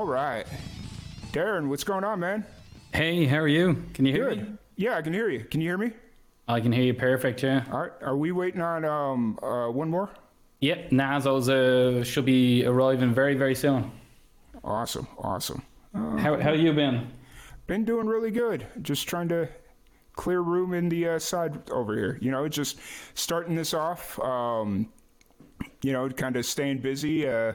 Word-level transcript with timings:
All 0.00 0.06
right. 0.06 0.46
Darren, 1.30 1.68
what's 1.68 1.84
going 1.84 2.04
on, 2.04 2.20
man? 2.20 2.46
Hey, 2.94 3.26
how 3.26 3.36
are 3.36 3.46
you? 3.46 3.84
Can 3.92 4.06
you 4.06 4.14
hear 4.14 4.34
me? 4.34 4.46
Yeah, 4.76 4.96
I 4.96 5.02
can 5.02 5.12
hear 5.12 5.28
you. 5.28 5.44
Can 5.44 5.60
you 5.60 5.68
hear 5.68 5.76
me? 5.76 5.92
I 6.48 6.58
can 6.60 6.72
hear 6.72 6.84
you 6.84 6.94
perfect, 6.94 7.42
yeah. 7.42 7.66
All 7.70 7.80
right. 7.82 7.92
Are 8.00 8.16
we 8.16 8.32
waiting 8.32 8.62
on 8.62 8.86
um 8.86 9.38
uh, 9.42 9.68
one 9.68 9.90
more? 9.90 10.08
Yep, 10.60 10.88
Nazo's 10.88 11.50
uh, 11.50 12.02
should 12.02 12.24
be 12.24 12.64
arriving 12.64 13.12
very, 13.12 13.34
very 13.34 13.54
soon. 13.54 13.90
Awesome. 14.64 15.06
Awesome. 15.18 15.62
How 15.92 16.40
how 16.40 16.52
you 16.52 16.72
been? 16.72 17.06
Been 17.66 17.84
doing 17.84 18.06
really 18.06 18.30
good. 18.30 18.66
Just 18.80 19.06
trying 19.06 19.28
to 19.28 19.50
clear 20.14 20.40
room 20.40 20.72
in 20.72 20.88
the 20.88 21.08
uh, 21.08 21.18
side 21.18 21.68
over 21.68 21.94
here. 21.94 22.18
You 22.22 22.30
know, 22.30 22.48
just 22.48 22.78
starting 23.12 23.54
this 23.54 23.74
off. 23.74 24.18
Um, 24.18 24.90
you 25.82 25.92
know, 25.92 26.08
kind 26.08 26.36
of 26.36 26.46
staying 26.46 26.78
busy. 26.78 27.28
Uh, 27.28 27.52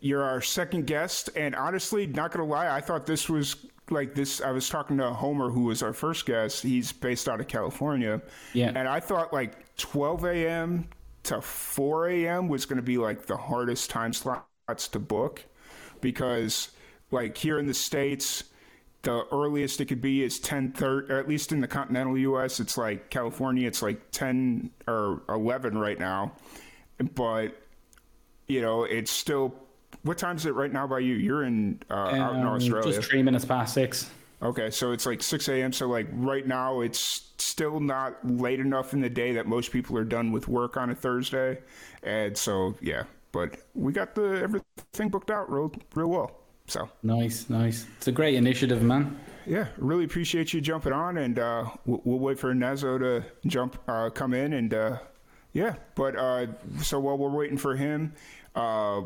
you're 0.00 0.22
our 0.22 0.40
second 0.40 0.86
guest, 0.86 1.30
and 1.36 1.54
honestly, 1.54 2.06
not 2.06 2.32
gonna 2.32 2.46
lie, 2.46 2.74
I 2.74 2.80
thought 2.80 3.06
this 3.06 3.28
was 3.28 3.56
like 3.90 4.14
this. 4.14 4.40
I 4.40 4.50
was 4.50 4.68
talking 4.68 4.98
to 4.98 5.12
Homer, 5.12 5.50
who 5.50 5.64
was 5.64 5.82
our 5.82 5.92
first 5.92 6.26
guest. 6.26 6.62
He's 6.62 6.92
based 6.92 7.28
out 7.28 7.40
of 7.40 7.48
California. 7.48 8.22
Yeah. 8.54 8.72
And 8.74 8.88
I 8.88 9.00
thought 9.00 9.32
like 9.32 9.76
12 9.76 10.24
a.m. 10.24 10.88
to 11.24 11.40
4 11.40 12.08
a.m. 12.08 12.48
was 12.48 12.66
gonna 12.66 12.82
be 12.82 12.98
like 12.98 13.26
the 13.26 13.36
hardest 13.36 13.90
time 13.90 14.12
slots 14.12 14.88
to 14.88 14.98
book 14.98 15.44
because 16.00 16.70
like 17.10 17.36
here 17.36 17.58
in 17.58 17.66
the 17.66 17.74
states 17.74 18.44
the 19.02 19.26
earliest 19.32 19.80
it 19.80 19.86
could 19.86 20.00
be 20.00 20.22
is 20.22 20.38
10 20.38 20.72
30 20.72 21.12
at 21.12 21.28
least 21.28 21.52
in 21.52 21.60
the 21.60 21.68
continental 21.68 22.14
us 22.36 22.60
it's 22.60 22.78
like 22.78 23.10
california 23.10 23.66
it's 23.66 23.82
like 23.82 24.10
10 24.10 24.70
or 24.86 25.22
11 25.28 25.76
right 25.76 25.98
now 25.98 26.32
but 27.14 27.60
you 28.46 28.60
know 28.60 28.84
it's 28.84 29.10
still 29.10 29.54
what 30.02 30.18
time 30.18 30.36
is 30.36 30.46
it 30.46 30.54
right 30.54 30.72
now 30.72 30.86
by 30.86 30.98
you 30.98 31.14
you're 31.14 31.44
in 31.44 31.80
uh, 31.90 31.94
out 31.94 32.34
in 32.34 32.40
Um, 32.42 32.48
australia 32.48 32.92
Just 32.92 33.08
three 33.08 33.22
minutes 33.22 33.44
past 33.44 33.74
six. 33.74 34.10
okay 34.42 34.70
so 34.70 34.92
it's 34.92 35.06
like 35.06 35.22
6 35.22 35.48
a.m 35.48 35.72
so 35.72 35.86
like 35.88 36.08
right 36.12 36.46
now 36.46 36.80
it's 36.80 37.30
still 37.38 37.80
not 37.80 38.16
late 38.28 38.60
enough 38.60 38.92
in 38.92 39.00
the 39.00 39.10
day 39.10 39.32
that 39.32 39.46
most 39.46 39.70
people 39.72 39.96
are 39.96 40.04
done 40.04 40.32
with 40.32 40.48
work 40.48 40.76
on 40.76 40.90
a 40.90 40.94
thursday 40.94 41.58
and 42.02 42.36
so 42.36 42.74
yeah 42.80 43.04
but 43.32 43.56
we 43.74 43.92
got 43.92 44.14
the 44.14 44.40
everything 44.42 45.08
booked 45.08 45.30
out 45.30 45.50
real 45.50 45.70
real 45.94 46.08
well 46.08 46.38
so 46.68 46.88
Nice, 47.02 47.50
nice. 47.50 47.86
It's 47.98 48.06
a 48.06 48.12
great 48.12 48.34
initiative, 48.36 48.82
man. 48.82 49.18
Yeah, 49.46 49.66
really 49.76 50.04
appreciate 50.04 50.54
you 50.54 50.60
jumping 50.60 50.92
on, 50.92 51.18
and 51.18 51.38
uh, 51.40 51.64
we'll, 51.84 52.00
we'll 52.04 52.18
wait 52.20 52.38
for 52.38 52.54
Nazo 52.54 52.98
to 53.00 53.24
jump, 53.48 53.76
uh, 53.88 54.08
come 54.10 54.32
in, 54.32 54.52
and 54.52 54.72
uh, 54.72 54.98
yeah. 55.52 55.74
But 55.96 56.14
uh, 56.16 56.46
so 56.80 57.00
while 57.00 57.18
we're 57.18 57.30
waiting 57.36 57.58
for 57.58 57.74
him, 57.74 58.14
uh, 58.54 59.02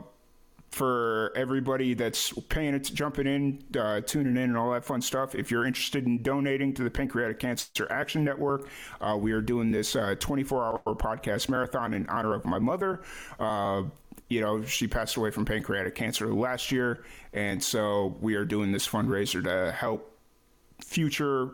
for 0.76 1.32
everybody 1.34 1.94
that's 1.94 2.34
paying 2.50 2.74
it, 2.74 2.90
jumping 2.92 3.26
in, 3.26 3.64
uh, 3.80 4.02
tuning 4.02 4.36
in, 4.36 4.42
and 4.42 4.58
all 4.58 4.72
that 4.72 4.84
fun 4.84 5.00
stuff. 5.00 5.34
If 5.34 5.50
you're 5.50 5.64
interested 5.64 6.04
in 6.04 6.22
donating 6.22 6.74
to 6.74 6.84
the 6.84 6.90
Pancreatic 6.90 7.38
Cancer 7.38 7.86
Action 7.90 8.22
Network, 8.24 8.68
uh, 9.00 9.16
we 9.18 9.32
are 9.32 9.40
doing 9.40 9.70
this 9.70 9.96
uh, 9.96 10.16
24-hour 10.18 10.94
podcast 10.96 11.48
marathon 11.48 11.94
in 11.94 12.06
honor 12.08 12.34
of 12.34 12.44
my 12.44 12.58
mother. 12.58 13.00
Uh, 13.40 13.84
you 14.28 14.42
know, 14.42 14.62
she 14.64 14.86
passed 14.86 15.16
away 15.16 15.30
from 15.30 15.46
pancreatic 15.46 15.94
cancer 15.94 16.32
last 16.34 16.70
year, 16.70 17.04
and 17.32 17.62
so 17.62 18.14
we 18.20 18.34
are 18.34 18.44
doing 18.44 18.70
this 18.70 18.86
fundraiser 18.86 19.42
to 19.44 19.72
help 19.72 20.14
future 20.84 21.52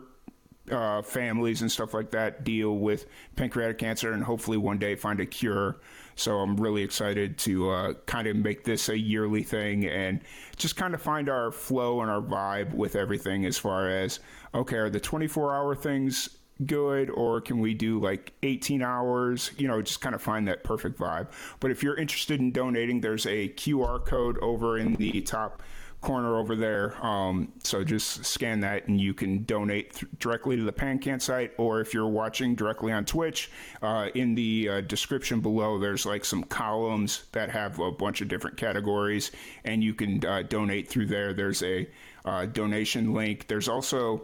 uh, 0.71 1.01
families 1.01 1.61
and 1.61 1.71
stuff 1.71 1.93
like 1.93 2.11
that 2.11 2.43
deal 2.43 2.77
with 2.77 3.05
pancreatic 3.35 3.77
cancer 3.77 4.13
and 4.13 4.23
hopefully 4.23 4.57
one 4.57 4.77
day 4.77 4.95
find 4.95 5.19
a 5.19 5.25
cure. 5.25 5.77
So 6.15 6.37
I'm 6.37 6.55
really 6.57 6.83
excited 6.83 7.37
to 7.39 7.69
uh, 7.69 7.93
kind 8.05 8.27
of 8.27 8.35
make 8.35 8.63
this 8.63 8.89
a 8.89 8.97
yearly 8.97 9.43
thing 9.43 9.85
and 9.85 10.21
just 10.55 10.75
kind 10.75 10.93
of 10.93 11.01
find 11.01 11.27
our 11.27 11.51
flow 11.51 12.01
and 12.01 12.09
our 12.09 12.21
vibe 12.21 12.73
with 12.73 12.95
everything 12.95 13.45
as 13.45 13.57
far 13.57 13.89
as 13.89 14.19
okay, 14.53 14.77
are 14.77 14.89
the 14.89 14.99
24 14.99 15.55
hour 15.55 15.75
things 15.75 16.29
good 16.67 17.09
or 17.09 17.41
can 17.41 17.59
we 17.59 17.73
do 17.73 17.99
like 17.99 18.31
18 18.43 18.83
hours 18.83 19.51
you 19.57 19.67
know 19.67 19.81
just 19.81 20.01
kind 20.01 20.13
of 20.13 20.21
find 20.21 20.47
that 20.47 20.63
perfect 20.63 20.99
vibe 20.99 21.27
but 21.59 21.71
if 21.71 21.81
you're 21.81 21.97
interested 21.97 22.39
in 22.39 22.51
donating 22.51 23.01
there's 23.01 23.25
a 23.25 23.49
qr 23.49 24.05
code 24.05 24.37
over 24.37 24.77
in 24.77 24.93
the 24.93 25.19
top 25.21 25.63
corner 26.03 26.37
over 26.37 26.55
there 26.55 26.93
um, 27.03 27.51
so 27.63 27.83
just 27.83 28.25
scan 28.25 28.59
that 28.59 28.87
and 28.87 28.99
you 28.99 29.13
can 29.13 29.43
donate 29.45 29.93
th- 29.93 30.11
directly 30.19 30.55
to 30.55 30.63
the 30.63 30.71
pancan 30.71 31.21
site 31.21 31.51
or 31.57 31.79
if 31.79 31.93
you're 31.93 32.07
watching 32.07 32.53
directly 32.53 32.91
on 32.91 33.05
twitch 33.05 33.49
uh, 33.81 34.09
in 34.13 34.35
the 34.35 34.69
uh, 34.69 34.81
description 34.81 35.39
below 35.39 35.79
there's 35.79 36.05
like 36.05 36.25
some 36.25 36.43
columns 36.43 37.23
that 37.31 37.49
have 37.49 37.79
a 37.79 37.91
bunch 37.91 38.21
of 38.21 38.27
different 38.27 38.57
categories 38.57 39.31
and 39.63 39.83
you 39.83 39.93
can 39.93 40.23
uh, 40.25 40.43
donate 40.43 40.87
through 40.87 41.05
there 41.05 41.33
there's 41.33 41.63
a 41.63 41.87
uh, 42.25 42.45
donation 42.47 43.13
link 43.13 43.47
there's 43.47 43.69
also 43.69 44.21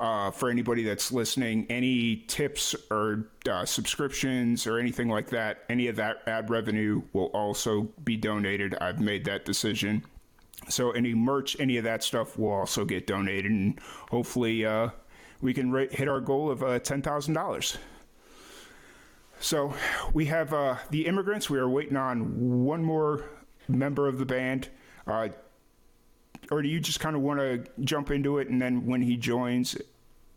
uh, 0.00 0.30
for 0.30 0.50
anybody 0.50 0.82
that's 0.82 1.12
listening, 1.12 1.66
any 1.70 2.16
tips 2.26 2.74
or 2.90 3.28
uh, 3.48 3.64
subscriptions 3.64 4.66
or 4.66 4.78
anything 4.78 5.08
like 5.08 5.30
that, 5.30 5.64
any 5.68 5.86
of 5.86 5.96
that 5.96 6.22
ad 6.26 6.50
revenue 6.50 7.00
will 7.12 7.26
also 7.26 7.82
be 8.04 8.16
donated. 8.16 8.74
I've 8.80 9.00
made 9.00 9.24
that 9.26 9.44
decision. 9.44 10.04
So 10.68 10.90
any 10.92 11.14
merch, 11.14 11.56
any 11.60 11.76
of 11.76 11.84
that 11.84 12.02
stuff 12.02 12.38
will 12.38 12.52
also 12.52 12.84
get 12.84 13.06
donated, 13.06 13.50
and 13.50 13.78
hopefully 14.10 14.64
uh, 14.64 14.90
we 15.40 15.52
can 15.52 15.72
hit 15.90 16.08
our 16.08 16.20
goal 16.20 16.50
of 16.50 16.62
uh, 16.62 16.78
ten 16.78 17.02
thousand 17.02 17.34
dollars. 17.34 17.76
So 19.40 19.74
we 20.12 20.26
have 20.26 20.54
uh, 20.54 20.76
the 20.90 21.06
immigrants. 21.06 21.50
We 21.50 21.58
are 21.58 21.68
waiting 21.68 21.96
on 21.96 22.64
one 22.64 22.82
more 22.82 23.24
member 23.68 24.08
of 24.08 24.18
the 24.18 24.24
band. 24.24 24.68
Uh, 25.06 25.28
or 26.50 26.62
do 26.62 26.68
you 26.68 26.80
just 26.80 27.00
kind 27.00 27.16
of 27.16 27.22
want 27.22 27.40
to 27.40 27.64
jump 27.82 28.10
into 28.10 28.38
it 28.38 28.48
and 28.48 28.60
then 28.60 28.86
when 28.86 29.02
he 29.02 29.16
joins, 29.16 29.76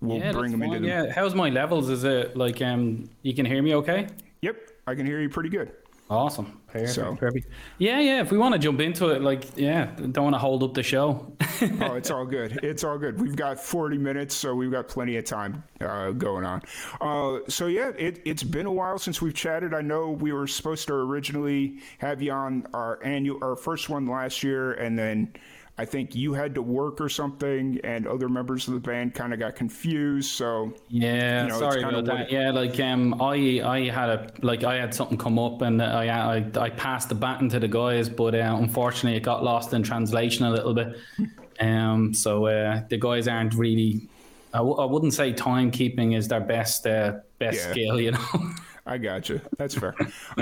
we'll 0.02 0.18
yeah, 0.18 0.32
bring 0.32 0.52
him 0.52 0.64
into 0.64 0.80
the. 0.80 0.88
Yeah, 0.88 1.12
how's 1.12 1.36
my 1.36 1.50
levels? 1.50 1.90
Is 1.90 2.04
it 2.04 2.36
like 2.36 2.62
um 2.62 3.10
you 3.22 3.34
can 3.34 3.46
hear 3.46 3.62
me 3.62 3.76
okay? 3.76 4.08
Yep, 4.42 4.58
I 4.86 4.96
can 4.96 5.06
hear 5.06 5.20
you 5.20 5.30
pretty 5.30 5.50
good. 5.50 5.72
Awesome. 6.10 6.62
Perfect. 6.68 6.94
So- 6.94 7.16
perfect. 7.16 7.48
Yeah, 7.78 8.00
yeah. 8.00 8.22
If 8.22 8.32
we 8.32 8.38
want 8.38 8.54
to 8.54 8.60
jump 8.60 8.80
into 8.80 9.10
it, 9.10 9.22
like, 9.22 9.58
yeah, 9.58 9.88
don't 10.12 10.24
want 10.24 10.36
to 10.36 10.40
hold 10.40 10.64
up 10.64 10.74
the 10.74 10.84
show. 10.84 11.34
oh, 11.82 11.96
it's 11.96 12.12
all 12.12 12.26
good. 12.26 12.60
It's 12.64 12.84
all 12.84 12.98
good. 12.98 13.20
We've 13.20 13.36
got 13.36 13.60
40 13.60 13.98
minutes, 13.98 14.36
so 14.36 14.56
we've 14.56 14.72
got 14.72 14.88
plenty 14.88 15.18
of 15.18 15.26
time 15.26 15.64
uh, 15.82 16.12
going 16.12 16.46
on. 16.46 16.62
Uh, 17.02 17.40
so, 17.50 17.68
yeah, 17.68 17.90
it, 17.98 18.22
it's 18.26 18.44
been 18.44 18.66
a 18.66 18.72
while 18.72 18.98
since 19.00 19.22
we've 19.22 19.34
chatted. 19.34 19.74
I 19.74 19.82
know 19.82 20.12
we 20.12 20.32
were 20.32 20.48
supposed 20.48 20.88
to 20.88 20.94
originally 20.94 21.80
have 21.98 22.22
you 22.22 22.32
on 22.32 22.68
our 22.74 23.04
annual, 23.04 23.44
our 23.44 23.56
first 23.56 23.90
one 23.90 24.06
last 24.08 24.44
year, 24.44 24.74
and 24.74 24.98
then 24.98 25.34
I 25.80 25.86
think 25.86 26.16
you 26.16 26.34
had 26.34 26.56
to 26.56 26.62
work 26.64 27.00
or 27.00 27.08
something, 27.08 27.80
and 27.84 28.08
other 28.08 28.28
members 28.28 28.68
of 28.68 28.74
the 28.74 28.80
band 28.80 29.14
kind 29.14 29.32
of 29.32 29.38
got 29.40 29.56
confused. 29.56 30.32
So, 30.32 30.74
Yeah, 30.90 31.44
You 31.44 31.50
know, 31.50 31.60
sorry 31.60 31.84
about 31.84 32.06
that. 32.06 32.32
Yeah, 32.32 32.50
like 32.52 32.80
um, 32.80 33.22
I 33.22 33.62
I 33.64 33.90
had 33.90 34.10
a 34.10 34.32
like 34.42 34.64
I 34.64 34.76
had 34.76 34.94
something 34.94 35.18
come 35.20 35.38
up 35.38 35.62
and 35.62 35.82
I 35.82 36.38
I, 36.38 36.46
I 36.60 36.70
passed 36.72 37.10
the 37.10 37.16
baton 37.16 37.50
to 37.50 37.60
the 37.60 37.68
guys, 37.68 38.10
but 38.10 38.34
uh, 38.34 38.56
unfortunately 38.60 39.18
it 39.18 39.24
got 39.24 39.44
lost 39.44 39.72
in 39.74 39.84
translation 39.84 40.46
a 40.46 40.52
little 40.52 40.74
bit. 40.74 40.98
Um, 41.60 42.14
so 42.14 42.46
uh, 42.46 42.84
the 42.88 42.98
guys 42.98 43.28
aren't 43.28 43.56
really. 43.56 44.08
I, 44.54 44.58
w- 44.60 44.78
I 44.78 44.86
wouldn't 44.86 45.16
say 45.16 45.34
timekeeping 45.34 46.16
is 46.16 46.28
their 46.28 46.40
best 46.40 46.86
uh, 46.86 47.14
best 47.40 47.58
Yeah. 47.58 47.72
skill, 47.72 48.00
you 48.00 48.12
know. 48.12 48.52
I 48.86 49.00
got 49.00 49.28
you. 49.28 49.42
That's 49.58 49.74
fair. 49.74 49.96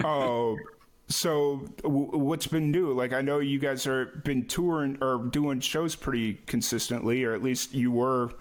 Oh, 0.04 0.58
so 1.08 1.66
w- 1.84 2.18
what's 2.18 2.48
been 2.48 2.72
new? 2.72 2.94
Like 2.94 3.14
I 3.14 3.22
know 3.22 3.40
you 3.40 3.60
guys 3.60 3.86
are 3.88 4.06
been 4.24 4.46
touring 4.48 4.98
or 5.02 5.26
doing 5.30 5.60
shows 5.60 5.96
pretty 5.96 6.36
consistently, 6.46 7.24
or 7.24 7.34
at 7.34 7.44
least 7.44 7.74
you 7.74 7.92
were 7.92 8.32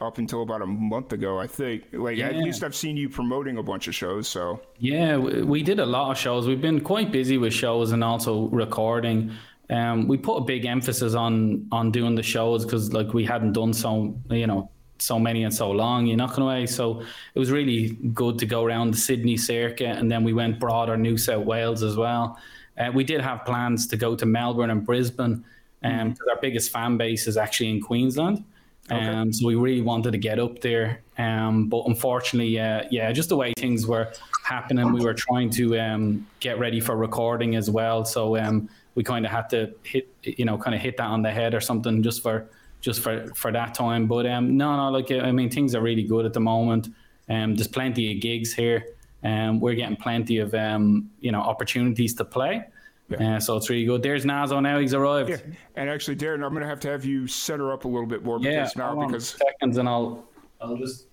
up 0.00 0.18
until 0.18 0.42
about 0.42 0.62
a 0.62 0.66
month 0.66 1.12
ago. 1.12 1.38
I 1.38 1.46
think. 1.46 1.84
Like 1.92 2.18
at 2.18 2.36
least 2.36 2.64
I've 2.64 2.74
seen 2.74 2.96
you 2.96 3.08
promoting 3.08 3.58
a 3.58 3.62
bunch 3.62 3.88
of 3.88 3.94
shows. 3.94 4.28
So 4.28 4.60
Yeah, 4.78 5.16
we 5.16 5.42
we 5.42 5.62
did 5.62 5.80
a 5.80 5.86
lot 5.86 6.10
of 6.10 6.18
shows. 6.18 6.46
We've 6.46 6.60
been 6.60 6.80
quite 6.80 7.12
busy 7.12 7.38
with 7.38 7.52
shows 7.52 7.92
and 7.92 8.02
also 8.02 8.48
recording. 8.48 9.32
Um, 9.70 10.08
we 10.08 10.18
put 10.18 10.36
a 10.36 10.44
big 10.44 10.66
emphasis 10.66 11.14
on 11.14 11.66
on 11.72 11.90
doing 11.90 12.14
the 12.14 12.22
shows 12.22 12.64
because 12.64 12.92
like 12.92 13.14
we 13.14 13.24
hadn't 13.24 13.52
done 13.52 13.72
so, 13.72 14.18
you 14.30 14.46
know, 14.46 14.70
so 14.98 15.18
many 15.18 15.44
and 15.44 15.52
so 15.52 15.70
long. 15.70 16.06
You're 16.06 16.16
not 16.16 16.30
going 16.30 16.42
away. 16.42 16.66
So 16.66 17.02
it 17.34 17.38
was 17.38 17.50
really 17.50 17.90
good 18.12 18.38
to 18.38 18.46
go 18.46 18.64
around 18.64 18.92
the 18.92 18.98
Sydney 18.98 19.36
circuit, 19.36 19.98
and 19.98 20.10
then 20.10 20.24
we 20.24 20.32
went 20.32 20.58
broader 20.58 20.96
New 20.96 21.16
South 21.16 21.44
Wales 21.44 21.82
as 21.82 21.96
well. 21.96 22.38
Uh, 22.78 22.90
we 22.92 23.04
did 23.04 23.20
have 23.20 23.44
plans 23.44 23.86
to 23.88 23.96
go 23.96 24.16
to 24.16 24.26
Melbourne 24.26 24.70
and 24.70 24.84
Brisbane, 24.84 25.44
because 25.80 26.00
um, 26.00 26.16
our 26.30 26.40
biggest 26.40 26.72
fan 26.72 26.96
base 26.96 27.26
is 27.26 27.36
actually 27.36 27.70
in 27.70 27.80
Queensland. 27.80 28.44
Okay. 28.90 29.06
Um, 29.06 29.32
so 29.32 29.46
we 29.46 29.54
really 29.54 29.80
wanted 29.80 30.10
to 30.12 30.18
get 30.18 30.38
up 30.38 30.60
there, 30.60 31.00
um, 31.16 31.68
but 31.68 31.84
unfortunately, 31.86 32.60
uh, 32.60 32.82
yeah, 32.90 33.10
just 33.12 33.30
the 33.30 33.36
way 33.36 33.54
things 33.56 33.86
were 33.86 34.12
happening, 34.44 34.92
we 34.92 35.00
were 35.00 35.14
trying 35.14 35.48
to 35.50 35.78
um, 35.78 36.26
get 36.40 36.58
ready 36.58 36.80
for 36.80 36.94
recording 36.94 37.56
as 37.56 37.70
well. 37.70 38.04
So 38.04 38.36
um, 38.36 38.68
we 38.94 39.02
kind 39.02 39.24
of 39.24 39.32
had 39.32 39.48
to 39.50 39.72
hit, 39.84 40.12
you 40.22 40.44
know, 40.44 40.58
kind 40.58 40.74
of 40.74 40.82
hit 40.82 40.98
that 40.98 41.06
on 41.06 41.22
the 41.22 41.30
head 41.30 41.54
or 41.54 41.60
something 41.60 42.02
just 42.02 42.22
for 42.22 42.46
just 42.84 43.00
for 43.00 43.26
for 43.34 43.50
that 43.50 43.74
time. 43.74 44.06
But 44.06 44.26
um, 44.26 44.56
no, 44.56 44.76
no, 44.76 44.90
like 44.90 45.10
I 45.10 45.32
mean, 45.32 45.50
things 45.50 45.74
are 45.74 45.80
really 45.80 46.02
good 46.02 46.26
at 46.26 46.34
the 46.34 46.40
moment. 46.40 46.88
Um, 47.30 47.54
there's 47.54 47.66
plenty 47.66 48.12
of 48.12 48.20
gigs 48.20 48.52
here, 48.52 48.84
and 49.22 49.50
um, 49.50 49.60
we're 49.60 49.74
getting 49.74 49.96
plenty 49.96 50.38
of 50.38 50.54
um, 50.54 51.10
you 51.20 51.32
know 51.32 51.40
opportunities 51.40 52.14
to 52.14 52.24
play. 52.24 52.62
Yeah. 53.08 53.36
Uh, 53.36 53.40
so 53.40 53.56
it's 53.56 53.68
really 53.70 53.84
good. 53.86 54.02
There's 54.02 54.24
Nazo 54.24 54.62
now. 54.62 54.78
He's 54.78 54.94
arrived. 54.94 55.30
Yeah. 55.30 55.38
And 55.76 55.90
actually, 55.90 56.16
Darren, 56.16 56.44
I'm 56.44 56.52
going 56.52 56.62
to 56.62 56.68
have 56.68 56.80
to 56.80 56.88
have 56.88 57.04
you 57.04 57.26
set 57.26 57.58
her 57.58 57.72
up 57.72 57.84
a 57.84 57.88
little 57.88 58.06
bit 58.06 58.24
more 58.24 58.38
yeah, 58.40 58.68
now 58.76 58.94
because 59.06 59.28
seconds 59.28 59.78
and 59.78 59.88
I'll 59.88 60.26
I'll 60.60 60.76
just. 60.76 61.06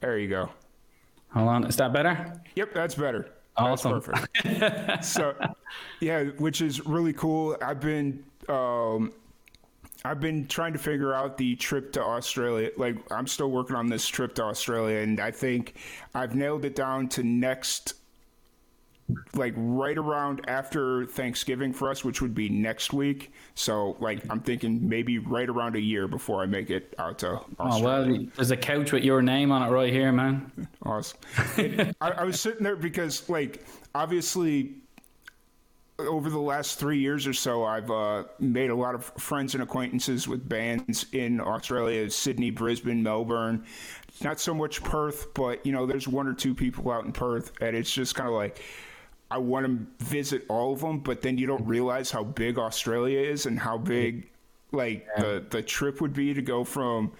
There 0.00 0.18
you 0.18 0.28
go. 0.28 0.50
Hold 1.30 1.48
on. 1.48 1.64
Is 1.64 1.76
that 1.76 1.92
better? 1.92 2.40
Yep, 2.56 2.74
that's 2.74 2.94
better. 2.94 3.30
Awesome. 3.56 3.92
That's 3.92 4.42
perfect. 4.42 5.04
so, 5.04 5.34
yeah, 6.00 6.24
which 6.38 6.60
is 6.60 6.84
really 6.84 7.12
cool. 7.12 7.56
I've 7.62 7.80
been 7.80 8.22
um, 8.48 9.12
I've 10.04 10.20
been 10.20 10.46
trying 10.46 10.74
to 10.74 10.78
figure 10.78 11.14
out 11.14 11.38
the 11.38 11.56
trip 11.56 11.92
to 11.92 12.02
Australia. 12.02 12.70
Like, 12.76 12.96
I'm 13.10 13.26
still 13.26 13.50
working 13.50 13.74
on 13.74 13.86
this 13.86 14.06
trip 14.06 14.34
to 14.34 14.44
Australia, 14.44 14.98
and 14.98 15.18
I 15.18 15.30
think 15.30 15.74
I've 16.14 16.34
nailed 16.34 16.64
it 16.66 16.74
down 16.74 17.08
to 17.10 17.22
next 17.22 17.94
like 19.34 19.52
right 19.56 19.98
around 19.98 20.40
after 20.48 21.04
Thanksgiving 21.06 21.72
for 21.72 21.90
us, 21.90 22.04
which 22.04 22.22
would 22.22 22.34
be 22.34 22.48
next 22.48 22.92
week. 22.92 23.32
So, 23.54 23.96
like, 24.00 24.22
I'm 24.30 24.40
thinking 24.40 24.88
maybe 24.88 25.18
right 25.18 25.48
around 25.48 25.76
a 25.76 25.80
year 25.80 26.08
before 26.08 26.42
I 26.42 26.46
make 26.46 26.70
it 26.70 26.94
out 26.98 27.18
to 27.18 27.40
Australia. 27.58 27.60
Oh 27.60 27.82
well, 27.82 28.26
there's 28.36 28.50
a 28.50 28.56
couch 28.56 28.92
with 28.92 29.04
your 29.04 29.20
name 29.22 29.52
on 29.52 29.62
it 29.62 29.70
right 29.70 29.92
here, 29.92 30.12
man. 30.12 30.50
Awesome. 30.82 31.18
I, 31.56 32.10
I 32.10 32.24
was 32.24 32.38
sitting 32.40 32.62
there 32.62 32.76
because, 32.76 33.26
like, 33.30 33.64
obviously, 33.94 34.74
over 36.04 36.30
the 36.30 36.38
last 36.38 36.78
three 36.78 36.98
years 36.98 37.26
or 37.26 37.32
so, 37.32 37.64
I've 37.64 37.90
uh, 37.90 38.24
made 38.38 38.70
a 38.70 38.74
lot 38.74 38.94
of 38.94 39.04
friends 39.18 39.54
and 39.54 39.62
acquaintances 39.62 40.28
with 40.28 40.48
bands 40.48 41.06
in 41.12 41.40
Australia, 41.40 42.08
Sydney, 42.10 42.50
Brisbane, 42.50 43.02
Melbourne. 43.02 43.64
Not 44.22 44.40
so 44.40 44.54
much 44.54 44.82
Perth, 44.82 45.34
but 45.34 45.64
you 45.66 45.72
know, 45.72 45.86
there's 45.86 46.06
one 46.06 46.26
or 46.26 46.34
two 46.34 46.54
people 46.54 46.90
out 46.90 47.04
in 47.04 47.12
Perth, 47.12 47.52
and 47.60 47.76
it's 47.76 47.92
just 47.92 48.14
kind 48.14 48.28
of 48.28 48.34
like 48.34 48.62
I 49.30 49.38
want 49.38 49.66
to 49.66 50.04
visit 50.04 50.44
all 50.48 50.72
of 50.72 50.80
them, 50.80 51.00
but 51.00 51.20
then 51.20 51.38
you 51.38 51.46
don't 51.46 51.66
realize 51.66 52.10
how 52.10 52.22
big 52.22 52.58
Australia 52.58 53.18
is 53.18 53.46
and 53.46 53.58
how 53.58 53.78
big 53.78 54.30
like 54.70 55.06
yeah. 55.16 55.22
the 55.22 55.44
the 55.50 55.62
trip 55.62 56.00
would 56.00 56.12
be 56.12 56.34
to 56.34 56.42
go 56.42 56.64
from 56.64 57.12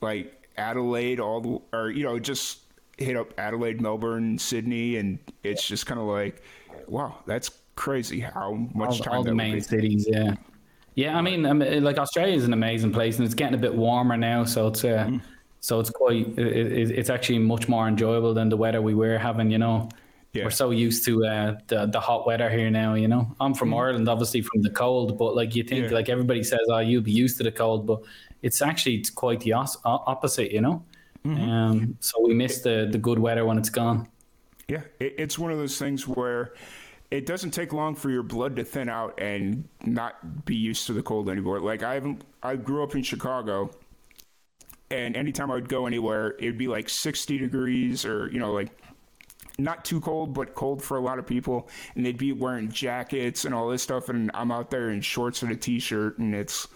like 0.00 0.48
Adelaide 0.56 1.20
all 1.20 1.40
the 1.40 1.76
or 1.76 1.90
you 1.90 2.04
know 2.04 2.18
just 2.18 2.60
hit 3.00 3.16
up 3.16 3.32
Adelaide, 3.38 3.80
Melbourne, 3.80 4.38
Sydney, 4.38 4.96
and 4.96 5.18
it's 5.42 5.66
just 5.66 5.86
kind 5.86 5.98
of 5.98 6.06
like, 6.06 6.42
wow, 6.86 7.18
that's 7.26 7.50
crazy 7.80 8.20
how 8.20 8.52
much 8.74 8.90
all, 8.90 8.98
time 8.98 9.14
all 9.14 9.24
the 9.24 9.34
main 9.34 9.60
cities, 9.60 10.06
yeah. 10.06 10.34
Yeah, 10.96 11.16
I 11.16 11.22
mean, 11.22 11.46
I 11.46 11.54
mean, 11.54 11.82
like 11.82 11.96
Australia 11.96 12.34
is 12.34 12.44
an 12.44 12.52
amazing 12.52 12.92
place, 12.92 13.16
and 13.16 13.24
it's 13.24 13.34
getting 13.34 13.54
a 13.54 13.62
bit 13.66 13.74
warmer 13.74 14.18
now, 14.18 14.44
so 14.44 14.66
it's 14.68 14.84
uh, 14.84 15.06
mm. 15.08 15.22
so 15.60 15.80
it's 15.80 15.88
quite 15.88 16.26
it, 16.38 16.90
it's 16.90 17.08
actually 17.08 17.38
much 17.38 17.68
more 17.68 17.88
enjoyable 17.88 18.34
than 18.34 18.50
the 18.50 18.56
weather 18.56 18.82
we 18.82 18.94
were 18.94 19.16
having, 19.16 19.50
you 19.50 19.58
know. 19.58 19.88
Yeah. 20.32 20.44
We're 20.44 20.50
so 20.50 20.70
used 20.72 21.04
to 21.06 21.24
uh, 21.24 21.58
the 21.68 21.86
the 21.86 22.00
hot 22.00 22.26
weather 22.26 22.50
here 22.50 22.70
now. 22.70 22.94
You 22.94 23.08
know, 23.08 23.34
I'm 23.40 23.54
from 23.54 23.70
mm. 23.70 23.80
Ireland, 23.80 24.08
obviously 24.08 24.42
from 24.42 24.60
the 24.60 24.70
cold, 24.70 25.16
but 25.16 25.34
like 25.34 25.54
you 25.56 25.62
think, 25.62 25.86
yeah. 25.86 25.96
like 25.98 26.10
everybody 26.10 26.42
says, 26.42 26.66
oh, 26.68 26.80
you'll 26.80 27.02
be 27.02 27.12
used 27.12 27.38
to 27.38 27.44
the 27.44 27.52
cold, 27.52 27.86
but 27.86 28.00
it's 28.42 28.60
actually 28.60 29.02
quite 29.14 29.40
the 29.40 29.54
os- 29.54 29.78
opposite. 29.84 30.50
You 30.50 30.60
know, 30.60 30.84
mm-hmm. 31.24 31.50
um, 31.50 31.96
so 32.00 32.20
we 32.20 32.34
miss 32.34 32.60
the 32.60 32.88
the 32.90 32.98
good 32.98 33.18
weather 33.18 33.46
when 33.46 33.56
it's 33.56 33.70
gone. 33.70 34.06
Yeah, 34.68 34.82
it, 34.98 35.14
it's 35.18 35.38
one 35.38 35.50
of 35.50 35.58
those 35.58 35.78
things 35.78 36.06
where 36.06 36.52
it 37.10 37.26
doesn't 37.26 37.50
take 37.50 37.72
long 37.72 37.94
for 37.94 38.10
your 38.10 38.22
blood 38.22 38.56
to 38.56 38.64
thin 38.64 38.88
out 38.88 39.20
and 39.20 39.68
not 39.84 40.44
be 40.44 40.54
used 40.54 40.86
to 40.86 40.92
the 40.92 41.02
cold 41.02 41.28
anymore. 41.28 41.60
Like 41.60 41.82
I 41.82 41.94
haven't, 41.94 42.22
I 42.42 42.56
grew 42.56 42.82
up 42.84 42.94
in 42.94 43.02
Chicago, 43.02 43.70
and 44.90 45.16
anytime 45.16 45.50
I 45.50 45.54
would 45.54 45.68
go 45.68 45.86
anywhere, 45.86 46.34
it'd 46.38 46.58
be 46.58 46.68
like 46.68 46.88
60 46.88 47.38
degrees 47.38 48.04
or 48.04 48.30
you 48.30 48.38
know 48.38 48.52
like 48.52 48.70
not 49.62 49.84
too 49.84 50.00
cold, 50.00 50.34
but 50.34 50.54
cold 50.54 50.82
for 50.82 50.96
a 50.96 51.00
lot 51.00 51.18
of 51.18 51.26
people. 51.26 51.68
And 51.94 52.04
they'd 52.04 52.18
be 52.18 52.32
wearing 52.32 52.70
jackets 52.70 53.44
and 53.44 53.54
all 53.54 53.68
this 53.68 53.82
stuff, 53.82 54.08
and 54.08 54.30
I'm 54.34 54.50
out 54.50 54.70
there 54.70 54.90
in 54.90 55.00
shorts 55.00 55.42
and 55.42 55.52
a 55.52 55.56
t-shirt, 55.56 56.18
and 56.18 56.34
it's 56.34 56.68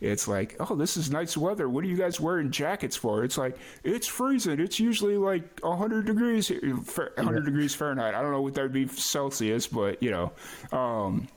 it's 0.00 0.26
like, 0.26 0.56
oh, 0.58 0.74
this 0.74 0.96
is 0.96 1.10
nice 1.10 1.36
weather. 1.36 1.68
What 1.68 1.84
are 1.84 1.86
you 1.86 1.96
guys 1.96 2.20
wearing 2.20 2.50
jackets 2.50 2.96
for? 2.96 3.24
It's 3.24 3.38
like 3.38 3.56
it's 3.84 4.06
freezing. 4.06 4.58
It's 4.60 4.80
usually 4.80 5.16
like 5.16 5.60
100 5.60 6.06
degrees, 6.06 6.50
100 6.50 7.12
yeah. 7.16 7.44
degrees 7.44 7.74
Fahrenheit. 7.74 8.14
I 8.14 8.22
don't 8.22 8.32
know 8.32 8.42
what 8.42 8.54
that 8.54 8.62
would 8.62 8.72
be 8.72 8.88
Celsius, 8.88 9.66
but 9.66 10.02
you 10.02 10.10
know, 10.10 10.32
um, 10.72 11.28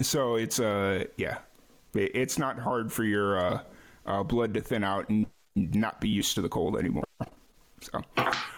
so 0.00 0.36
it's 0.36 0.58
uh, 0.58 1.04
yeah, 1.16 1.38
it's 1.94 2.38
not 2.38 2.58
hard 2.58 2.92
for 2.92 3.04
your 3.04 3.38
uh, 3.38 3.60
uh, 4.06 4.22
blood 4.22 4.54
to 4.54 4.60
thin 4.60 4.84
out 4.84 5.08
and 5.08 5.26
not 5.54 6.00
be 6.00 6.08
used 6.08 6.34
to 6.34 6.42
the 6.42 6.48
cold 6.48 6.76
anymore. 6.76 7.04
So, 7.84 8.02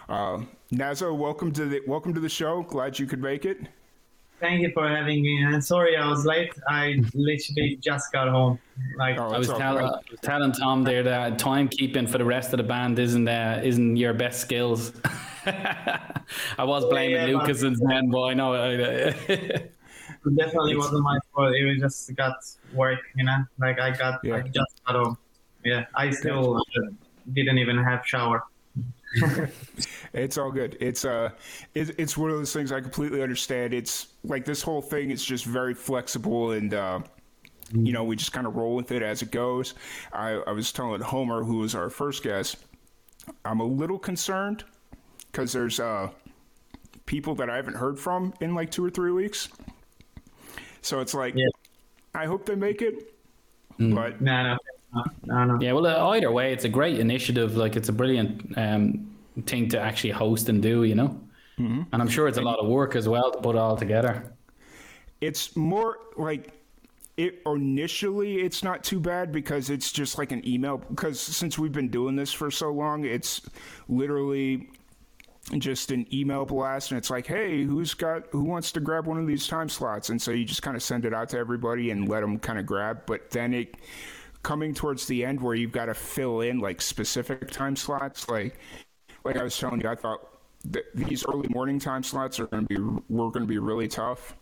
uh, 0.08 0.38
Nazo, 0.72 1.16
welcome 1.16 1.50
to 1.52 1.64
the 1.64 1.82
welcome 1.88 2.14
to 2.14 2.20
the 2.20 2.28
show. 2.28 2.62
Glad 2.62 2.96
you 2.96 3.06
could 3.06 3.20
make 3.20 3.44
it. 3.44 3.58
Thank 4.38 4.60
you 4.60 4.70
for 4.72 4.88
having 4.88 5.20
me. 5.22 5.42
And 5.42 5.64
sorry 5.64 5.96
I 5.96 6.08
was 6.08 6.24
late. 6.24 6.52
I 6.68 7.02
literally 7.12 7.76
just 7.82 8.12
got 8.12 8.28
home. 8.28 8.60
Like 8.96 9.18
oh, 9.18 9.30
I 9.30 9.38
was 9.38 9.48
telling, 9.48 9.90
telling 10.22 10.52
Tom 10.52 10.84
there 10.84 11.02
that 11.02 11.38
timekeeping 11.40 12.08
for 12.08 12.18
the 12.18 12.24
rest 12.24 12.52
of 12.52 12.58
the 12.58 12.62
band 12.62 13.00
isn't 13.00 13.26
uh, 13.26 13.60
isn't 13.64 13.96
your 13.96 14.14
best 14.14 14.40
skills. 14.40 14.92
I 15.46 16.62
was 16.62 16.84
blaming 16.84 17.16
yeah, 17.16 17.36
Lucas 17.36 17.62
and 17.62 17.76
Zen, 17.76 18.10
but 18.10 18.22
I 18.22 18.34
know. 18.34 18.52
it 18.54 19.72
definitely 20.36 20.76
wasn't 20.76 21.02
my 21.02 21.18
fault. 21.34 21.52
It 21.52 21.64
was 21.64 21.78
just 21.80 22.14
got 22.14 22.36
work, 22.74 23.00
you 23.16 23.24
know. 23.24 23.38
Like 23.58 23.80
I 23.80 23.90
got, 23.90 24.20
yeah. 24.22 24.36
I 24.36 24.40
just 24.42 24.84
got 24.86 24.94
home. 24.94 25.18
Yeah, 25.64 25.86
I 25.96 26.10
still 26.10 26.62
didn't 27.32 27.58
even 27.58 27.76
have 27.78 28.06
shower. 28.06 28.44
it's 30.12 30.38
all 30.38 30.50
good. 30.50 30.76
It's 30.80 31.04
uh, 31.04 31.30
it, 31.74 31.98
it's 31.98 32.16
one 32.16 32.30
of 32.30 32.36
those 32.36 32.52
things 32.52 32.72
I 32.72 32.80
completely 32.80 33.22
understand. 33.22 33.74
It's 33.74 34.08
like 34.24 34.44
this 34.44 34.62
whole 34.62 34.82
thing 34.82 35.10
is 35.10 35.24
just 35.24 35.44
very 35.44 35.74
flexible 35.74 36.52
and. 36.52 36.74
uh 36.74 37.00
you 37.72 37.92
know, 37.92 38.04
we 38.04 38.14
just 38.14 38.32
kind 38.32 38.46
of 38.46 38.54
roll 38.54 38.76
with 38.76 38.92
it 38.92 39.02
as 39.02 39.22
it 39.22 39.32
goes. 39.32 39.74
I, 40.12 40.34
I 40.46 40.52
was 40.52 40.70
telling 40.70 41.00
Homer, 41.00 41.42
who 41.42 41.58
was 41.58 41.74
our 41.74 41.90
first 41.90 42.22
guest, 42.22 42.58
I'm 43.44 43.60
a 43.60 43.64
little 43.64 43.98
concerned 43.98 44.64
because 45.32 45.52
there's 45.52 45.80
uh, 45.80 46.10
people 47.06 47.34
that 47.36 47.50
I 47.50 47.56
haven't 47.56 47.74
heard 47.76 47.98
from 47.98 48.34
in 48.40 48.54
like 48.54 48.70
two 48.70 48.84
or 48.84 48.90
three 48.90 49.10
weeks. 49.10 49.48
So 50.82 51.00
it's 51.00 51.14
like, 51.14 51.34
yeah. 51.36 51.46
I 52.14 52.26
hope 52.26 52.46
they 52.46 52.54
make 52.54 52.82
it. 52.82 53.14
Mm. 53.78 53.94
But 53.94 54.20
no, 54.20 54.42
no. 54.42 54.56
No, 55.24 55.44
no. 55.44 55.60
Yeah, 55.60 55.72
well, 55.72 55.86
uh, 55.86 56.10
either 56.10 56.30
way, 56.30 56.52
it's 56.52 56.64
a 56.64 56.68
great 56.68 56.98
initiative. 56.98 57.56
Like, 57.56 57.76
it's 57.76 57.88
a 57.88 57.92
brilliant 57.92 58.56
um, 58.56 59.14
thing 59.46 59.68
to 59.70 59.80
actually 59.80 60.10
host 60.10 60.48
and 60.48 60.62
do, 60.62 60.84
you 60.84 60.94
know? 60.94 61.20
Mm-hmm. 61.58 61.82
And 61.92 62.02
I'm 62.02 62.08
sure 62.08 62.28
it's 62.28 62.38
a 62.38 62.42
lot 62.42 62.58
of 62.58 62.66
work 62.68 62.96
as 62.96 63.08
well 63.08 63.30
to 63.30 63.38
put 63.38 63.56
it 63.56 63.58
all 63.58 63.76
together. 63.76 64.32
It's 65.20 65.56
more 65.56 65.98
like 66.16 66.52
it 67.16 67.40
initially 67.46 68.36
it's 68.42 68.62
not 68.62 68.84
too 68.84 69.00
bad 69.00 69.32
because 69.32 69.70
it's 69.70 69.90
just 69.90 70.18
like 70.18 70.32
an 70.32 70.46
email 70.46 70.78
because 70.78 71.18
since 71.18 71.58
we've 71.58 71.72
been 71.72 71.88
doing 71.88 72.14
this 72.14 72.32
for 72.32 72.50
so 72.50 72.70
long 72.70 73.04
it's 73.04 73.40
literally 73.88 74.68
just 75.58 75.92
an 75.92 76.06
email 76.12 76.44
blast 76.44 76.90
and 76.90 76.98
it's 76.98 77.08
like 77.08 77.26
hey 77.26 77.64
who's 77.64 77.94
got 77.94 78.26
who 78.32 78.44
wants 78.44 78.70
to 78.70 78.80
grab 78.80 79.06
one 79.06 79.18
of 79.18 79.26
these 79.26 79.46
time 79.46 79.68
slots 79.68 80.10
and 80.10 80.20
so 80.20 80.30
you 80.30 80.44
just 80.44 80.60
kind 80.60 80.76
of 80.76 80.82
send 80.82 81.04
it 81.04 81.14
out 81.14 81.28
to 81.28 81.38
everybody 81.38 81.90
and 81.90 82.08
let 82.08 82.20
them 82.20 82.38
kind 82.38 82.58
of 82.58 82.66
grab 82.66 83.00
but 83.06 83.30
then 83.30 83.54
it 83.54 83.76
coming 84.46 84.72
towards 84.72 85.06
the 85.08 85.24
end 85.24 85.40
where 85.40 85.56
you've 85.56 85.72
got 85.72 85.86
to 85.86 85.94
fill 85.94 86.40
in 86.40 86.60
like 86.60 86.80
specific 86.80 87.50
time 87.50 87.74
slots. 87.74 88.28
Like 88.28 88.56
like 89.24 89.36
I 89.36 89.42
was 89.42 89.58
telling 89.58 89.80
you, 89.80 89.88
I 89.88 89.96
thought 89.96 90.20
these 90.94 91.26
early 91.26 91.48
morning 91.48 91.80
time 91.80 92.04
slots 92.04 92.38
are 92.38 92.46
going 92.46 92.64
to 92.64 92.68
be 92.68 92.80
were 93.08 93.32
going 93.32 93.42
to 93.42 93.48
be 93.48 93.58
really 93.58 93.88
tough. 93.88 94.36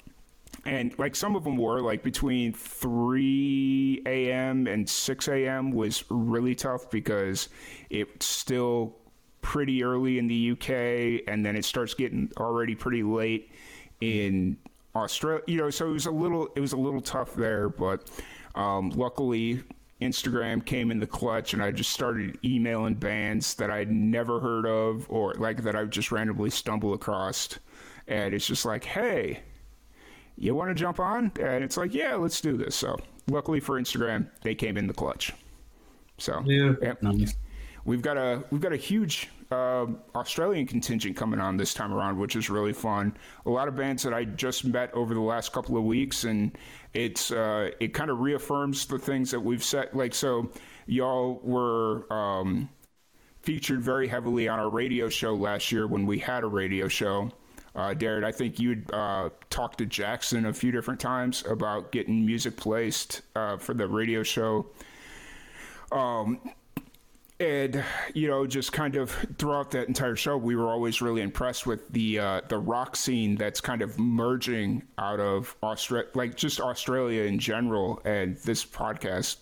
And 0.67 0.97
like 0.99 1.17
some 1.17 1.35
of 1.37 1.45
them 1.45 1.57
were 1.57 1.81
like 1.81 2.03
between 2.03 2.53
3 2.53 4.03
a.m. 4.05 4.67
and 4.67 4.87
6 4.87 5.29
a.m. 5.29 5.73
was 5.73 6.05
really 6.11 6.55
tough 6.55 6.91
because 6.91 7.49
it's 7.89 8.27
still 8.27 8.95
pretty 9.41 9.83
early 9.83 10.19
in 10.19 10.27
the 10.27 10.51
UK 10.51 11.23
and 11.29 11.47
then 11.47 11.57
it 11.57 11.65
starts 11.65 11.95
getting 11.95 12.31
already 12.37 12.75
pretty 12.75 13.03
late 13.03 13.51
in 14.03 14.59
Australia. 14.95 15.43
You 15.47 15.59
know, 15.63 15.71
so 15.71 15.89
it 15.89 15.93
was 15.93 16.05
a 16.05 16.11
little 16.11 16.51
it 16.55 16.61
was 16.61 16.75
a 16.75 16.79
little 16.79 17.01
tough 17.01 17.35
there, 17.35 17.71
but 17.71 18.11
um, 18.55 18.91
luckily 18.91 19.65
Instagram 20.01 20.65
came 20.65 20.91
in 20.91 21.01
the 21.01 21.07
clutch 21.07 21.55
and 21.55 21.63
I 21.63 21.71
just 21.71 21.91
started 21.91 22.39
emailing 22.45 22.95
bands 22.95 23.55
that 23.55 23.71
I'd 23.71 23.91
never 23.91 24.41
heard 24.41 24.67
of 24.67 25.07
or 25.09 25.35
like 25.35 25.63
that 25.63 25.77
I 25.77 25.85
just 25.85 26.11
randomly 26.11 26.51
stumble 26.51 26.95
across. 26.95 27.59
And 28.07 28.35
it's 28.35 28.47
just 28.47 28.65
like, 28.65 28.85
hey, 28.85 29.41
you 30.37 30.55
want 30.55 30.71
to 30.71 30.75
jump 30.75 31.01
on? 31.01 31.33
And 31.41 31.65
it's 31.65 31.77
like, 31.77 31.95
yeah, 31.95 32.15
let's 32.17 32.41
do 32.41 32.57
this. 32.57 32.75
So 32.75 32.99
luckily 33.29 33.61
for 33.61 33.81
Instagram, 33.81 34.29
they 34.43 34.55
came 34.55 34.77
in 34.77 34.87
the 34.87 34.95
clutch. 34.95 35.33
So 36.19 36.43
yeah, 36.45 36.75
yeah. 36.83 36.95
Nice. 37.01 37.35
We've 37.85 38.03
got 38.03 38.17
a 38.17 38.45
we've 38.51 38.61
got 38.61 38.73
a 38.73 38.77
huge 38.77 39.31
uh, 39.51 39.87
Australian 40.15 40.67
contingent 40.67 41.17
coming 41.17 41.41
on 41.41 41.57
this 41.57 41.75
time 41.75 41.93
around, 41.93 42.19
which 42.19 42.37
is 42.37 42.51
really 42.51 42.73
fun. 42.73 43.17
A 43.47 43.51
lot 43.51 43.69
of 43.69 43.77
bands 43.77 44.03
that 44.03 44.15
I 44.15 44.25
just 44.25 44.65
met 44.65 44.93
over 44.95 45.15
the 45.15 45.21
last 45.21 45.53
couple 45.53 45.77
of 45.77 45.85
weeks, 45.85 46.25
and 46.25 46.57
it's 46.93 47.31
uh, 47.31 47.71
it 47.81 47.95
kind 47.95 48.11
of 48.11 48.21
reaffirms 48.21 48.87
the 48.87 48.99
things 48.99 49.31
that 49.31 49.41
we've 49.41 49.65
said. 49.65 49.91
Like 49.93 50.15
so, 50.15 50.51
y'all 50.87 51.41
were. 51.43 52.13
Um, 52.13 52.69
featured 53.45 53.83
very 53.83 54.09
heavily 54.09 54.49
on 54.49 54.59
our 54.59 54.71
radio 54.71 55.07
show 55.07 55.35
last 55.35 55.71
year 55.71 55.87
when 55.87 56.07
we 56.07 56.19
had 56.19 56.45
a 56.45 56.47
radio 56.47 56.89
show. 56.89 57.31
Uh, 57.77 57.93
I 58.01 58.33
think 58.33 58.59
you'd 58.59 58.91
uh, 58.93 59.31
talked 59.51 59.79
to 59.79 59.87
Jackson 59.87 60.47
a 60.47 60.53
few 60.53 60.71
different 60.71 61.01
times 61.01 61.45
about 61.47 61.93
getting 61.93 62.25
music 62.25 62.57
placed 62.57 63.23
uh, 63.35 63.57
for 63.57 63.75
the 63.75 63.87
radio 63.87 64.23
show. 64.23 64.67
Um, 65.93 66.41
and 67.41 67.83
you 68.15 68.29
know, 68.29 68.47
just 68.47 68.73
kind 68.73 68.97
of 68.97 69.11
throughout 69.39 69.71
that 69.73 69.89
entire 69.89 70.17
show, 70.17 70.37
we 70.37 70.55
were 70.55 70.69
always 70.69 71.03
really 71.03 71.23
impressed 71.23 71.67
with 71.67 71.89
the 71.91 72.19
uh, 72.19 72.41
the 72.49 72.59
rock 72.59 72.97
scene 72.97 73.37
that's 73.37 73.61
kind 73.61 73.83
of 73.83 73.99
merging 73.99 74.83
out 74.99 75.21
of 75.21 75.57
Australia, 75.63 76.09
like 76.15 76.37
just 76.37 76.61
Australia 76.61 77.23
in 77.23 77.39
general. 77.39 78.01
And 78.05 78.37
this 78.39 78.65
podcast 78.65 79.37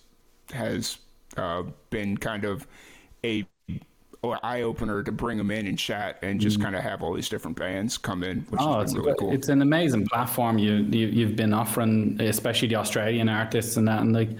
has 0.52 0.98
uh, 1.36 1.64
been 1.90 2.16
kind 2.16 2.44
of 2.44 2.66
a 3.24 3.46
eye 4.42 4.62
opener 4.62 5.02
to 5.02 5.10
bring 5.10 5.36
them 5.36 5.50
in 5.50 5.66
and 5.66 5.78
chat 5.78 6.18
and 6.22 6.40
just 6.40 6.58
mm. 6.58 6.62
kind 6.62 6.76
of 6.76 6.82
have 6.82 7.02
all 7.02 7.12
these 7.12 7.28
different 7.28 7.56
bands 7.56 7.98
come 7.98 8.22
in, 8.22 8.42
which 8.50 8.60
oh, 8.62 8.80
it's 8.80 8.94
really 8.94 9.14
cool. 9.18 9.32
It's 9.32 9.48
an 9.48 9.62
amazing 9.62 10.06
platform 10.06 10.58
you, 10.58 10.74
you 10.74 11.26
have 11.26 11.34
been 11.34 11.52
offering, 11.52 12.20
especially 12.20 12.68
the 12.68 12.76
Australian 12.76 13.28
artists 13.28 13.76
and 13.76 13.88
that, 13.88 14.00
and 14.00 14.12
like 14.12 14.30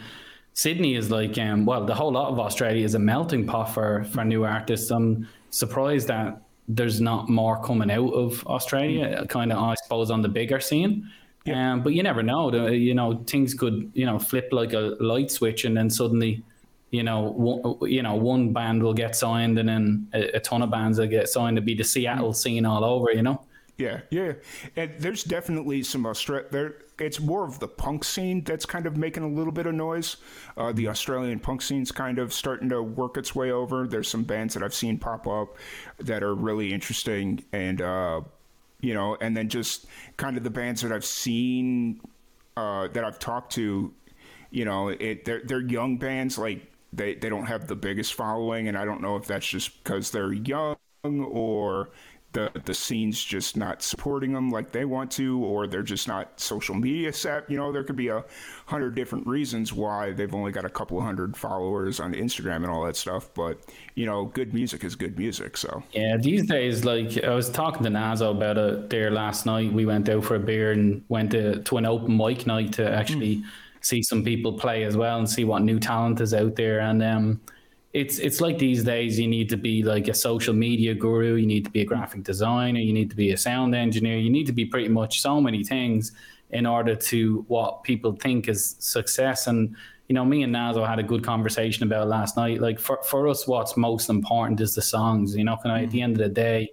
Sydney 0.55 0.97
is 0.97 1.11
like, 1.11 1.39
um, 1.39 1.65
well, 1.65 1.85
the 1.85 1.95
whole 1.95 2.13
lot 2.13 2.31
of 2.31 2.39
Australia 2.39 2.85
is 2.85 2.95
a 2.95 2.99
melting 2.99 3.47
pot 3.47 3.73
for 3.73 4.05
for 4.05 4.25
new 4.25 4.45
artists. 4.45 4.91
I'm 4.91 5.29
surprised 5.51 6.09
that 6.09 6.43
there's 6.69 7.01
not 7.01 7.29
more 7.29 7.63
coming 7.63 7.91
out 7.91 8.13
of 8.13 8.47
Australia, 8.47 9.25
kind 9.29 9.53
of, 9.53 9.59
I 9.59 9.75
suppose, 9.75 10.11
on 10.11 10.23
the 10.23 10.29
bigger 10.29 10.61
scene. 10.61 11.11
Yeah. 11.45 11.73
Um, 11.73 11.83
but 11.83 11.93
you 11.93 12.03
never 12.03 12.23
know. 12.23 12.51
The, 12.51 12.77
you 12.77 12.95
know, 12.95 13.25
things 13.27 13.53
could, 13.55 13.91
you 13.95 14.07
know, 14.07 14.19
flip 14.19 14.49
like 14.53 14.75
a 14.75 14.97
light 15.01 15.31
switch, 15.31 15.65
and 15.65 15.77
then 15.77 15.91
suddenly, 15.91 16.43
you 16.91 17.03
know, 17.03 17.33
one, 17.33 17.91
you 17.91 18.03
know, 18.03 18.15
one 18.15 18.53
band 18.53 18.83
will 18.83 18.95
get 18.95 19.17
signed, 19.17 19.59
and 19.59 19.69
then 19.69 20.09
a, 20.13 20.37
a 20.37 20.41
ton 20.41 20.63
of 20.63 20.71
bands 20.71 20.99
will 20.99 21.09
get 21.09 21.29
signed 21.29 21.57
to 21.57 21.63
be 21.63 21.75
the 21.75 21.85
Seattle 21.85 22.33
scene 22.33 22.65
all 22.65 22.85
over. 22.85 23.11
You 23.11 23.23
know. 23.23 23.43
Yeah, 23.79 24.03
yeah, 24.11 24.35
and 24.77 24.93
there's 24.99 25.25
definitely 25.25 25.83
some 25.83 26.07
Australia. 26.07 26.47
There, 26.51 26.75
it's 27.01 27.19
more 27.19 27.45
of 27.45 27.59
the 27.59 27.67
punk 27.67 28.05
scene 28.05 28.45
that's 28.45 28.67
kind 28.67 28.87
of 28.87 28.97
making 28.97 29.23
a 29.25 29.29
little 29.29 29.53
bit 29.53 29.67
of 29.67 29.75
noise. 29.75 30.19
Uh, 30.57 30.73
the 30.73 30.89
Australian 30.89 31.41
punk 31.41 31.63
scene's 31.63 31.91
kind 31.91 32.19
of 32.19 32.33
starting 32.33 32.69
to 32.69 32.83
work 32.83 33.17
its 33.17 33.35
way 33.35 33.51
over. 33.51 33.89
There's 33.89 34.09
some 34.09 34.23
bands 34.25 34.55
that 34.55 34.63
I've 34.63 34.75
seen 34.75 34.99
pop 34.99 35.27
up 35.27 35.57
that 35.99 36.23
are 36.23 36.35
really 36.35 36.73
interesting, 36.73 37.45
and 37.53 37.81
uh, 37.81 38.21
you 38.81 38.95
know, 38.95 39.17
and 39.21 39.37
then 39.37 39.49
just 39.49 39.87
kind 40.17 40.37
of 40.37 40.45
the 40.45 40.51
bands 40.51 40.83
that 40.83 40.93
I've 40.93 41.05
seen 41.05 42.01
uh, 42.57 42.89
that 42.89 43.05
I've 43.05 43.19
talked 43.19 43.53
to. 43.55 43.93
You 44.51 44.65
know, 44.67 44.89
it 44.89 45.25
they're 45.25 45.43
they're 45.45 45.61
young 45.63 45.97
bands 45.97 46.39
like 46.39 46.71
they 46.93 47.15
they 47.15 47.29
don't 47.31 47.47
have 47.47 47.67
the 47.69 47.77
biggest 47.77 48.15
following, 48.15 48.69
and 48.69 48.77
I 48.77 48.85
don't 48.85 49.01
know 49.01 49.17
if 49.17 49.27
that's 49.27 49.47
just 49.47 49.83
because 49.83 50.11
they're 50.11 50.33
young 50.33 50.77
or 51.05 51.91
the 52.33 52.51
the 52.65 52.75
scene's 52.75 53.23
just 53.23 53.57
not 53.57 53.83
supporting 53.83 54.33
them 54.33 54.51
like 54.51 54.73
they 54.73 54.85
want 54.85 55.11
to, 55.13 55.39
or 55.45 55.67
they're 55.67 55.83
just 55.83 56.09
not 56.09 56.41
social 56.41 56.75
media 56.75 57.13
set. 57.13 57.51
You 57.51 57.57
know, 57.57 57.73
there 57.73 57.85
could 57.85 57.97
be 57.97 58.09
a 58.09 58.25
hundred 58.67 58.95
different 58.95 59.27
reasons 59.27 59.73
why 59.73 60.13
they've 60.13 60.35
only 60.35 60.53
got 60.53 60.65
a 60.65 60.71
couple 60.71 61.01
hundred 61.01 61.37
followers 61.37 62.01
on 62.01 62.15
Instagram 62.15 62.57
and 62.57 62.67
all 62.67 62.85
that 62.85 62.97
stuff. 62.97 63.33
But 63.35 63.59
you 63.95 64.07
know, 64.07 64.27
good 64.27 64.55
music 64.55 64.85
is 64.85 64.95
good 64.95 65.19
music. 65.19 65.57
So 65.57 65.83
yeah, 65.93 66.17
these 66.17 66.47
days, 66.47 66.85
like 66.85 67.23
I 67.23 67.35
was 67.35 67.51
talking 67.51 67.83
to 67.85 67.91
Nazo 67.91 68.31
about 68.31 68.59
it 68.59 68.91
there 68.91 69.11
last 69.11 69.47
night. 69.47 69.73
We 69.73 69.87
went 69.87 70.09
out 70.09 70.25
for 70.25 70.37
a 70.37 70.41
beer 70.41 70.73
and 70.73 71.05
went 71.09 71.33
to, 71.33 71.63
to 71.63 71.77
an 71.77 71.87
open 71.87 72.17
mic 72.17 72.47
night 72.47 72.73
to 72.75 72.91
actually 72.91 73.37
mm. 73.37 73.45
see 73.81 74.03
some 74.03 74.25
people 74.25 74.55
play 74.55 74.85
as 74.85 74.97
well 74.97 75.19
and 75.19 75.29
see 75.29 75.45
what 75.45 75.63
new 75.63 75.79
talent 75.79 76.21
is 76.21 76.33
out 76.35 76.57
there. 76.57 76.81
And 76.81 77.03
um, 77.03 77.41
it's 77.93 78.19
it's 78.19 78.41
like 78.41 78.59
these 78.59 78.83
days 78.83 79.19
you 79.19 79.29
need 79.29 79.49
to 79.51 79.57
be 79.57 79.83
like 79.83 80.09
a 80.09 80.15
social 80.15 80.55
media 80.55 80.95
guru, 80.95 81.35
you 81.35 81.47
need 81.47 81.65
to 81.65 81.71
be 81.71 81.83
a 81.83 81.85
graphic 81.85 82.23
designer, 82.23 82.81
you 82.81 82.93
need 82.93 83.11
to 83.11 83.17
be 83.17 83.33
a 83.33 83.37
sound 83.37 83.75
engineer, 83.75 84.19
you 84.19 84.31
need 84.31 84.47
to 84.47 84.53
be 84.53 84.65
pretty 84.65 84.89
much 84.89 85.21
so 85.21 85.41
many 85.41 85.63
things 85.63 86.13
in 86.51 86.67
order 86.67 86.95
to 86.95 87.45
what 87.49 87.83
people 87.83 88.13
think 88.13 88.49
is 88.49 88.77
success. 88.79 89.47
And 89.47 89.77
you 90.09 90.15
know, 90.15 90.25
me 90.25 90.43
and 90.43 90.55
Nazo 90.55 90.87
had 90.87 90.99
a 90.99 91.03
good 91.03 91.23
conversation 91.23 91.85
about 91.85 92.09
last 92.09 92.37
night. 92.37 92.61
Like 92.61 92.79
for, 92.79 93.03
for 93.03 93.29
us, 93.29 93.47
what's 93.47 93.77
most 93.77 94.11
important 94.11 94.61
is 94.61 94.75
the 94.75 94.83
songs. 94.83 95.35
You 95.35 95.45
know, 95.45 95.57
can 95.57 95.71
I, 95.71 95.85
at 95.85 95.91
the 95.91 95.99
mm-hmm. 95.99 96.05
end 96.05 96.13
of 96.15 96.19
the 96.19 96.29
day, 96.29 96.71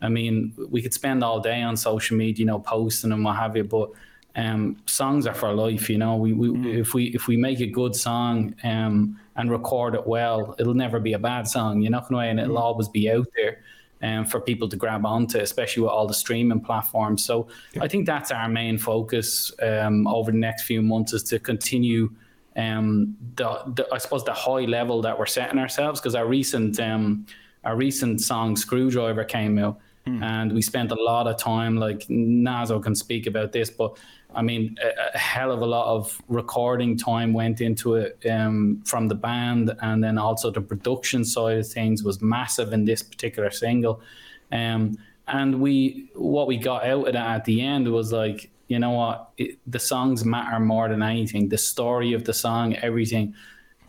I 0.00 0.08
mean, 0.08 0.52
we 0.68 0.82
could 0.82 0.94
spend 0.94 1.22
all 1.22 1.38
day 1.38 1.62
on 1.62 1.76
social 1.76 2.16
media, 2.16 2.40
you 2.40 2.46
know, 2.46 2.58
posting 2.58 3.12
and 3.12 3.24
what 3.24 3.36
have 3.36 3.56
you, 3.56 3.64
but 3.64 3.90
um, 4.36 4.76
songs 4.86 5.26
are 5.26 5.34
for 5.34 5.52
life. 5.52 5.90
You 5.90 5.98
know, 5.98 6.16
we, 6.16 6.32
we 6.32 6.48
mm. 6.48 6.78
if 6.80 6.94
we 6.94 7.06
if 7.06 7.26
we 7.26 7.36
make 7.36 7.60
a 7.60 7.66
good 7.66 7.94
song 7.94 8.54
um, 8.64 9.18
and 9.36 9.50
record 9.50 9.94
it 9.94 10.06
well, 10.06 10.54
it'll 10.58 10.74
never 10.74 11.00
be 11.00 11.12
a 11.12 11.18
bad 11.18 11.46
song. 11.46 11.82
You 11.82 11.90
know, 11.90 12.04
and 12.10 12.40
it'll 12.40 12.56
mm. 12.56 12.60
always 12.60 12.88
be 12.88 13.10
out 13.10 13.26
there. 13.36 13.60
Um, 14.04 14.24
for 14.24 14.40
people 14.40 14.68
to 14.68 14.74
grab 14.76 15.06
onto, 15.06 15.38
especially 15.38 15.84
with 15.84 15.92
all 15.92 16.08
the 16.08 16.12
streaming 16.12 16.58
platforms. 16.58 17.24
So 17.24 17.46
yeah. 17.72 17.84
I 17.84 17.86
think 17.86 18.04
that's 18.04 18.32
our 18.32 18.48
main 18.48 18.76
focus 18.76 19.52
um, 19.62 20.08
over 20.08 20.32
the 20.32 20.38
next 20.38 20.64
few 20.64 20.82
months 20.82 21.12
is 21.12 21.22
to 21.22 21.38
continue 21.38 22.10
um, 22.56 23.16
the, 23.36 23.62
the, 23.76 23.86
I 23.92 23.98
suppose 23.98 24.24
the 24.24 24.32
high 24.32 24.64
level 24.64 25.02
that 25.02 25.16
we're 25.16 25.26
setting 25.26 25.56
ourselves 25.56 26.00
because 26.00 26.16
our 26.16 26.26
recent 26.26 26.80
um, 26.80 27.26
our 27.64 27.76
recent 27.76 28.20
song 28.20 28.56
Screwdriver 28.56 29.24
came 29.24 29.58
out. 29.58 29.78
Mm. 30.06 30.22
And 30.22 30.52
we 30.52 30.62
spent 30.62 30.90
a 30.90 31.00
lot 31.00 31.28
of 31.28 31.38
time, 31.38 31.76
like 31.76 32.00
Nazo 32.08 32.82
can 32.82 32.94
speak 32.94 33.26
about 33.26 33.52
this, 33.52 33.70
but 33.70 33.96
I 34.34 34.42
mean, 34.42 34.76
a, 34.82 35.14
a, 35.14 35.18
hell 35.18 35.52
of 35.52 35.60
a 35.60 35.66
lot 35.66 35.86
of 35.86 36.20
recording 36.28 36.96
time 36.96 37.32
went 37.32 37.60
into 37.60 37.94
it 37.94 38.18
um, 38.28 38.82
from 38.84 39.08
the 39.08 39.14
band, 39.14 39.76
and 39.80 40.02
then 40.02 40.18
also 40.18 40.50
the 40.50 40.60
production 40.60 41.24
side 41.24 41.58
of 41.58 41.68
things 41.68 42.02
was 42.02 42.20
massive 42.20 42.72
in 42.72 42.84
this 42.84 43.02
particular 43.02 43.50
single. 43.50 44.00
Um, 44.50 44.98
and 45.28 45.60
we, 45.60 46.10
what 46.14 46.46
we 46.46 46.56
got 46.56 46.84
out 46.84 47.06
of 47.06 47.12
that 47.12 47.36
at 47.36 47.44
the 47.44 47.60
end 47.60 47.90
was 47.90 48.12
like, 48.12 48.50
you 48.68 48.78
know 48.78 48.90
what, 48.90 49.30
it, 49.36 49.58
the 49.66 49.78
songs 49.78 50.24
matter 50.24 50.58
more 50.58 50.88
than 50.88 51.02
anything. 51.02 51.48
The 51.48 51.58
story 51.58 52.12
of 52.12 52.24
the 52.24 52.34
song, 52.34 52.74
everything, 52.76 53.34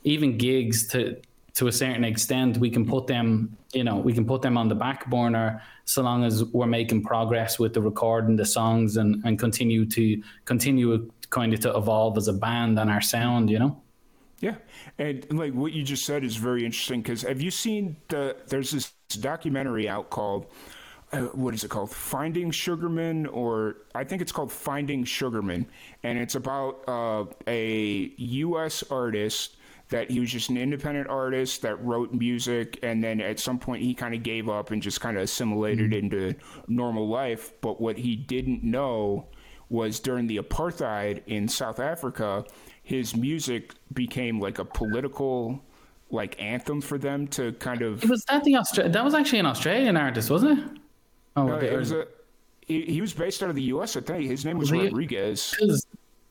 even 0.04 0.38
gigs 0.38 0.88
to 0.90 1.20
to 1.56 1.68
a 1.68 1.72
certain 1.72 2.04
extent, 2.04 2.58
we 2.58 2.70
can 2.70 2.86
put 2.86 3.06
them, 3.06 3.56
you 3.74 3.84
know, 3.84 3.98
we 3.98 4.12
can 4.12 4.26
put 4.26 4.42
them 4.42 4.58
on 4.58 4.68
the 4.68 4.76
back 4.76 5.08
burner 5.10 5.62
so 5.86 6.02
long 6.02 6.24
as 6.24 6.44
we're 6.46 6.66
making 6.66 7.04
progress 7.04 7.60
with 7.60 7.74
the 7.74 7.82
recording 7.82 8.36
the 8.36 8.46
songs 8.46 8.98
and, 8.98 9.24
and 9.24 9.38
continue 9.38 9.86
to 9.86 10.22
continue 10.46 11.12
kind 11.30 11.54
of 11.54 11.60
to 11.60 11.76
evolve 11.76 12.18
as 12.18 12.28
a 12.28 12.34
band 12.34 12.80
and 12.80 12.90
our 12.90 13.02
sound, 13.02 13.50
you 13.50 13.60
know? 13.60 13.82
Yeah. 14.40 14.56
And 14.98 15.26
like 15.32 15.54
what 15.54 15.74
you 15.74 15.84
just 15.84 16.06
said 16.06 16.24
is 16.24 16.36
very 16.36 16.66
interesting 16.66 17.02
because 17.02 17.22
have 17.22 17.40
you 17.40 17.52
seen 17.52 17.98
the, 18.08 18.36
there's 18.48 18.72
this 18.72 18.92
documentary 19.20 19.88
out 19.88 20.10
called, 20.10 20.48
uh, 21.12 21.22
what 21.34 21.54
is 21.54 21.64
it 21.64 21.70
called? 21.70 21.92
Finding 21.92 22.50
Sugarman, 22.50 23.28
or 23.28 23.78
I 23.94 24.04
think 24.04 24.24
it's 24.24 24.32
called 24.32 24.52
Finding 24.52 25.04
Sugarman. 25.04 25.68
And 26.02 26.18
it's 26.18 26.36
about 26.36 26.84
uh, 26.88 27.26
a 27.48 28.12
U.S. 28.18 28.84
artist 28.90 29.58
that 29.94 30.10
he 30.10 30.20
was 30.20 30.32
just 30.32 30.50
an 30.50 30.58
independent 30.58 31.08
artist 31.08 31.62
that 31.62 31.76
wrote 31.86 32.12
music 32.12 32.80
and 32.82 33.04
then 33.04 33.22
at 33.22 33.40
some 33.40 33.60
point 33.60 33.84
he 33.84 33.94
kind 33.94 34.16
of 34.16 34.24
gave 34.24 34.50
up 34.50 34.72
and 34.72 34.82
just 34.82 35.00
kind 35.00 35.18
of 35.18 35.22
assimilated 35.22 35.92
mm-hmm. 35.92 36.06
into 36.06 36.36
normal 36.68 37.08
life. 37.08 37.54
But 37.62 37.80
what 37.80 37.96
he 38.00 38.16
didn't 38.16 38.64
know 38.64 39.28
was 39.70 40.00
during 40.00 40.26
the 40.26 40.38
apartheid 40.38 41.22
in 41.28 41.48
South 41.48 41.80
Africa 41.80 42.44
his 42.82 43.16
music 43.16 43.76
became 43.94 44.40
like 44.40 44.58
a 44.58 44.66
political 44.66 45.64
like 46.10 46.42
anthem 46.42 46.82
for 46.82 46.98
them 46.98 47.28
to 47.28 47.52
kind 47.54 47.84
of 47.84 48.04
it 48.04 48.10
was 48.10 48.26
that 48.26 48.44
the 48.44 48.54
Austra- 48.54 48.92
that 48.92 49.06
was 49.06 49.14
actually 49.14 49.40
an 49.40 49.46
Australian 49.46 49.96
artist 49.96 50.32
wasn't 50.32 50.58
it? 50.58 50.80
Oh 51.36 51.52
uh, 51.52 51.58
it 51.58 51.78
was 51.78 51.92
a 51.92 52.08
he, 52.66 52.82
he, 52.82 53.02
was 53.02 53.14
based 53.14 53.44
out 53.44 53.50
of 53.50 53.56
the 53.56 53.64
US 53.74 53.96
I 53.96 54.02
think. 54.02 54.28
His 54.28 54.44
name 54.44 54.58
was, 54.58 54.72
was 54.72 54.86
Rodriguez 54.86 55.56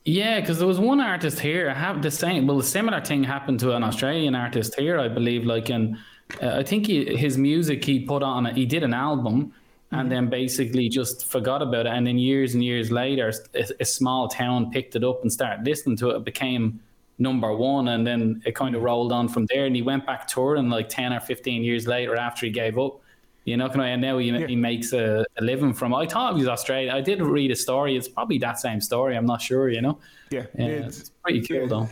yeah, 0.05 0.41
because 0.41 0.57
there 0.57 0.67
was 0.67 0.79
one 0.79 0.99
artist 0.99 1.39
here. 1.39 1.69
I 1.69 1.73
have 1.73 2.01
the 2.01 2.11
same. 2.11 2.45
Well, 2.45 2.59
a 2.59 2.63
similar 2.63 2.99
thing 2.99 3.23
happened 3.23 3.59
to 3.61 3.73
an 3.73 3.83
Australian 3.83 4.35
artist 4.35 4.77
here, 4.77 4.99
I 4.99 5.07
believe. 5.07 5.45
Like, 5.45 5.69
and 5.69 5.97
uh, 6.41 6.57
I 6.57 6.63
think 6.63 6.87
he, 6.87 7.15
his 7.15 7.37
music 7.37 7.85
he 7.85 8.01
put 8.01 8.21
on. 8.21 8.45
A, 8.45 8.53
he 8.53 8.65
did 8.65 8.83
an 8.83 8.93
album, 8.93 9.53
and 9.91 10.01
mm-hmm. 10.01 10.09
then 10.09 10.29
basically 10.29 10.89
just 10.89 11.25
forgot 11.25 11.61
about 11.61 11.85
it. 11.85 11.93
And 11.93 12.05
then 12.05 12.17
years 12.17 12.53
and 12.53 12.61
years 12.63 12.91
later, 12.91 13.31
a, 13.53 13.65
a, 13.79 13.85
small 13.85 14.27
town 14.27 14.71
picked 14.71 14.97
it 14.97 15.05
up 15.05 15.21
and 15.21 15.31
started 15.31 15.65
listening 15.65 15.95
to 15.97 16.09
it. 16.09 16.17
It 16.17 16.25
became 16.25 16.81
number 17.17 17.55
one, 17.55 17.87
and 17.87 18.05
then 18.05 18.41
it 18.45 18.55
kind 18.55 18.75
of 18.75 18.81
rolled 18.81 19.13
on 19.13 19.29
from 19.29 19.45
there. 19.45 19.65
And 19.65 19.75
he 19.75 19.81
went 19.81 20.05
back 20.05 20.27
touring 20.27 20.69
like 20.69 20.89
ten 20.89 21.13
or 21.13 21.21
fifteen 21.21 21.63
years 21.63 21.87
later 21.87 22.17
after 22.17 22.45
he 22.45 22.51
gave 22.51 22.77
up. 22.77 22.99
You 23.45 23.57
know, 23.57 23.67
can 23.67 23.81
I? 23.81 23.89
and 23.89 24.01
now 24.01 24.17
he, 24.19 24.29
yeah. 24.29 24.47
he 24.47 24.55
makes 24.55 24.93
a, 24.93 25.25
a, 25.37 25.43
living 25.43 25.73
from. 25.73 25.93
I 25.93 26.07
thought 26.07 26.35
he 26.35 26.39
was 26.39 26.47
Australian. 26.47 26.95
I 26.95 27.01
did 27.01 27.21
read 27.21 27.51
a 27.51 27.55
story. 27.55 27.97
It's 27.97 28.07
probably 28.07 28.37
that 28.37 28.59
same 28.59 28.79
story. 28.79 29.17
I'm 29.17 29.25
not 29.25 29.41
sure. 29.41 29.69
You 29.69 29.81
know. 29.81 29.99
Yeah, 30.29 30.45
it's, 30.53 30.99
it's, 30.99 31.09
pretty 31.09 31.41
cool 31.41 31.61
yeah. 31.61 31.67
though. 31.67 31.89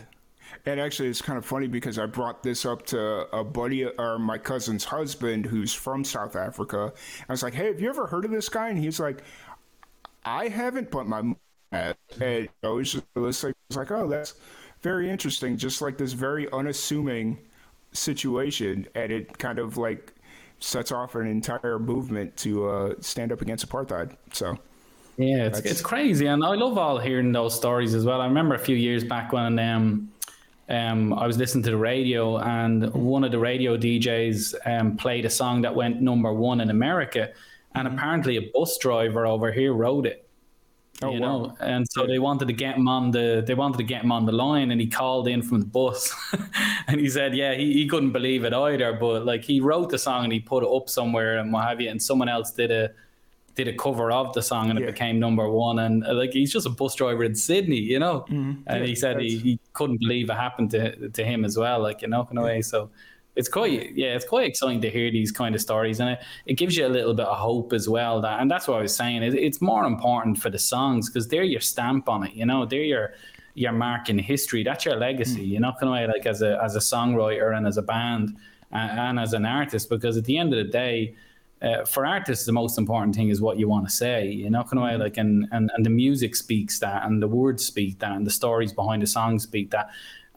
And 0.64 0.80
actually, 0.80 1.08
it's 1.08 1.20
kind 1.20 1.36
of 1.36 1.44
funny 1.44 1.66
because 1.66 1.98
I 1.98 2.06
brought 2.06 2.42
this 2.42 2.64
up 2.64 2.86
to 2.86 3.00
a 3.36 3.42
buddy 3.42 3.84
or 3.84 4.18
my 4.18 4.38
cousin's 4.38 4.84
husband 4.84 5.44
who's 5.44 5.74
from 5.74 6.04
South 6.04 6.36
Africa. 6.36 6.92
I 7.28 7.32
was 7.32 7.42
like, 7.42 7.54
"Hey, 7.54 7.66
have 7.66 7.80
you 7.80 7.88
ever 7.88 8.06
heard 8.06 8.24
of 8.24 8.30
this 8.30 8.48
guy?" 8.48 8.68
And 8.68 8.78
he's 8.78 9.00
like, 9.00 9.22
"I 10.24 10.48
haven't, 10.48 10.90
but 10.90 11.06
my 11.06 11.20
mom 11.20 11.36
has." 11.72 11.96
And 12.20 12.48
I 12.62 12.68
was 12.68 12.92
just 12.92 13.04
like, 13.16 13.54
was 13.68 13.76
like, 13.76 13.90
"Oh, 13.90 14.08
that's 14.08 14.34
very 14.80 15.10
interesting." 15.10 15.56
Just 15.56 15.82
like 15.82 15.98
this 15.98 16.12
very 16.12 16.50
unassuming 16.52 17.38
situation, 17.92 18.86
and 18.94 19.12
it 19.12 19.36
kind 19.38 19.58
of 19.58 19.76
like 19.76 20.11
sets 20.62 20.92
off 20.92 21.14
an 21.14 21.26
entire 21.26 21.78
movement 21.78 22.36
to 22.38 22.68
uh, 22.68 22.94
stand 23.00 23.32
up 23.32 23.40
against 23.40 23.68
apartheid. 23.68 24.16
So. 24.32 24.58
Yeah, 25.18 25.44
it's, 25.44 25.58
it's 25.60 25.80
crazy, 25.82 26.26
and 26.26 26.42
I 26.42 26.54
love 26.54 26.78
all 26.78 26.98
hearing 26.98 27.32
those 27.32 27.54
stories 27.54 27.94
as 27.94 28.06
well. 28.06 28.22
I 28.22 28.26
remember 28.26 28.54
a 28.54 28.58
few 28.58 28.76
years 28.76 29.04
back 29.04 29.30
when 29.32 29.58
um, 29.58 30.10
um, 30.70 31.12
I 31.12 31.26
was 31.26 31.36
listening 31.36 31.64
to 31.64 31.70
the 31.70 31.76
radio, 31.76 32.38
and 32.38 32.92
one 32.94 33.22
of 33.22 33.30
the 33.30 33.38
radio 33.38 33.76
DJs 33.76 34.54
um, 34.64 34.96
played 34.96 35.26
a 35.26 35.30
song 35.30 35.60
that 35.62 35.74
went 35.74 36.00
number 36.00 36.32
one 36.32 36.62
in 36.62 36.70
America, 36.70 37.30
and 37.74 37.86
mm-hmm. 37.86 37.98
apparently 37.98 38.36
a 38.38 38.50
bus 38.54 38.78
driver 38.78 39.26
over 39.26 39.52
here 39.52 39.74
wrote 39.74 40.06
it. 40.06 40.21
Oh, 41.02 41.12
you 41.12 41.20
wow. 41.20 41.38
know, 41.38 41.56
and 41.60 41.86
so 41.90 42.06
they 42.06 42.18
wanted 42.18 42.46
to 42.48 42.54
get 42.54 42.76
him 42.76 42.88
on 42.88 43.10
the 43.10 43.42
they 43.46 43.54
wanted 43.54 43.78
to 43.78 43.84
get 43.84 44.02
him 44.02 44.12
on 44.12 44.26
the 44.26 44.32
line, 44.32 44.70
and 44.70 44.80
he 44.80 44.86
called 44.86 45.28
in 45.28 45.42
from 45.42 45.60
the 45.60 45.66
bus, 45.66 46.14
and 46.88 47.00
he 47.00 47.08
said, 47.08 47.34
yeah, 47.34 47.54
he, 47.54 47.72
he 47.72 47.86
couldn't 47.86 48.12
believe 48.12 48.44
it 48.44 48.52
either, 48.52 48.92
but 48.92 49.24
like 49.24 49.44
he 49.44 49.60
wrote 49.60 49.90
the 49.90 49.98
song 49.98 50.24
and 50.24 50.32
he 50.32 50.40
put 50.40 50.62
it 50.62 50.68
up 50.68 50.88
somewhere 50.88 51.38
and 51.38 51.52
what 51.52 51.66
have 51.68 51.80
you, 51.80 51.90
and 51.90 52.02
someone 52.02 52.28
else 52.28 52.50
did 52.52 52.70
a 52.70 52.90
did 53.54 53.68
a 53.68 53.74
cover 53.74 54.10
of 54.10 54.32
the 54.32 54.42
song 54.42 54.70
and 54.70 54.78
yeah. 54.78 54.86
it 54.86 54.92
became 54.92 55.18
number 55.18 55.48
one. 55.48 55.78
And 55.80 56.06
uh, 56.06 56.14
like 56.14 56.32
he's 56.32 56.52
just 56.52 56.66
a 56.66 56.70
bus 56.70 56.94
driver 56.94 57.24
in 57.24 57.34
Sydney, 57.34 57.76
you 57.76 57.98
know. 57.98 58.20
Mm-hmm. 58.20 58.62
And 58.66 58.80
yeah, 58.80 58.86
he 58.86 58.94
said 58.94 59.20
he, 59.20 59.38
he 59.38 59.58
couldn't 59.74 59.98
believe 59.98 60.30
it 60.30 60.34
happened 60.34 60.70
to 60.70 61.08
to 61.10 61.24
him 61.24 61.44
as 61.44 61.56
well, 61.56 61.80
like 61.80 62.02
you 62.02 62.08
know, 62.08 62.26
in 62.30 62.38
a 62.38 62.42
way. 62.42 62.62
So 62.62 62.90
it's 63.34 63.48
quite 63.48 63.94
yeah, 63.94 64.14
it's 64.14 64.26
quite 64.26 64.46
exciting 64.46 64.80
to 64.82 64.90
hear 64.90 65.10
these 65.10 65.32
kind 65.32 65.54
of 65.54 65.60
stories, 65.60 66.00
and 66.00 66.10
it, 66.10 66.18
it 66.46 66.54
gives 66.54 66.76
you 66.76 66.86
a 66.86 66.88
little 66.88 67.14
bit 67.14 67.26
of 67.26 67.38
hope 67.38 67.72
as 67.72 67.88
well. 67.88 68.20
That 68.20 68.40
and 68.40 68.50
that's 68.50 68.68
what 68.68 68.78
I 68.78 68.82
was 68.82 68.94
saying. 68.94 69.22
It, 69.22 69.34
it's 69.34 69.60
more 69.60 69.84
important 69.84 70.38
for 70.38 70.50
the 70.50 70.58
songs 70.58 71.08
because 71.08 71.28
they're 71.28 71.42
your 71.42 71.60
stamp 71.60 72.08
on 72.08 72.24
it, 72.24 72.34
you 72.34 72.44
know. 72.44 72.66
They're 72.66 72.82
your 72.82 73.14
your 73.54 73.72
mark 73.72 74.10
in 74.10 74.18
history. 74.18 74.62
That's 74.62 74.84
your 74.84 74.96
legacy, 74.96 75.46
mm. 75.46 75.48
you 75.48 75.60
know, 75.60 75.72
kind 75.72 75.84
of 75.84 75.92
way 75.92 76.06
like 76.06 76.26
as 76.26 76.42
a 76.42 76.62
as 76.62 76.76
a 76.76 76.80
songwriter 76.80 77.56
and 77.56 77.66
as 77.66 77.78
a 77.78 77.82
band 77.82 78.36
and, 78.70 78.98
and 78.98 79.20
as 79.20 79.32
an 79.32 79.46
artist. 79.46 79.88
Because 79.88 80.16
at 80.16 80.24
the 80.24 80.36
end 80.36 80.52
of 80.52 80.64
the 80.64 80.70
day 80.70 81.14
uh, 81.62 81.84
for 81.84 82.04
artists, 82.04 82.44
the 82.44 82.52
most 82.52 82.76
important 82.76 83.14
thing 83.14 83.28
is 83.28 83.40
what 83.40 83.58
you 83.58 83.68
want 83.68 83.88
to 83.88 83.94
say. 83.94 84.26
You 84.26 84.50
know, 84.50 84.62
kind 84.64 84.78
of 84.78 84.84
way, 84.84 84.96
like, 84.96 85.16
and, 85.16 85.48
and 85.52 85.70
and 85.74 85.86
the 85.86 85.90
music 85.90 86.36
speaks 86.36 86.78
that, 86.80 87.04
and 87.06 87.22
the 87.22 87.28
words 87.28 87.64
speak 87.64 87.98
that, 88.00 88.12
and 88.12 88.26
the 88.26 88.30
stories 88.30 88.72
behind 88.72 89.02
the 89.02 89.06
songs 89.06 89.44
speak 89.44 89.70
that. 89.70 89.90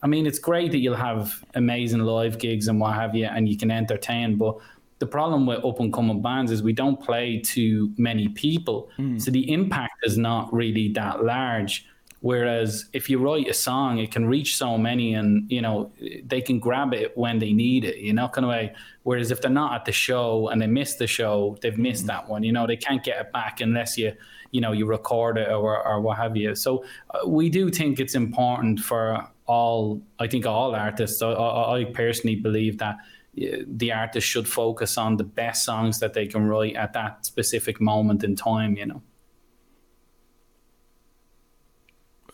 I 0.05 0.07
mean, 0.07 0.27
it's 0.27 0.37
great 0.37 0.71
that 0.71 0.77
you'll 0.77 0.95
have 0.95 1.43
amazing 1.55 2.01
live 2.01 2.37
gigs 2.37 2.67
and 2.67 2.79
what 2.79 2.93
have 2.93 3.15
you, 3.15 3.25
and 3.25 3.49
you 3.49 3.57
can 3.57 3.71
entertain, 3.71 4.35
but 4.35 4.55
the 4.99 5.07
problem 5.07 5.47
with 5.47 5.65
up 5.65 5.79
and 5.79 5.91
coming 5.91 6.21
bands 6.21 6.51
is 6.51 6.61
we 6.61 6.73
don't 6.73 7.01
play 7.01 7.41
to 7.45 7.91
many 7.97 8.27
people, 8.27 8.91
mm. 8.99 9.19
so 9.19 9.31
the 9.31 9.51
impact 9.51 9.95
is 10.03 10.15
not 10.15 10.53
really 10.53 10.89
that 10.89 11.23
large. 11.23 11.87
Whereas 12.21 12.85
if 12.93 13.09
you 13.09 13.19
write 13.19 13.47
a 13.47 13.53
song, 13.53 13.99
it 13.99 14.11
can 14.11 14.25
reach 14.25 14.57
so 14.57 14.77
many, 14.77 15.13
and 15.13 15.51
you 15.51 15.61
know 15.61 15.91
they 16.25 16.41
can 16.41 16.59
grab 16.59 16.93
it 16.93 17.15
when 17.15 17.39
they 17.39 17.53
need 17.53 17.83
it. 17.85 17.97
You 17.97 18.13
know, 18.13 18.27
kind 18.29 18.45
of 18.45 18.49
way. 18.49 18.73
Whereas 19.03 19.31
if 19.31 19.41
they're 19.41 19.51
not 19.51 19.73
at 19.73 19.85
the 19.85 19.91
show 19.91 20.47
and 20.47 20.61
they 20.61 20.67
miss 20.67 20.95
the 20.95 21.07
show, 21.07 21.57
they've 21.61 21.77
missed 21.77 22.07
mm-hmm. 22.07 22.07
that 22.07 22.29
one. 22.29 22.43
You 22.43 22.51
know, 22.51 22.65
they 22.65 22.77
can't 22.77 23.03
get 23.03 23.19
it 23.19 23.31
back 23.31 23.61
unless 23.61 23.97
you, 23.97 24.13
you 24.51 24.61
know, 24.61 24.71
you 24.71 24.85
record 24.85 25.37
it 25.37 25.49
or 25.49 25.85
or 25.85 26.01
what 26.01 26.17
have 26.17 26.35
you. 26.35 26.55
So 26.55 26.83
uh, 27.11 27.27
we 27.27 27.49
do 27.49 27.69
think 27.69 27.99
it's 27.99 28.15
important 28.15 28.79
for 28.79 29.27
all. 29.45 30.01
I 30.17 30.27
think 30.27 30.45
all 30.45 30.73
artists. 30.73 31.21
I, 31.21 31.31
I, 31.31 31.79
I 31.79 31.83
personally 31.85 32.37
believe 32.37 32.79
that 32.79 32.97
the 33.35 33.91
artist 33.91 34.25
should 34.25 34.47
focus 34.47 34.97
on 34.97 35.17
the 35.17 35.25
best 35.25 35.65
songs 35.65 35.99
that 35.99 36.13
they 36.13 36.25
can 36.25 36.47
write 36.47 36.75
at 36.75 36.93
that 36.93 37.25
specific 37.25 37.81
moment 37.81 38.23
in 38.23 38.35
time. 38.35 38.77
You 38.77 38.85
know. 38.87 39.01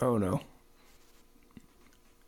Oh 0.02 0.18
no. 0.18 0.42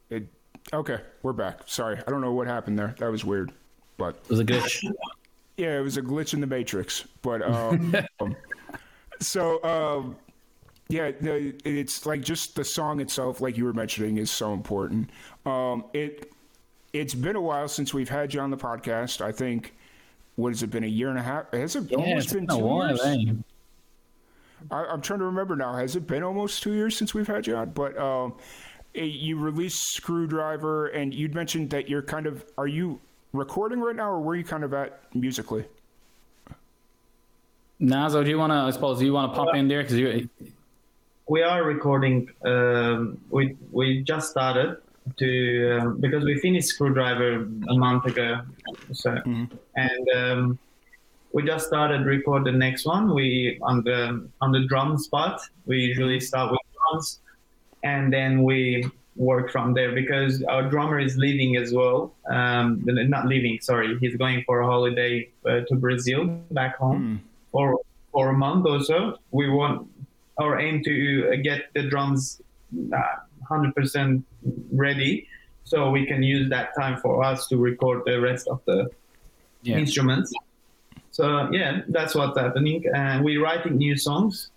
It 0.10 0.28
okay, 0.72 1.00
we're 1.24 1.34
back. 1.34 1.62
Sorry. 1.66 2.00
I 2.06 2.12
don't 2.12 2.22
know 2.22 2.34
what 2.34 2.48
happened 2.48 2.78
there. 2.78 2.96
That 3.00 3.12
was 3.12 3.26
weird. 3.26 3.52
But 3.98 4.16
it 4.24 4.30
was 4.30 4.40
a 4.40 4.46
glitch. 4.46 4.84
Yeah, 5.58 5.78
it 5.78 5.82
was 5.82 5.98
a 5.98 6.02
glitch 6.02 6.34
in 6.34 6.42
the 6.42 6.48
matrix. 6.48 7.06
But 7.22 7.42
um, 7.42 7.96
so 9.20 9.64
um, 9.64 10.16
yeah, 10.90 11.12
it's 11.22 12.06
like 12.06 12.22
just 12.22 12.56
the 12.56 12.64
song 12.64 13.00
itself, 13.00 13.42
like 13.42 13.58
you 13.58 13.66
were 13.66 13.74
mentioning, 13.74 14.18
is 14.18 14.32
so 14.32 14.54
important. 14.54 15.10
Um, 15.46 15.86
it 15.94 16.32
it's 16.94 17.16
been 17.16 17.36
a 17.36 17.42
while 17.42 17.68
since 17.68 17.94
we've 17.94 18.10
had 18.10 18.34
you 18.34 18.40
on 18.40 18.52
the 18.52 18.58
podcast. 18.58 19.22
I 19.22 19.32
think 19.32 19.74
what 20.36 20.50
has 20.50 20.62
it 20.62 20.70
been 20.70 20.84
a 20.84 20.88
year 20.88 21.10
and 21.10 21.18
a 21.18 21.24
half? 21.24 21.52
Has 21.52 21.76
it 21.76 21.90
yeah, 21.90 21.98
almost 21.98 22.34
been, 22.34 22.46
been 22.46 22.58
two 22.58 22.64
while, 22.64 22.88
years? 22.90 23.02
Eh? 23.04 23.34
I, 24.72 24.94
am 24.94 25.02
trying 25.02 25.20
to 25.20 25.26
remember 25.26 25.56
now. 25.56 25.74
Has 25.74 25.96
it 25.96 26.08
been 26.08 26.24
almost 26.24 26.64
two 26.64 26.74
years 26.74 26.98
since 26.98 27.14
we've 27.14 27.28
had 27.28 27.48
you 27.48 27.56
on? 27.56 27.72
But 27.72 27.98
um, 27.98 28.36
you 28.94 29.38
released 29.38 29.94
Screwdriver, 29.94 30.88
and 30.88 31.14
you'd 31.14 31.36
mentioned 31.36 31.70
that 31.72 31.90
you're 31.90 32.02
kind 32.02 32.26
of 32.26 32.46
are 32.58 32.68
you 32.68 33.00
recording 33.32 33.80
right 33.80 33.96
now, 33.96 34.10
or 34.10 34.22
where 34.22 34.34
are 34.34 34.38
you 34.38 34.44
kind 34.44 34.64
of 34.64 34.74
at 34.74 35.02
musically? 35.16 35.66
Nazo, 37.82 38.24
do 38.24 38.30
you 38.30 38.38
want 38.38 38.52
to? 38.52 38.56
I 38.56 38.72
suppose 38.72 39.02
you 39.02 39.14
want 39.14 39.34
to 39.34 39.38
pop 39.38 39.56
in 39.56 39.68
there 39.68 39.82
because 39.82 39.98
you. 39.98 40.30
We 41.28 41.42
are 41.42 41.64
recording. 41.64 42.30
Um, 42.46 43.20
we 43.30 43.58
we 43.72 44.04
just 44.04 44.30
started 44.30 44.78
to 45.18 45.80
um, 45.80 46.00
because 46.00 46.24
we 46.24 46.38
finished 46.40 46.70
Screwdriver 46.70 47.42
a 47.70 47.76
month 47.76 48.06
ago, 48.06 48.42
so 48.92 49.12
mm-hmm. 49.12 49.46
and. 49.76 50.10
Um, 50.16 50.60
we 51.34 51.44
just 51.44 51.68
started 51.68 52.06
record 52.06 52.46
the 52.46 52.52
next 52.52 52.86
one. 52.86 53.14
We 53.14 53.60
on 53.64 53.84
the 53.84 54.30
on 54.40 54.52
the 54.52 54.66
drum 54.68 54.98
spot. 54.98 55.42
We 55.66 55.80
usually 55.80 56.20
start 56.20 56.52
with 56.52 56.62
drums, 56.78 57.20
and 57.84 58.14
then 58.14 58.44
we 58.44 58.90
work 59.16 59.52
from 59.52 59.74
there 59.74 59.92
because 59.92 60.44
our 60.44 60.70
drummer 60.70 61.00
is 61.00 61.18
leaving 61.18 61.58
as 61.58 61.74
well. 61.74 62.14
Um, 62.30 62.82
not 62.86 63.28
leaving, 63.28 63.60
sorry, 63.62 63.98
he's 64.00 64.16
going 64.16 64.44
for 64.46 64.62
a 64.62 64.66
holiday 64.66 65.30
uh, 65.46 65.62
to 65.68 65.76
Brazil 65.76 66.26
back 66.52 66.78
home 66.78 67.02
mm. 67.04 67.20
for 67.52 67.80
for 68.12 68.30
a 68.30 68.34
month 68.34 68.68
or 68.68 68.82
so. 68.84 69.18
We 69.32 69.50
want 69.50 69.88
our 70.38 70.60
aim 70.60 70.84
to 70.84 71.38
get 71.38 71.74
the 71.74 71.90
drums 71.90 72.42
uh, 72.96 73.02
hundred 73.50 73.74
percent 73.76 74.24
ready, 74.72 75.28
so 75.64 75.90
we 75.90 76.06
can 76.06 76.22
use 76.22 76.48
that 76.52 76.76
time 76.80 76.98
for 77.02 77.24
us 77.24 77.48
to 77.48 77.58
record 77.58 78.04
the 78.06 78.22
rest 78.22 78.48
of 78.48 78.62
the 78.66 78.90
yeah. 79.64 79.78
instruments. 79.78 80.32
So 81.14 81.48
yeah, 81.52 81.82
that's 81.90 82.16
what's 82.16 82.38
happening. 82.38 82.84
And 82.94 83.24
we're 83.24 83.42
writing 83.42 83.78
new 83.78 83.96
songs 83.96 84.50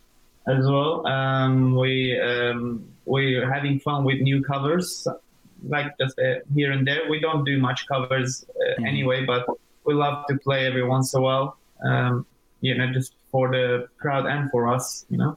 as 0.48 0.64
well. 0.66 1.06
Um, 1.06 1.76
we 1.76 2.18
um, 2.18 2.88
we're 3.04 3.50
having 3.52 3.78
fun 3.78 4.04
with 4.04 4.20
new 4.20 4.42
covers, 4.42 5.06
like 5.68 5.96
just 6.00 6.18
uh, 6.18 6.40
here 6.54 6.72
and 6.72 6.86
there. 6.86 7.08
We 7.10 7.20
don't 7.20 7.44
do 7.44 7.58
much 7.58 7.86
covers 7.86 8.46
uh, 8.48 8.80
mm. 8.80 8.88
anyway, 8.88 9.26
but 9.26 9.46
we 9.84 9.92
love 9.92 10.24
to 10.28 10.38
play 10.38 10.66
every 10.66 10.82
once 10.82 11.12
in 11.12 11.20
a 11.20 11.22
while. 11.22 11.58
Um, 11.84 12.24
you 12.62 12.74
know, 12.74 12.90
just 12.90 13.12
for 13.30 13.50
the 13.50 13.88
crowd 13.98 14.24
and 14.24 14.50
for 14.50 14.66
us, 14.66 15.04
you 15.10 15.18
know. 15.18 15.36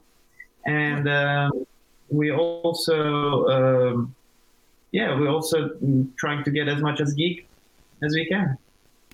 And 0.64 1.06
um, 1.06 1.66
we 2.08 2.32
also, 2.32 3.46
um, 3.46 4.14
yeah, 4.90 5.18
we're 5.18 5.28
also 5.28 5.70
trying 6.16 6.44
to 6.44 6.50
get 6.50 6.66
as 6.66 6.80
much 6.80 6.98
as 7.00 7.12
geek 7.12 7.46
as 8.02 8.14
we 8.14 8.24
can. 8.26 8.56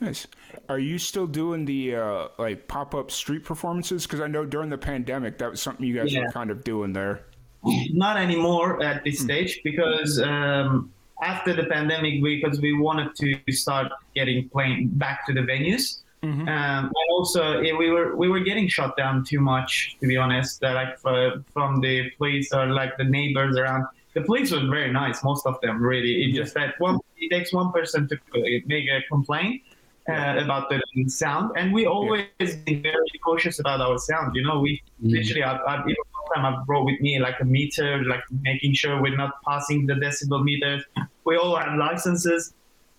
Nice. 0.00 0.26
Are 0.68 0.78
you 0.78 0.98
still 0.98 1.26
doing 1.26 1.64
the 1.64 1.96
uh, 1.96 2.28
like 2.38 2.68
pop 2.68 2.94
up 2.94 3.10
street 3.10 3.44
performances? 3.44 4.06
Because 4.06 4.20
I 4.20 4.26
know 4.26 4.44
during 4.44 4.68
the 4.68 4.78
pandemic 4.78 5.38
that 5.38 5.50
was 5.50 5.62
something 5.62 5.86
you 5.86 5.96
guys 5.96 6.12
yeah. 6.12 6.22
were 6.22 6.32
kind 6.32 6.50
of 6.50 6.64
doing 6.64 6.92
there. 6.92 7.24
Not 7.64 8.16
anymore 8.16 8.82
at 8.82 9.02
this 9.04 9.18
hmm. 9.18 9.24
stage 9.24 9.60
because 9.64 10.20
um, 10.20 10.92
after 11.22 11.54
the 11.54 11.64
pandemic, 11.64 12.22
because 12.22 12.60
we 12.60 12.74
wanted 12.74 13.14
to 13.16 13.52
start 13.52 13.90
getting 14.14 14.48
playing 14.50 14.88
back 14.88 15.26
to 15.26 15.32
the 15.32 15.40
venues. 15.40 16.02
Mm-hmm. 16.22 16.48
Um, 16.48 16.84
and 16.84 17.10
also, 17.10 17.60
we 17.60 17.90
were 17.90 18.16
we 18.16 18.28
were 18.28 18.40
getting 18.40 18.68
shut 18.68 18.96
down 18.96 19.24
too 19.24 19.40
much, 19.40 19.96
to 20.00 20.06
be 20.06 20.16
honest. 20.16 20.62
Uh, 20.62 20.74
like 20.74 20.98
uh, 21.04 21.38
from 21.52 21.80
the 21.80 22.10
police 22.18 22.52
or 22.52 22.66
like 22.66 22.96
the 22.96 23.04
neighbors 23.04 23.56
around. 23.56 23.86
The 24.14 24.22
police 24.22 24.50
was 24.50 24.62
very 24.62 24.90
nice, 24.90 25.22
most 25.22 25.46
of 25.46 25.60
them 25.60 25.82
really. 25.82 26.24
It 26.24 26.34
just 26.34 26.54
that 26.54 26.74
one 26.78 26.98
it 27.18 27.30
takes 27.30 27.52
one 27.52 27.70
person 27.70 28.08
to 28.08 28.18
make 28.66 28.88
a 28.88 29.02
complaint, 29.08 29.62
uh, 30.08 30.36
about 30.38 30.70
the 30.70 30.80
sound, 31.08 31.52
and 31.56 31.72
we 31.72 31.86
always 31.86 32.26
yeah. 32.38 32.54
been 32.64 32.82
very 32.82 33.18
cautious 33.24 33.58
about 33.58 33.80
our 33.80 33.98
sound. 33.98 34.36
You 34.36 34.42
know, 34.42 34.60
we 34.60 34.80
mm. 35.02 35.10
literally, 35.10 35.42
I've, 35.42 35.60
I've, 35.66 35.80
even 35.80 35.96
time 36.34 36.44
I 36.44 36.62
brought 36.64 36.84
with 36.84 37.00
me 37.00 37.18
like 37.18 37.40
a 37.40 37.44
meter, 37.44 38.04
like 38.04 38.22
making 38.42 38.74
sure 38.74 39.00
we're 39.00 39.16
not 39.16 39.42
passing 39.46 39.86
the 39.86 39.94
decibel 39.94 40.42
meters. 40.42 40.84
We 41.24 41.36
all 41.36 41.56
have 41.56 41.78
licenses 41.78 42.52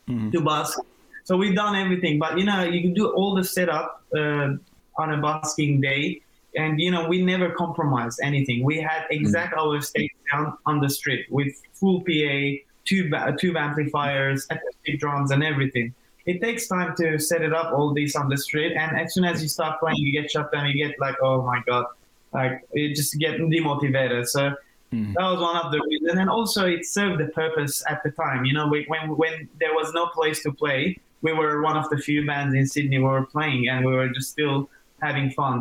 Mhm. 0.10 0.32
to 0.32 0.42
bus, 0.42 0.80
so 1.26 1.36
we've 1.36 1.56
done 1.56 1.76
everything. 1.76 2.20
But 2.20 2.38
you 2.38 2.46
know, 2.46 2.64
you 2.64 2.82
can 2.82 2.94
do 2.94 3.08
all 3.10 3.36
the 3.36 3.44
setup 3.44 4.04
uh, 4.16 4.56
on 4.98 5.14
a 5.14 5.18
busking 5.18 5.82
day, 5.82 6.22
and 6.56 6.80
you 6.80 6.92
know, 6.92 7.08
we 7.08 7.24
never 7.24 7.50
compromised 7.50 8.20
anything. 8.24 8.64
We 8.64 8.80
had 8.80 9.06
exact 9.12 9.54
our 9.54 9.82
stage 9.82 10.12
down 10.32 10.58
on 10.66 10.80
the 10.80 10.90
street 10.90 11.26
with 11.30 11.54
full 11.74 12.02
PA, 12.02 12.38
tube 12.86 13.14
tube 13.38 13.58
amplifiers, 13.58 14.48
acoustic 14.50 15.00
drums, 15.00 15.32
and 15.32 15.44
everything 15.44 15.94
it 16.28 16.42
takes 16.42 16.68
time 16.68 16.94
to 16.98 17.18
set 17.18 17.42
it 17.42 17.54
up 17.54 17.74
all 17.74 17.94
these 17.94 18.16
on 18.16 18.28
the 18.30 18.38
street 18.38 18.74
and 18.82 18.90
as 19.00 19.14
soon 19.14 19.24
as 19.24 19.42
you 19.42 19.48
start 19.48 19.80
playing 19.80 19.98
you 19.98 20.12
get 20.12 20.30
shut 20.30 20.52
down 20.52 20.64
you 20.70 20.78
get 20.86 21.00
like 21.00 21.16
oh 21.24 21.42
my 21.42 21.60
god. 21.66 21.86
Like 22.34 22.62
you 22.74 22.94
just 22.94 23.18
get 23.18 23.40
demotivated. 23.40 24.28
So 24.28 24.42
Mhm. 24.94 25.14
that 25.16 25.28
was 25.32 25.40
one 25.42 25.58
of 25.64 25.72
the 25.74 25.80
reasons. 25.90 26.18
And 26.22 26.30
also 26.30 26.62
it 26.76 26.86
served 26.86 27.18
the 27.24 27.30
purpose 27.42 27.84
at 27.92 28.00
the 28.04 28.12
time. 28.12 28.46
You 28.48 28.54
know 28.58 28.68
we, 28.74 28.86
when 28.92 29.04
when 29.22 29.36
there 29.62 29.74
was 29.74 29.88
no 30.00 30.04
place 30.18 30.40
to 30.44 30.52
play 30.52 30.82
we 31.26 31.32
were 31.40 31.54
one 31.70 31.78
of 31.82 31.90
the 31.92 31.98
few 31.98 32.22
bands 32.32 32.54
in 32.60 32.66
sydney 32.68 33.00
we 33.00 33.10
were 33.18 33.26
playing 33.26 33.62
and 33.70 33.86
we 33.88 33.94
were 34.00 34.10
just 34.18 34.30
still 34.36 34.70
having 35.02 35.30
fun. 35.32 35.58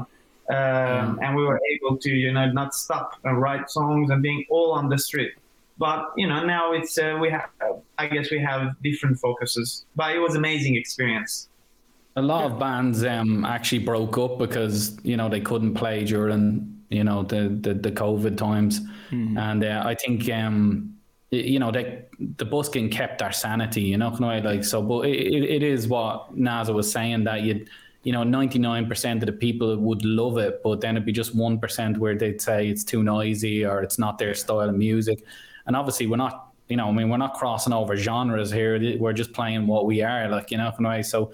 Um, 0.58 1.18
and 1.22 1.30
we 1.38 1.42
were 1.48 1.60
able 1.72 1.96
to 2.04 2.10
you 2.10 2.30
know 2.36 2.46
not 2.60 2.74
stop 2.74 3.08
and 3.24 3.34
write 3.42 3.64
songs 3.78 4.10
and 4.10 4.20
being 4.28 4.44
all 4.50 4.70
on 4.78 4.88
the 4.88 4.98
street 5.08 5.34
but 5.78 6.00
you 6.16 6.26
know 6.26 6.44
now 6.44 6.72
it's 6.72 6.96
uh, 6.98 7.16
we 7.20 7.28
have 7.30 7.48
i 7.98 8.06
guess 8.06 8.30
we 8.30 8.38
have 8.38 8.62
different 8.82 9.18
focuses 9.18 9.84
but 9.94 10.14
it 10.14 10.18
was 10.18 10.34
amazing 10.36 10.74
experience 10.76 11.48
A 12.18 12.22
lot 12.22 12.44
of 12.50 12.58
bands 12.58 13.04
um, 13.04 13.44
actually 13.44 13.84
broke 13.84 14.16
up 14.24 14.38
because 14.38 14.96
you 15.10 15.16
know 15.18 15.28
they 15.28 15.40
couldn't 15.50 15.74
play 15.74 16.02
during 16.04 16.44
you 16.88 17.04
know 17.04 17.18
the 17.32 17.40
the, 17.64 17.72
the 17.74 17.92
COVID 18.02 18.34
times, 18.38 18.80
and 19.36 19.60
uh, 19.64 19.82
I 19.92 19.94
think 20.02 20.18
um, 20.30 20.96
y- 21.30 21.44
you 21.52 21.58
know 21.62 21.70
they 21.70 21.84
the 22.40 22.46
busking 22.46 22.88
kept 22.90 23.20
our 23.20 23.32
sanity. 23.32 23.82
You 23.92 23.98
know, 24.00 24.10
kind 24.16 24.38
of 24.38 24.44
like 24.50 24.64
so. 24.64 24.80
But 24.80 25.00
it, 25.12 25.18
it, 25.36 25.42
it 25.56 25.62
is 25.62 25.88
what 25.88 26.34
Nazo 26.34 26.72
was 26.74 26.88
saying 26.90 27.24
that 27.24 27.42
you 27.46 27.54
you 28.06 28.12
know 28.16 28.24
ninety 28.24 28.58
nine 28.58 28.86
percent 28.88 29.22
of 29.22 29.26
the 29.26 29.38
people 29.46 29.76
would 29.88 30.02
love 30.20 30.38
it, 30.46 30.62
but 30.64 30.80
then 30.80 30.96
it'd 30.96 31.04
be 31.04 31.12
just 31.22 31.34
one 31.36 31.58
percent 31.60 31.98
where 31.98 32.16
they'd 32.16 32.40
say 32.40 32.58
it's 32.72 32.84
too 32.92 33.02
noisy 33.02 33.56
or 33.70 33.82
it's 33.84 33.98
not 33.98 34.16
their 34.16 34.34
style 34.34 34.68
of 34.70 34.74
music. 34.74 35.18
And 35.66 35.76
obviously, 35.76 36.06
we're 36.06 36.16
not. 36.16 36.42
You 36.68 36.76
know, 36.76 36.88
I 36.88 36.90
mean, 36.90 37.08
we're 37.08 37.16
not 37.16 37.34
crossing 37.34 37.72
over 37.72 37.94
genres 37.96 38.50
here. 38.50 38.98
We're 38.98 39.12
just 39.12 39.32
playing 39.32 39.68
what 39.68 39.86
we 39.86 40.02
are, 40.02 40.28
like 40.28 40.50
you 40.50 40.58
know, 40.58 40.66
of 40.66 40.80
way. 40.80 41.00
So, 41.04 41.30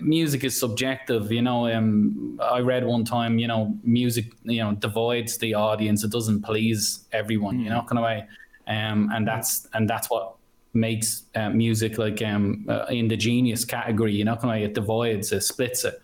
music 0.00 0.44
is 0.44 0.58
subjective 0.58 1.30
you 1.30 1.42
know 1.42 1.72
um, 1.72 2.38
i 2.42 2.58
read 2.58 2.84
one 2.84 3.04
time 3.04 3.38
you 3.38 3.46
know 3.46 3.74
music 3.82 4.32
you 4.44 4.62
know 4.62 4.72
divides 4.74 5.38
the 5.38 5.54
audience 5.54 6.04
it 6.04 6.10
doesn't 6.10 6.42
please 6.42 7.04
everyone 7.12 7.60
you 7.60 7.70
know 7.70 7.82
kind 7.82 7.98
of 7.98 8.04
way 8.04 8.26
um, 8.68 9.10
and 9.14 9.26
that's 9.26 9.68
and 9.74 9.88
that's 9.88 10.10
what 10.10 10.34
makes 10.74 11.24
uh, 11.34 11.50
music 11.50 11.98
like 11.98 12.20
um 12.22 12.64
uh, 12.68 12.86
in 12.90 13.08
the 13.08 13.16
genius 13.16 13.64
category 13.64 14.12
you 14.12 14.24
know 14.24 14.34
kind 14.34 14.44
of 14.44 14.50
way 14.50 14.64
it 14.64 14.74
divides 14.74 15.32
it 15.32 15.42
splits 15.42 15.84
it 15.84 16.00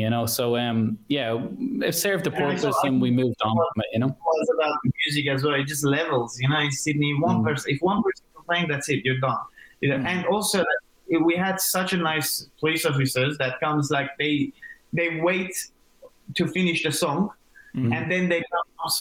you 0.00 0.08
know 0.12 0.24
so 0.38 0.44
um 0.64 0.78
yeah 1.16 1.28
it 1.88 1.94
served 2.04 2.24
the 2.28 2.30
Yeah, 2.32 2.38
purpose 2.44 2.62
saw- 2.62 2.86
and 2.88 2.96
we 3.04 3.10
moved 3.22 3.40
on 3.48 3.54
from 3.56 3.76
it 3.84 3.88
you 3.94 4.00
know 4.02 4.08
it 4.08 4.16
was 4.42 4.48
about 4.56 4.74
the 4.84 4.90
music 5.02 5.24
as 5.34 5.40
well 5.44 5.54
it 5.62 5.66
just 5.74 5.84
levels 5.98 6.30
you 6.40 6.48
know 6.50 6.60
in 6.66 6.72
sydney 6.84 7.12
one 7.28 7.38
Mm. 7.38 7.44
person 7.48 7.66
if 7.74 7.78
one 7.92 8.00
person 8.06 8.24
playing 8.48 8.66
that's 8.72 8.88
it 8.94 9.00
you're 9.06 9.22
done 9.28 9.42
You 9.82 9.88
know, 9.90 9.98
Mm. 9.98 10.06
and 10.12 10.20
also 10.34 10.58
we 11.28 11.34
had 11.46 11.56
such 11.60 11.90
a 11.98 11.98
nice 12.12 12.30
police 12.60 12.84
officers 12.90 13.32
that 13.42 13.52
comes 13.64 13.84
like 13.96 14.08
they 14.22 14.34
they 14.98 15.08
wait 15.28 15.52
to 16.38 16.42
finish 16.58 16.78
the 16.86 16.92
song 17.04 17.20
Mm-hmm. 17.76 17.92
and 17.96 18.04
then 18.12 18.24
they 18.32 18.40
come 18.52 18.66
"Oh, 18.86 18.92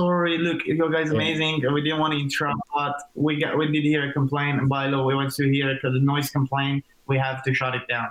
sorry 0.00 0.34
look 0.46 0.60
your 0.80 0.90
guys 0.96 1.10
amazing 1.18 1.54
we 1.76 1.80
didn't 1.86 2.00
want 2.04 2.12
to 2.16 2.20
interrupt 2.26 2.60
but 2.78 2.94
we 3.26 3.32
got 3.42 3.50
we 3.60 3.66
did 3.74 3.84
hear 3.92 4.02
a 4.10 4.12
complaint 4.20 4.54
and 4.60 4.68
by 4.76 4.82
law 4.92 5.02
we 5.10 5.14
want 5.20 5.30
to 5.40 5.44
hear 5.56 5.68
the 5.82 6.02
noise 6.12 6.28
complaint 6.38 6.78
we 7.10 7.16
have 7.26 7.38
to 7.46 7.50
shut 7.60 7.72
it 7.80 7.86
down 7.94 8.10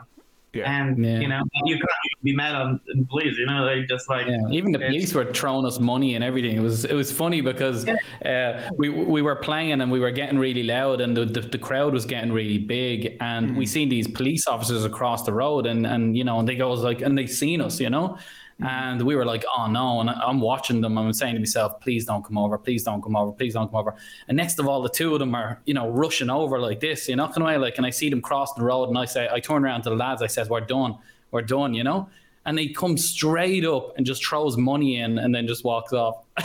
Yeah. 0.57 0.75
and 0.77 0.87
Yeah. 1.05 1.19
you 1.23 1.27
know 1.27 1.41
you 1.65 1.75
can't 1.75 2.23
be 2.23 2.33
mad 2.43 2.55
on 2.61 2.79
the 2.87 3.05
police 3.11 3.35
you 3.37 3.45
know 3.45 3.65
they 3.65 3.77
just 3.93 4.09
like 4.09 4.25
Yeah, 4.27 4.57
even 4.57 4.71
the 4.71 4.79
police 4.79 5.13
were 5.13 5.31
throwing 5.39 5.65
us 5.65 5.77
money 5.79 6.15
and 6.15 6.23
everything. 6.23 6.55
It 6.61 6.65
was 6.69 6.85
it 6.93 6.97
was 7.03 7.09
funny 7.11 7.41
because 7.41 7.79
uh, 8.31 8.69
we 8.79 8.89
we 8.89 9.21
were 9.21 9.35
playing 9.49 9.81
and 9.81 9.91
we 9.91 9.99
were 10.05 10.11
getting 10.21 10.39
really 10.47 10.63
loud 10.63 11.01
and 11.01 11.11
the, 11.17 11.25
the, 11.25 11.41
the 11.41 11.61
crowd 11.67 11.93
was 11.93 12.05
getting 12.05 12.31
really 12.31 12.57
big 12.57 13.17
and 13.21 13.55
we 13.59 13.65
seen 13.65 13.87
these 13.89 14.07
police 14.19 14.47
officers 14.47 14.83
across 14.91 15.23
the 15.29 15.33
road 15.43 15.65
and 15.71 15.85
and 15.93 16.17
you 16.17 16.23
know 16.23 16.39
and 16.39 16.47
they 16.47 16.55
goes 16.55 16.79
like 16.89 17.01
and 17.01 17.17
they 17.17 17.27
seen 17.27 17.59
us 17.61 17.79
you 17.79 17.89
know 17.89 18.17
Mm-hmm. 18.59 18.65
and 18.65 19.01
we 19.03 19.15
were 19.15 19.25
like 19.25 19.45
oh 19.55 19.67
no. 19.67 20.01
And 20.01 20.09
I'm 20.09 20.41
watching 20.41 20.81
them. 20.81 20.97
I'm 20.97 21.13
saying 21.13 21.35
to 21.35 21.39
myself 21.39 21.79
please 21.79 22.05
don't 22.05 22.23
come 22.25 22.39
over. 22.39 22.57
Please 22.57 22.83
don't 22.83 23.03
come 23.03 23.15
over. 23.15 23.31
Please 23.31 23.53
don't 23.53 23.67
come 23.69 23.79
over. 23.79 23.93
And 24.27 24.35
next 24.35 24.57
of 24.57 24.67
all 24.67 24.81
the 24.81 24.89
two 24.89 25.13
of 25.13 25.19
them 25.19 25.35
are 25.35 25.61
you 25.65 25.75
know 25.75 25.89
rushing 25.89 26.29
over 26.31 26.59
like 26.59 26.79
this 26.79 27.07
you 27.07 27.15
know 27.15 27.27
kind 27.27 27.37
of 27.37 27.43
way. 27.43 27.57
Like 27.57 27.77
and 27.77 27.85
I 27.85 27.91
see 27.91 28.09
them 28.09 28.21
cross 28.21 28.53
the 28.53 28.63
road 28.63 28.89
and 28.89 28.97
I 28.97 29.05
say 29.05 29.29
I 29.31 29.39
turn 29.39 29.63
around 29.63 29.83
to 29.83 29.91
the 29.91 29.95
lads. 29.95 30.21
I 30.23 30.27
says 30.27 30.49
we're 30.49 30.61
done. 30.61 30.97
We're 31.31 31.43
done 31.43 31.73
you 31.73 31.83
know? 31.83 32.09
And 32.45 32.57
they 32.57 32.69
come 32.69 32.97
straight 32.97 33.65
up 33.65 33.95
and 33.97 34.05
just 34.05 34.25
throws 34.25 34.57
money 34.57 35.01
in 35.01 35.19
and 35.19 35.35
then 35.35 35.47
just 35.47 35.63
walks 35.63 35.93
off. 35.93 36.23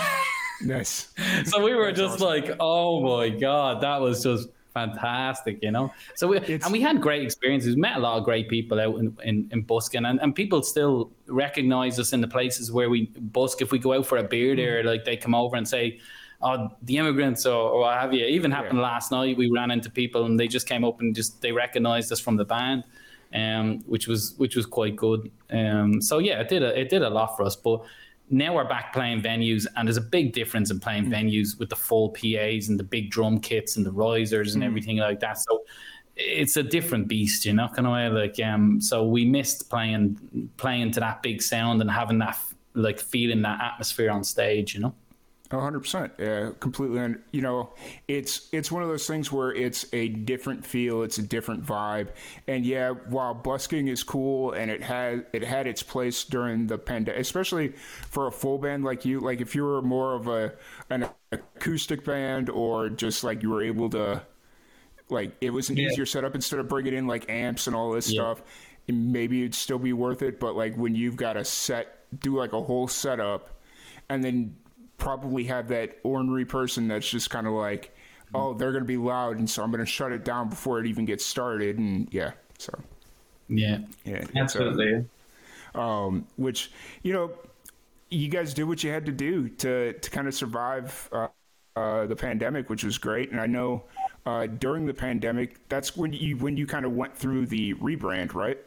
Nice. 0.64 1.12
so 1.44 1.60
we 1.60 1.74
were 1.74 1.90
just 1.90 2.20
like, 2.20 2.48
oh 2.60 3.00
my 3.00 3.30
god, 3.30 3.80
that 3.80 4.00
was 4.00 4.22
just 4.22 4.48
fantastic, 4.72 5.58
you 5.62 5.70
know. 5.70 5.92
So 6.14 6.28
we 6.28 6.36
It's- 6.38 6.64
and 6.64 6.72
we 6.72 6.80
had 6.80 7.00
great 7.00 7.22
experiences. 7.22 7.74
We 7.74 7.80
met 7.80 7.96
a 7.96 8.00
lot 8.00 8.18
of 8.18 8.24
great 8.24 8.48
people 8.48 8.80
out 8.80 8.96
in 8.98 9.16
in, 9.24 9.48
in 9.52 9.62
busking, 9.62 10.04
and, 10.04 10.20
and 10.20 10.34
people 10.34 10.62
still 10.62 11.10
recognize 11.26 11.98
us 11.98 12.12
in 12.12 12.20
the 12.20 12.28
places 12.28 12.70
where 12.72 12.90
we 12.90 13.06
busk. 13.36 13.62
If 13.62 13.72
we 13.72 13.78
go 13.78 13.92
out 13.94 14.06
for 14.06 14.18
a 14.18 14.24
beer 14.24 14.56
there, 14.56 14.82
like 14.84 15.04
they 15.04 15.16
come 15.16 15.34
over 15.34 15.56
and 15.56 15.66
say. 15.66 16.00
Oh, 16.44 16.68
the 16.82 16.96
immigrants 16.96 17.46
or, 17.46 17.70
or 17.70 17.80
what 17.82 17.96
have 17.96 18.12
you. 18.12 18.24
Even 18.26 18.50
happened 18.50 18.80
last 18.80 19.12
night. 19.12 19.36
We 19.36 19.48
ran 19.48 19.70
into 19.70 19.88
people 19.88 20.24
and 20.24 20.40
they 20.40 20.48
just 20.48 20.66
came 20.66 20.84
up 20.84 21.00
and 21.00 21.14
just 21.14 21.40
they 21.40 21.52
recognized 21.52 22.10
us 22.10 22.18
from 22.18 22.36
the 22.36 22.44
band 22.44 22.82
um, 23.34 23.80
which 23.86 24.08
was 24.08 24.34
which 24.38 24.56
was 24.56 24.66
quite 24.66 24.96
good. 24.96 25.30
Um, 25.50 26.00
so 26.02 26.18
yeah, 26.18 26.40
it 26.40 26.48
did 26.48 26.62
a, 26.62 26.78
it 26.78 26.88
did 26.88 27.02
a 27.02 27.10
lot 27.10 27.36
for 27.36 27.44
us. 27.44 27.56
But 27.56 27.82
now 28.30 28.54
we're 28.54 28.68
back 28.68 28.92
playing 28.92 29.20
venues, 29.20 29.66
and 29.76 29.86
there's 29.86 29.96
a 29.96 30.00
big 30.00 30.32
difference 30.32 30.70
in 30.70 30.80
playing 30.80 31.06
venues 31.06 31.58
with 31.58 31.68
the 31.68 31.76
full 31.76 32.10
PA's 32.10 32.68
and 32.68 32.78
the 32.78 32.84
big 32.84 33.10
drum 33.10 33.38
kits 33.38 33.76
and 33.76 33.84
the 33.84 33.92
risers 33.92 34.54
and 34.54 34.64
everything 34.64 34.96
like 34.96 35.20
that. 35.20 35.38
So 35.38 35.62
it's 36.16 36.56
a 36.56 36.62
different 36.62 37.08
beast, 37.08 37.44
you 37.44 37.52
know, 37.52 37.68
kind 37.68 37.86
of 37.86 37.92
way. 37.92 38.08
Like 38.08 38.40
um, 38.40 38.80
so 38.80 39.06
we 39.06 39.24
missed 39.24 39.68
playing 39.70 40.50
playing 40.56 40.92
to 40.92 41.00
that 41.00 41.22
big 41.22 41.42
sound 41.42 41.80
and 41.80 41.90
having 41.90 42.18
that 42.18 42.38
like 42.74 43.00
feeling 43.00 43.42
that 43.42 43.60
atmosphere 43.60 44.10
on 44.10 44.24
stage, 44.24 44.74
you 44.74 44.80
know. 44.80 44.94
Hundred 45.52 45.80
percent, 45.80 46.14
yeah, 46.18 46.52
completely. 46.60 46.98
And 46.98 47.20
you 47.30 47.42
know, 47.42 47.74
it's 48.08 48.48
it's 48.52 48.72
one 48.72 48.82
of 48.82 48.88
those 48.88 49.06
things 49.06 49.30
where 49.30 49.52
it's 49.52 49.84
a 49.92 50.08
different 50.08 50.64
feel, 50.64 51.02
it's 51.02 51.18
a 51.18 51.22
different 51.22 51.62
vibe, 51.66 52.08
and 52.48 52.64
yeah, 52.64 52.88
while 52.92 53.34
busking 53.34 53.86
is 53.88 54.02
cool 54.02 54.52
and 54.52 54.70
it 54.70 54.82
had 54.82 55.26
it 55.34 55.44
had 55.44 55.66
its 55.66 55.82
place 55.82 56.24
during 56.24 56.68
the 56.68 56.78
pandemic, 56.78 57.20
especially 57.20 57.68
for 58.08 58.26
a 58.28 58.32
full 58.32 58.56
band 58.56 58.82
like 58.82 59.04
you. 59.04 59.20
Like 59.20 59.42
if 59.42 59.54
you 59.54 59.62
were 59.64 59.82
more 59.82 60.14
of 60.14 60.26
a 60.26 60.54
an 60.88 61.10
acoustic 61.32 62.02
band 62.02 62.48
or 62.48 62.88
just 62.88 63.22
like 63.22 63.42
you 63.42 63.50
were 63.50 63.62
able 63.62 63.90
to, 63.90 64.22
like 65.10 65.32
it 65.42 65.50
was 65.50 65.68
an 65.68 65.76
Yeah. 65.76 65.88
easier 65.88 66.06
setup 66.06 66.34
instead 66.34 66.60
of 66.60 66.68
bringing 66.68 66.94
in 66.94 67.06
like 67.06 67.28
amps 67.28 67.66
and 67.66 67.76
all 67.76 67.92
this 67.92 68.10
Yeah. 68.10 68.22
stuff. 68.22 68.42
Maybe 68.88 69.40
it'd 69.42 69.54
still 69.54 69.78
be 69.78 69.92
worth 69.92 70.22
it, 70.22 70.40
but 70.40 70.56
like 70.56 70.76
when 70.76 70.94
you've 70.94 71.16
got 71.16 71.36
a 71.36 71.44
set, 71.44 72.06
do 72.20 72.36
like 72.36 72.54
a 72.54 72.62
whole 72.62 72.88
setup, 72.88 73.60
and 74.08 74.24
then 74.24 74.56
probably 75.02 75.44
have 75.44 75.68
that 75.68 75.98
ornery 76.04 76.44
person 76.44 76.88
that's 76.88 77.08
just 77.10 77.30
kind 77.30 77.46
of 77.46 77.52
like, 77.54 77.96
oh, 78.34 78.54
they're 78.54 78.72
going 78.72 78.84
to 78.84 78.88
be 78.88 78.96
loud, 78.96 79.38
and 79.38 79.48
so 79.48 79.62
I'm 79.62 79.70
going 79.70 79.80
to 79.84 79.86
shut 79.86 80.12
it 80.12 80.24
down 80.24 80.48
before 80.48 80.80
it 80.80 80.86
even 80.86 81.04
gets 81.04 81.24
started. 81.26 81.78
And 81.78 82.08
yeah, 82.12 82.32
so 82.58 82.72
Yeah. 83.48 83.78
yeah, 84.04 84.24
uh, 84.56 84.74
absolutely 84.74 85.08
um, 85.74 86.26
which 86.36 86.70
you 87.02 87.12
know, 87.12 87.32
you 88.10 88.28
guys 88.28 88.54
did 88.54 88.64
what 88.64 88.84
you 88.84 88.90
had 88.90 89.06
to 89.06 89.12
do 89.12 89.48
to 89.48 89.94
to 89.94 90.10
kind 90.10 90.28
of 90.28 90.34
survive 90.34 91.08
uh, 91.12 91.28
uh, 91.76 92.06
the 92.06 92.16
pandemic, 92.16 92.70
which 92.70 92.84
was 92.84 92.98
great. 92.98 93.30
And 93.32 93.40
I 93.40 93.46
know 93.46 93.84
uh, 94.26 94.46
during 94.46 94.86
the 94.86 94.94
pandemic, 94.94 95.68
that's 95.68 95.96
when 95.96 96.12
you 96.12 96.36
when 96.38 96.56
you 96.56 96.66
kind 96.66 96.84
of 96.86 96.92
went 96.92 97.16
through 97.16 97.46
the 97.46 97.74
rebrand, 97.74 98.34
right? 98.34 98.58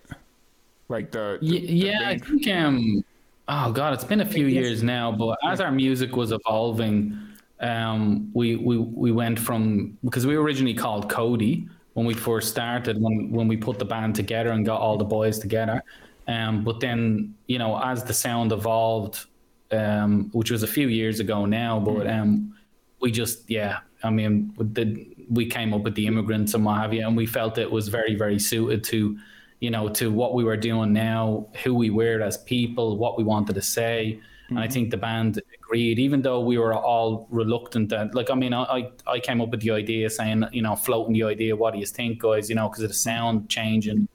Like 0.89 1.11
the, 1.11 1.41
the- 1.47 1.61
Y- 1.61 1.65
the 1.79 1.89
yeah, 1.89 2.09
I 2.09 2.17
think 2.17 2.47
um 2.47 3.03
oh 3.47 3.71
god, 3.71 3.93
it's 3.93 4.03
been 4.03 4.21
a 4.21 4.25
few 4.25 4.47
years 4.47 4.83
now, 4.83 5.11
but 5.11 5.37
as 5.43 5.61
our 5.61 5.71
music 5.71 6.15
was 6.15 6.31
evolving, 6.31 7.17
um 7.61 8.29
we 8.33 8.57
we 8.57 8.77
we 8.77 9.11
went 9.13 9.39
from 9.39 9.97
because 10.03 10.27
we 10.27 10.37
were 10.37 10.43
originally 10.43 10.73
called 10.73 11.09
Cody 11.09 11.67
when 11.93 12.05
we 12.05 12.13
first 12.13 12.49
started 12.51 13.01
when 13.01 13.31
when 13.31 13.47
we 13.47 13.55
put 13.55 13.79
the 13.79 13.85
band 13.85 14.13
together 14.15 14.49
and 14.51 14.65
got 14.65 14.81
all 14.81 14.97
the 14.97 15.05
boys 15.05 15.39
together. 15.39 15.81
Um 16.27 16.63
but 16.63 16.79
then, 16.81 17.33
you 17.47 17.57
know, 17.57 17.81
as 17.81 18.03
the 18.03 18.13
sound 18.13 18.51
evolved 18.51 19.25
um 19.71 20.29
which 20.33 20.51
was 20.51 20.63
a 20.63 20.67
few 20.67 20.87
years 20.89 21.19
ago 21.19 21.45
now, 21.45 21.79
but 21.79 22.07
um 22.07 22.55
we 22.99 23.11
just 23.11 23.49
yeah, 23.49 23.79
I 24.03 24.09
mean 24.09 24.53
the 24.57 25.07
we 25.29 25.45
came 25.47 25.73
up 25.73 25.81
with 25.81 25.95
the 25.95 26.07
immigrants 26.07 26.53
and 26.53 26.65
what 26.65 26.77
have 26.81 26.93
you, 26.93 27.05
and 27.07 27.15
we 27.17 27.25
felt 27.25 27.57
it 27.57 27.71
was 27.71 27.87
very, 27.87 28.15
very 28.15 28.37
suited 28.37 28.83
to 28.85 29.17
you 29.59 29.71
know, 29.71 29.89
to 29.89 30.11
what 30.11 30.33
we 30.33 30.43
were 30.43 30.57
doing 30.57 30.93
now, 30.93 31.47
who 31.63 31.73
we 31.73 31.89
were 31.89 32.21
as 32.21 32.37
people, 32.37 32.97
what 32.97 33.17
we 33.17 33.23
wanted 33.23 33.55
to 33.55 33.61
say. 33.61 34.19
and 34.49 34.59
I 34.59 34.63
mm-hmm. 34.63 34.73
think 34.73 34.91
the 34.91 34.97
band 34.97 35.41
agreed, 35.57 35.97
even 35.99 36.21
though 36.21 36.41
we 36.41 36.57
were 36.57 36.73
all 36.75 37.27
reluctant. 37.29 37.89
That, 37.89 38.13
like, 38.13 38.29
I 38.29 38.35
mean, 38.35 38.53
I 38.53 38.91
I 39.07 39.19
came 39.19 39.41
up 39.41 39.49
with 39.49 39.61
the 39.61 39.71
idea, 39.71 40.09
saying, 40.09 40.45
you 40.51 40.61
know, 40.61 40.75
floating 40.75 41.13
the 41.13 41.23
idea, 41.23 41.55
what 41.55 41.73
do 41.73 41.79
you 41.79 41.85
think, 41.85 42.19
guys? 42.19 42.49
You 42.49 42.55
know, 42.55 42.69
because 42.69 42.83
of 42.83 42.89
the 42.89 42.95
sound 42.95 43.49
changing, 43.49 44.07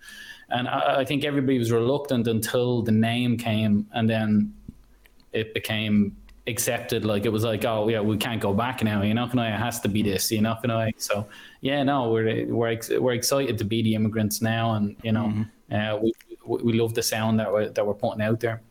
and 0.50 0.68
I, 0.68 1.00
I 1.00 1.04
think 1.04 1.24
everybody 1.24 1.58
was 1.58 1.72
reluctant 1.72 2.28
until 2.28 2.82
the 2.82 2.92
name 2.92 3.36
came, 3.38 3.86
and 3.92 4.08
then 4.08 4.54
it 5.32 5.54
became 5.54 6.16
accepted 6.46 7.04
like 7.04 7.26
it 7.26 7.28
was 7.28 7.44
like 7.44 7.64
oh 7.64 7.88
yeah 7.88 8.00
we 8.00 8.16
can't 8.16 8.40
go 8.40 8.52
back 8.54 8.82
now 8.82 9.02
you 9.02 9.12
know 9.12 9.28
can 9.28 9.38
I 9.38 9.54
it 9.54 9.58
has 9.58 9.78
to 9.80 9.88
be 9.88 10.02
this 10.02 10.32
you 10.32 10.40
know 10.40 10.56
can 10.60 10.70
I 10.70 10.92
so 10.96 11.26
yeah 11.60 11.82
no 11.82 12.10
we're 12.10 12.46
we're 12.46 12.78
we're 12.98 13.12
excited 13.12 13.58
to 13.58 13.64
be 13.64 13.82
the 13.82 13.94
immigrants 13.94 14.40
now 14.40 14.72
and 14.74 14.96
you 15.02 15.12
know 15.12 15.26
mm-hmm. 15.26 15.74
uh, 15.74 15.96
we 15.96 16.12
we 16.46 16.80
love 16.80 16.94
the 16.94 17.02
sound 17.02 17.38
that 17.38 17.52
we're, 17.52 17.68
that 17.68 17.86
we're 17.86 17.94
putting 17.94 18.22
out 18.22 18.40
there 18.40 18.62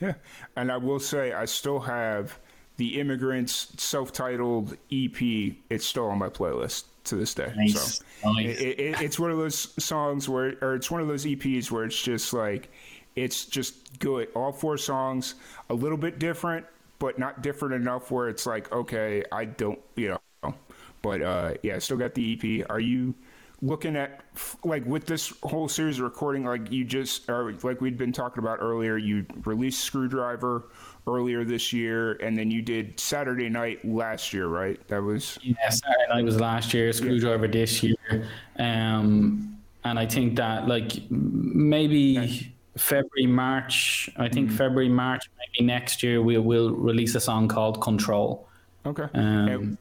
yeah 0.00 0.14
and 0.54 0.70
I 0.70 0.76
will 0.76 1.00
say 1.00 1.32
I 1.32 1.46
still 1.46 1.80
have 1.80 2.38
the 2.76 3.00
immigrants 3.00 3.72
self-titled 3.76 4.76
EP 4.92 5.20
it's 5.68 5.86
still 5.86 6.06
on 6.06 6.18
my 6.18 6.28
playlist 6.28 6.84
to 7.04 7.16
this 7.16 7.34
day 7.34 7.52
nice. 7.56 8.02
so 8.22 8.30
nice. 8.30 8.58
It, 8.58 8.78
it, 8.78 9.00
it's 9.00 9.18
one 9.18 9.32
of 9.32 9.38
those 9.38 9.82
songs 9.82 10.28
where 10.28 10.56
or 10.62 10.76
it's 10.76 10.92
one 10.92 11.00
of 11.00 11.08
those 11.08 11.24
EPs 11.24 11.72
where 11.72 11.84
it's 11.84 12.00
just 12.00 12.32
like 12.32 12.70
it's 13.16 13.46
just 13.46 13.98
good 13.98 14.28
all 14.36 14.52
four 14.52 14.78
songs 14.78 15.34
a 15.70 15.74
little 15.74 15.98
bit 15.98 16.20
different 16.20 16.64
but 16.98 17.18
not 17.18 17.42
different 17.42 17.74
enough 17.74 18.10
where 18.10 18.28
it's 18.28 18.46
like, 18.46 18.72
okay, 18.72 19.22
I 19.30 19.44
don't, 19.44 19.80
you 19.96 20.16
know. 20.42 20.54
But 21.02 21.22
uh, 21.22 21.54
yeah, 21.62 21.78
still 21.78 21.96
got 21.96 22.14
the 22.14 22.32
EP. 22.60 22.66
Are 22.70 22.80
you 22.80 23.14
looking 23.62 23.96
at 23.96 24.20
like 24.64 24.84
with 24.86 25.06
this 25.06 25.32
whole 25.42 25.68
series 25.68 25.98
of 25.98 26.04
recording? 26.04 26.44
Like 26.44 26.70
you 26.72 26.84
just, 26.84 27.28
or 27.28 27.52
like 27.62 27.80
we'd 27.80 27.98
been 27.98 28.12
talking 28.12 28.42
about 28.42 28.58
earlier, 28.60 28.96
you 28.96 29.26
released 29.44 29.82
Screwdriver 29.84 30.68
earlier 31.06 31.44
this 31.44 31.72
year, 31.72 32.14
and 32.14 32.36
then 32.36 32.50
you 32.50 32.62
did 32.62 32.98
Saturday 32.98 33.48
Night 33.48 33.84
last 33.84 34.32
year, 34.32 34.48
right? 34.48 34.80
That 34.88 35.02
was 35.02 35.38
yeah, 35.42 35.68
Saturday 35.68 36.06
Night 36.08 36.24
was 36.24 36.40
last 36.40 36.74
year, 36.74 36.92
Screwdriver 36.92 37.46
yeah. 37.46 37.52
this 37.52 37.82
year, 37.82 38.28
um, 38.58 39.58
and 39.84 39.98
I 39.98 40.06
think 40.06 40.36
that 40.36 40.66
like 40.66 41.08
maybe. 41.10 42.52
Nice 42.76 42.82
February, 42.82 43.26
March. 43.26 44.10
I 44.16 44.28
think 44.28 44.48
mm-hmm. 44.48 44.56
February, 44.56 44.88
March, 44.88 45.30
maybe 45.38 45.66
next 45.66 46.02
year 46.02 46.22
we 46.22 46.38
will 46.38 46.70
release 46.74 47.14
a 47.14 47.20
song 47.20 47.48
called 47.48 47.80
Control. 47.80 48.48
Okay. 48.84 49.08
Um, 49.14 49.78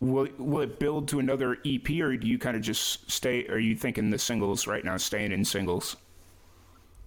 will 0.00 0.28
will 0.38 0.62
it 0.62 0.78
build 0.78 1.08
to 1.08 1.18
another 1.20 1.58
EP, 1.64 1.88
or 2.00 2.16
do 2.16 2.26
you 2.26 2.38
kind 2.38 2.56
of 2.56 2.62
just 2.62 3.10
stay? 3.10 3.46
Are 3.48 3.58
you 3.58 3.76
thinking 3.76 4.10
the 4.10 4.18
singles 4.18 4.66
right 4.66 4.84
now, 4.84 4.96
staying 4.96 5.32
in 5.32 5.44
singles? 5.44 5.96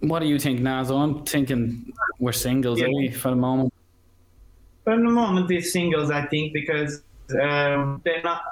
What 0.00 0.20
do 0.20 0.26
you 0.26 0.38
think, 0.38 0.60
Nazo? 0.60 0.96
I'm 0.98 1.24
thinking 1.24 1.92
we're 2.18 2.32
singles, 2.32 2.80
yeah. 2.80 2.88
we, 2.88 3.10
for 3.10 3.28
the 3.30 3.36
moment? 3.36 3.74
For 4.84 4.96
the 4.96 5.02
moment, 5.02 5.50
it's 5.50 5.72
singles, 5.72 6.10
I 6.10 6.24
think, 6.26 6.54
because 6.54 7.02
um, 7.40 8.00
they're 8.04 8.22
not. 8.22 8.42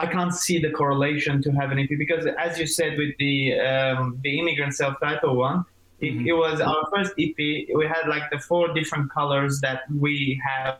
I 0.00 0.06
can't 0.06 0.34
see 0.34 0.58
the 0.58 0.70
correlation 0.70 1.40
to 1.42 1.52
have 1.52 1.70
an 1.70 1.78
EP 1.78 1.88
because, 1.96 2.26
as 2.38 2.58
you 2.58 2.66
said, 2.66 2.98
with 2.98 3.16
the 3.18 3.60
um, 3.60 4.18
the 4.24 4.40
immigrant 4.40 4.74
self-titled 4.74 5.36
one, 5.36 5.58
it, 5.58 5.64
mm-hmm. 6.00 6.26
it, 6.26 6.32
was 6.32 6.60
our 6.60 6.86
first 6.94 7.12
EP. 7.18 7.36
We 7.36 7.86
had 7.86 8.08
like 8.08 8.30
the 8.30 8.38
four 8.38 8.72
different 8.74 9.10
colors 9.12 9.60
that 9.60 9.82
we 9.92 10.40
have, 10.46 10.78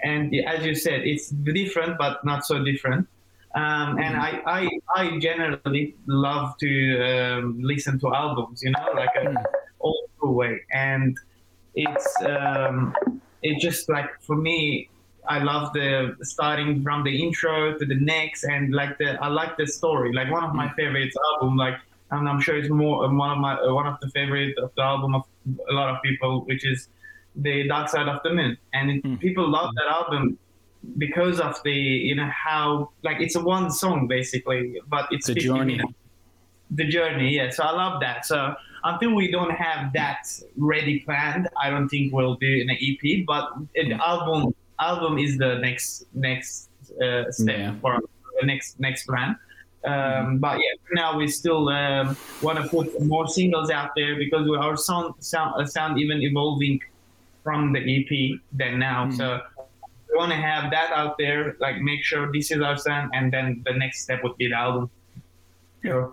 and 0.00 0.34
as 0.46 0.64
you 0.64 0.74
said, 0.74 1.02
it's 1.02 1.30
different 1.30 1.98
but 1.98 2.24
not 2.24 2.44
so 2.44 2.62
different. 2.64 3.08
Um, 3.54 3.98
and 3.98 4.16
mm-hmm. 4.16 4.48
I, 4.48 4.70
I, 4.96 5.04
I 5.04 5.18
generally 5.18 5.94
love 6.06 6.56
to 6.58 7.02
um, 7.02 7.58
listen 7.60 8.00
to 8.00 8.14
albums, 8.14 8.62
you 8.62 8.70
know, 8.70 8.88
like 8.94 9.10
an 9.14 9.34
mm. 9.34 9.44
old 9.80 10.08
school 10.16 10.34
way. 10.34 10.60
And 10.72 11.18
it's 11.74 12.22
um, 12.22 12.94
it's 13.42 13.62
just 13.62 13.90
like 13.90 14.08
for 14.20 14.36
me, 14.36 14.88
I 15.28 15.42
love 15.42 15.72
the 15.74 16.16
starting 16.22 16.82
from 16.82 17.04
the 17.04 17.22
intro 17.22 17.78
to 17.78 17.84
the 17.84 17.94
next, 17.94 18.44
and 18.44 18.74
like 18.74 18.96
the 18.98 19.22
I 19.22 19.28
like 19.28 19.56
the 19.56 19.66
story. 19.66 20.12
Like 20.12 20.30
one 20.30 20.44
of 20.44 20.54
my 20.54 20.68
mm. 20.68 20.74
favorites 20.74 21.16
album, 21.34 21.56
like 21.56 21.76
and 22.12 22.28
I'm 22.28 22.40
sure 22.40 22.56
it's 22.56 22.68
more 22.68 23.08
one 23.12 23.30
of 23.30 23.38
my 23.38 23.54
one 23.66 23.86
of 23.86 23.98
the 24.00 24.08
favorite 24.10 24.56
of 24.58 24.70
the 24.76 24.82
album 24.82 25.14
of 25.14 25.22
a 25.68 25.72
lot 25.72 25.94
of 25.94 26.02
people, 26.02 26.44
which 26.44 26.64
is 26.64 26.88
the 27.34 27.66
Dark 27.66 27.88
Side 27.88 28.08
of 28.08 28.22
the 28.22 28.32
Moon, 28.32 28.56
and 28.74 28.90
it, 28.90 29.02
mm. 29.02 29.18
people 29.18 29.48
love 29.48 29.70
that 29.76 29.86
album 29.86 30.38
because 30.98 31.40
of 31.40 31.60
the 31.64 31.72
you 31.72 32.14
know 32.14 32.30
how 32.30 32.90
like 33.02 33.20
it's 33.20 33.34
a 33.34 33.40
one 33.40 33.70
song 33.70 34.06
basically, 34.06 34.80
but 34.88 35.08
it's 35.10 35.26
the 35.26 35.34
journey. 35.34 35.76
Minutes. 35.76 35.94
The 36.74 36.86
journey, 36.88 37.36
yeah. 37.36 37.50
So 37.50 37.64
I 37.64 37.72
love 37.72 38.00
that. 38.00 38.24
So 38.24 38.54
until 38.84 39.14
we 39.14 39.30
don't 39.30 39.50
have 39.50 39.92
that 39.92 40.22
ready 40.56 41.00
planned, 41.00 41.48
I 41.62 41.68
don't 41.68 41.88
think 41.88 42.14
we'll 42.14 42.36
do 42.36 42.64
an 42.66 42.70
EP. 42.70 43.26
But 43.26 43.50
the 43.74 43.94
hmm. 43.94 44.00
album 44.00 44.54
album 44.78 45.18
is 45.18 45.38
the 45.38 45.56
next 45.56 46.04
next 46.14 46.68
uh, 47.02 47.30
step 47.30 47.58
yeah. 47.58 47.74
for 47.80 48.00
the 48.40 48.46
next 48.46 48.78
next 48.80 49.06
plan. 49.06 49.36
Um, 49.84 50.38
but 50.38 50.58
yeah, 50.58 50.70
now 50.92 51.16
we 51.16 51.26
still 51.26 51.68
um, 51.68 52.16
want 52.40 52.62
to 52.62 52.68
put 52.68 53.00
more 53.02 53.26
singles 53.26 53.70
out 53.70 53.90
there 53.96 54.16
because 54.16 54.48
our 54.56 54.76
sound 54.76 55.14
sound 55.18 55.60
uh, 55.60 55.66
sound 55.66 55.98
even 55.98 56.22
evolving 56.22 56.80
from 57.42 57.72
the 57.72 57.80
EP 57.80 58.40
than 58.52 58.78
now. 58.78 59.06
Mm-hmm. 59.06 59.16
So 59.16 59.40
we 60.10 60.18
want 60.18 60.30
to 60.30 60.36
have 60.36 60.70
that 60.70 60.92
out 60.92 61.18
there, 61.18 61.56
like 61.58 61.80
make 61.80 62.04
sure 62.04 62.30
this 62.32 62.50
is 62.50 62.60
our 62.60 62.76
sound, 62.76 63.10
and 63.14 63.32
then 63.32 63.62
the 63.66 63.72
next 63.72 64.02
step 64.02 64.22
would 64.22 64.36
be 64.36 64.48
the 64.48 64.54
album. 64.54 64.90
Yeah. 65.82 66.08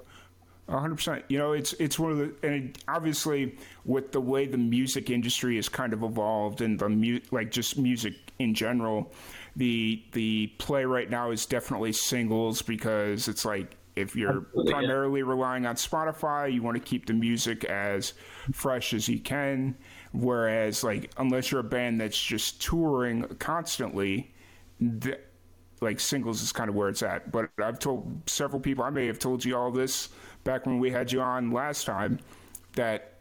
hundred 0.67 0.95
percent. 0.95 1.25
You 1.27 1.37
know, 1.37 1.51
it's 1.53 1.73
it's 1.73 1.99
one 1.99 2.11
of 2.11 2.17
the 2.17 2.47
and 2.47 2.77
obviously 2.87 3.55
with 3.85 4.11
the 4.11 4.21
way 4.21 4.47
the 4.47 4.57
music 4.57 5.09
industry 5.09 5.57
has 5.57 5.69
kind 5.69 5.93
of 5.93 6.01
evolved 6.01 6.61
and 6.61 6.79
the 6.79 6.89
mu- 6.89 7.21
like 7.31 7.51
just 7.51 7.77
music 7.77 8.15
in 8.39 8.53
general, 8.55 9.11
the 9.55 10.03
the 10.13 10.47
play 10.57 10.85
right 10.85 11.09
now 11.09 11.31
is 11.31 11.45
definitely 11.45 11.91
singles 11.91 12.61
because 12.61 13.27
it's 13.27 13.45
like 13.45 13.75
if 13.95 14.15
you're 14.15 14.37
Absolutely, 14.37 14.71
primarily 14.71 15.19
yeah. 15.19 15.27
relying 15.27 15.65
on 15.65 15.75
Spotify, 15.75 16.51
you 16.51 16.61
want 16.61 16.77
to 16.77 16.83
keep 16.83 17.05
the 17.05 17.13
music 17.13 17.65
as 17.65 18.13
fresh 18.53 18.93
as 18.93 19.09
you 19.09 19.19
can. 19.19 19.75
Whereas, 20.13 20.83
like, 20.83 21.11
unless 21.17 21.51
you're 21.51 21.59
a 21.59 21.65
band 21.65 21.99
that's 21.99 22.21
just 22.21 22.61
touring 22.61 23.23
constantly, 23.39 24.33
the, 24.79 25.19
like 25.81 25.99
singles 25.99 26.41
is 26.41 26.51
kind 26.51 26.69
of 26.69 26.75
where 26.75 26.87
it's 26.87 27.03
at. 27.03 27.31
But 27.31 27.49
I've 27.61 27.79
told 27.79 28.21
several 28.25 28.61
people, 28.61 28.85
I 28.85 28.89
may 28.89 29.05
have 29.07 29.19
told 29.19 29.43
you 29.43 29.57
all 29.57 29.71
this 29.71 30.09
back 30.43 30.65
when 30.65 30.79
we 30.79 30.89
had 30.91 31.11
you 31.11 31.21
on 31.21 31.51
last 31.51 31.85
time, 31.85 32.19
that 32.75 33.19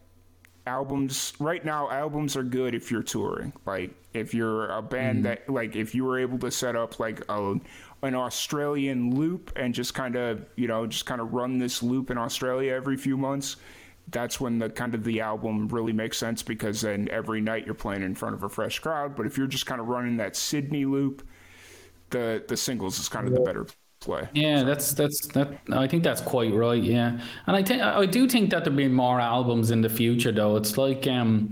albums 0.67 1.33
right 1.41 1.65
now 1.65 1.91
albums 1.91 2.37
are 2.37 2.43
good 2.43 2.75
if 2.75 2.91
you're 2.91 3.03
touring 3.03 3.51
like 3.65 3.91
if 4.15 4.35
you're 4.35 4.69
a 4.71 4.83
band 4.83 5.21
mm 5.21 5.23
that 5.25 5.49
like 5.49 5.77
if 5.77 5.95
you 5.95 6.05
were 6.05 6.19
able 6.19 6.39
to 6.39 6.51
set 6.51 6.77
up 6.77 6.99
like 7.01 7.23
a 7.29 7.55
an 8.03 8.15
Australian 8.15 9.15
loop 9.15 9.53
and 9.57 9.75
just 9.75 9.95
kind 9.95 10.17
of 10.17 10.45
you 10.57 10.69
know 10.69 10.87
just 10.87 11.07
kind 11.07 11.21
of 11.21 11.33
run 11.33 11.59
this 11.59 11.83
loop 11.83 12.11
in 12.11 12.19
Australia 12.19 12.73
every 12.73 12.97
few 12.97 13.17
months 13.17 13.57
that's 14.11 14.41
when 14.41 14.59
the 14.59 14.71
kind 14.71 14.95
of 14.95 15.05
the 15.05 15.21
album 15.21 15.69
really 15.69 15.93
makes 15.93 16.17
sense 16.17 16.43
because 16.43 16.81
then 16.81 17.09
every 17.11 17.41
night 17.41 17.67
you're 17.67 17.75
playing 17.75 18.03
in 18.03 18.15
front 18.15 18.35
of 18.35 18.43
a 18.43 18.49
fresh 18.49 18.79
crowd 18.79 19.17
but 19.17 19.27
if 19.27 19.37
you're 19.37 19.47
just 19.47 19.67
kind 19.67 19.81
of 19.81 19.89
running 19.89 20.17
that 20.17 20.37
Sydney 20.37 20.85
loop 20.85 21.27
the 22.11 22.43
the 22.49 22.57
singles 22.57 22.99
is 22.99 23.09
kind 23.09 23.27
of 23.27 23.33
yeah. 23.33 23.39
the 23.41 23.45
better 23.45 23.67
play. 24.01 24.29
Yeah, 24.33 24.63
that's 24.63 24.93
that's 24.93 25.27
that. 25.29 25.59
I 25.73 25.87
think 25.87 26.03
that's 26.03 26.21
quite 26.21 26.53
right. 26.53 26.83
Yeah, 26.83 27.21
and 27.47 27.57
I 27.57 27.63
think 27.63 27.83
I 27.83 28.07
do 28.07 28.29
think 28.29 28.51
that 28.51 28.65
there'll 28.65 28.77
be 28.77 28.89
more 28.89 29.21
albums 29.21 29.71
in 29.71 29.81
the 29.81 29.89
future, 29.89 30.33
though. 30.33 30.57
It's 30.57 30.79
like 30.79 31.07
um, 31.07 31.51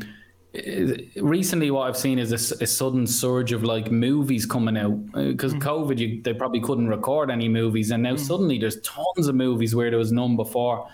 recently 1.16 1.70
what 1.70 1.88
I've 1.88 1.96
seen 1.96 2.18
is 2.18 2.32
a, 2.32 2.62
a, 2.62 2.66
sudden 2.66 3.06
surge 3.06 3.52
of 3.52 3.62
like 3.62 3.90
movies 3.90 4.46
coming 4.46 4.76
out 4.76 5.12
because 5.12 5.52
uh, 5.52 5.56
mm. 5.56 5.62
COVID, 5.62 5.98
you, 5.98 6.22
they 6.22 6.34
probably 6.34 6.60
couldn't 6.60 6.88
record 6.88 7.30
any 7.30 7.48
movies, 7.48 7.90
and 7.90 8.02
now 8.02 8.14
mm. 8.14 8.18
suddenly 8.18 8.58
there's 8.58 8.80
tons 8.80 9.26
of 9.26 9.34
movies 9.34 9.74
where 9.74 9.90
there 9.90 9.98
was 9.98 10.12
none 10.12 10.36
before. 10.36 10.88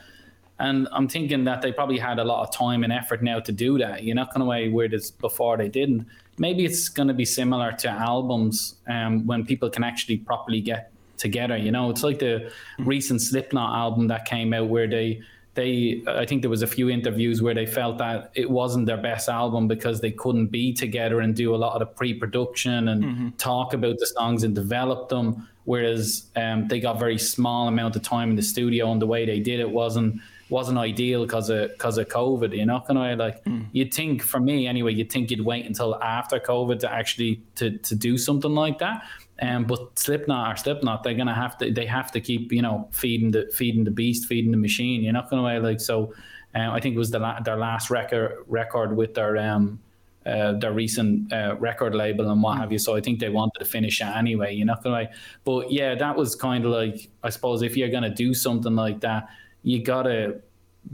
And 0.59 0.87
I'm 0.93 1.09
thinking 1.09 1.45
that 1.45 1.61
they 1.61 1.73
probably 1.73 1.99
had 1.99 2.19
a 2.19 2.25
lot 2.25 2.47
of 2.47 2.55
time 2.55 2.85
and 2.85 2.93
effort 2.93 3.23
now 3.23 3.41
to 3.41 3.51
do 3.51 3.79
that. 3.79 4.05
You're 4.05 4.15
not 4.15 4.33
going 4.33 4.41
to 4.41 4.47
way 4.47 4.69
where 4.69 4.89
this 4.89 5.11
before 5.11 5.57
they 5.57 5.69
didn't. 5.69 6.07
Maybe 6.39 6.65
it's 6.65 6.89
going 6.89 7.09
to 7.09 7.15
be 7.15 7.25
similar 7.25 7.73
to 7.73 7.89
albums 7.89 8.77
um, 8.87 9.27
when 9.27 9.45
people 9.45 9.71
can 9.71 9.83
actually 9.83 10.19
properly 10.19 10.61
get 10.61 10.93
together. 11.17 11.57
You 11.57 11.73
know, 11.73 11.91
it's 11.91 12.03
like 12.03 12.21
the 12.21 12.53
mm. 12.79 12.87
recent 12.87 13.21
Slipknot 13.23 13.75
album 13.77 14.07
that 14.09 14.25
came 14.25 14.53
out 14.53 14.69
where 14.69 14.87
they 14.87 15.21
they 15.55 16.03
I 16.07 16.25
think 16.25 16.43
there 16.43 16.51
was 16.51 16.63
a 16.63 16.67
few 16.67 16.89
interviews 16.89 17.43
where 17.43 17.55
they 17.55 17.67
felt 17.67 17.99
that 17.99 18.31
it 18.35 18.51
wasn't 18.51 18.87
their 18.87 18.97
best 18.97 19.29
album 19.29 19.69
because 19.69 20.01
they 20.01 20.11
couldn't 20.11 20.47
be 20.47 20.73
together 20.73 21.21
and 21.21 21.35
do 21.35 21.55
a 21.55 21.57
lot 21.57 21.75
of 21.75 21.81
the 21.81 21.87
pre-production 21.87 22.89
and 22.89 23.05
mm-hmm. 23.05 23.29
talk 23.37 23.75
about 23.75 23.99
the 23.99 24.07
songs 24.07 24.45
and 24.45 24.55
develop 24.55 25.09
them. 25.09 25.49
Whereas 25.65 26.27
um, 26.37 26.69
they 26.69 26.81
got 26.81 26.99
very 26.99 27.19
small 27.19 27.69
amount 27.69 27.97
of 27.97 28.03
time 28.03 28.31
in 28.31 28.37
the 28.37 28.43
studio 28.43 28.91
and 28.91 29.01
the 29.01 29.07
way 29.07 29.27
they 29.27 29.41
did 29.41 29.61
it 29.61 29.71
wasn't 29.71 30.21
wasn't 30.49 30.77
ideal 30.79 31.25
because 31.25 31.51
of 31.51 31.71
because 31.73 31.99
of 31.99 32.09
COVID. 32.09 32.57
You 32.57 32.67
know, 32.67 32.81
kind 32.81 32.99
of 32.99 33.19
like 33.19 33.45
mm. 33.45 33.67
you'd 33.73 33.93
think 33.93 34.23
for 34.23 34.41
me 34.41 34.67
anyway, 34.67 34.93
you'd 34.93 35.13
think 35.13 35.31
you'd 35.31 35.45
wait 35.45 35.67
until 35.67 36.01
after 36.03 36.39
COVID 36.39 36.79
to 36.81 36.93
actually 36.93 37.43
to 37.57 37.79
to 37.79 37.95
do 37.95 38.17
something 38.17 38.53
like 38.53 38.79
that. 38.79 39.03
Um, 39.43 39.65
but 39.65 39.99
Slipknot 39.99 40.53
or 40.53 40.57
Slipknot, 40.57 41.03
they're 41.03 41.15
gonna 41.15 41.35
have 41.35 41.59
to. 41.59 41.71
They 41.71 41.87
have 41.87 42.13
to 42.13 42.21
keep, 42.21 42.53
you 42.53 42.63
know, 42.63 42.89
feeding 42.93 43.33
the 43.33 43.51
feeding 43.53 43.83
the 43.83 43.91
beast, 43.91 44.27
feeding 44.27 44.53
the 44.53 44.57
machine. 44.57 45.03
You're 45.03 45.13
not 45.13 45.29
gonna 45.29 45.59
like 45.59 45.81
so. 45.81 46.15
Um, 46.55 46.71
I 46.71 46.81
think 46.81 46.95
it 46.95 46.99
was 46.99 47.11
the 47.11 47.19
la- 47.19 47.41
their 47.41 47.57
last 47.57 47.91
record 47.91 48.45
record 48.47 48.97
with 48.97 49.15
their 49.15 49.37
um 49.39 49.81
uh, 50.25 50.53
their 50.53 50.73
recent 50.73 51.33
uh, 51.33 51.57
record 51.59 51.97
label 51.97 52.31
and 52.31 52.41
what 52.41 52.57
have 52.59 52.71
you. 52.71 52.79
So 52.79 52.95
I 52.95 53.01
think 53.01 53.19
they 53.19 53.31
wanted 53.31 53.59
to 53.59 53.65
finish 53.65 54.01
it 54.01 54.05
anyway. 54.05 54.55
You're 54.55 54.67
not 54.67 54.85
gonna 54.85 54.95
like, 54.95 55.11
but 55.43 55.73
yeah, 55.73 55.97
that 55.97 56.17
was 56.17 56.37
kind 56.37 56.65
of 56.65 56.71
like 56.71 57.11
I 57.25 57.31
suppose 57.31 57.63
if 57.63 57.77
you're 57.77 57.91
gonna 57.91 58.15
do 58.15 58.33
something 58.35 58.77
like 58.77 59.01
that, 59.01 59.29
you 59.65 59.83
gotta 59.83 60.41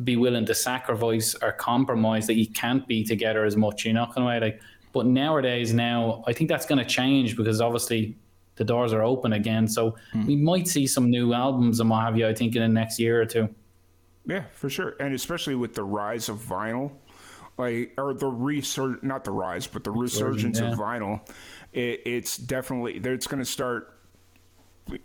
be 0.04 0.16
willing 0.16 0.46
to 0.46 0.54
sacrifice 0.54 1.34
or 1.42 1.52
compromise 1.52 2.26
that 2.26 2.36
you 2.36 2.46
can't 2.46 2.86
be 2.88 3.04
together 3.04 3.44
as 3.44 3.56
much. 3.56 3.84
You're 3.84 3.92
not 3.92 4.14
gonna 4.14 4.26
like. 4.26 4.58
But 4.94 5.04
nowadays, 5.04 5.74
now 5.74 6.24
I 6.26 6.32
think 6.32 6.48
that's 6.48 6.64
going 6.64 6.78
to 6.78 6.84
change 6.84 7.36
because 7.36 7.60
obviously 7.60 8.16
the 8.58 8.64
doors 8.64 8.92
are 8.92 9.02
open 9.02 9.32
again. 9.32 9.66
So 9.66 9.96
mm. 10.12 10.26
we 10.26 10.36
might 10.36 10.68
see 10.68 10.86
some 10.86 11.08
new 11.08 11.32
albums 11.32 11.80
and 11.80 11.88
what 11.88 12.04
have 12.04 12.18
you. 12.18 12.26
I 12.26 12.34
think 12.34 12.54
in 12.54 12.62
the 12.62 12.68
next 12.68 12.98
year 12.98 13.22
or 13.22 13.24
two. 13.24 13.48
Yeah, 14.26 14.44
for 14.52 14.68
sure, 14.68 14.94
and 15.00 15.14
especially 15.14 15.54
with 15.54 15.74
the 15.74 15.84
rise 15.84 16.28
of 16.28 16.36
vinyl, 16.36 16.92
like 17.56 17.94
or 17.96 18.12
the 18.12 18.26
resurg 18.26 19.02
not 19.02 19.24
the 19.24 19.30
rise, 19.30 19.66
but 19.66 19.84
the 19.84 19.90
resurgence 19.90 20.60
yeah. 20.60 20.72
of 20.72 20.78
vinyl, 20.78 21.26
it, 21.72 22.02
it's 22.04 22.36
definitely 22.36 22.96
it's 22.96 23.26
going 23.26 23.42
to 23.42 23.50
start. 23.50 23.94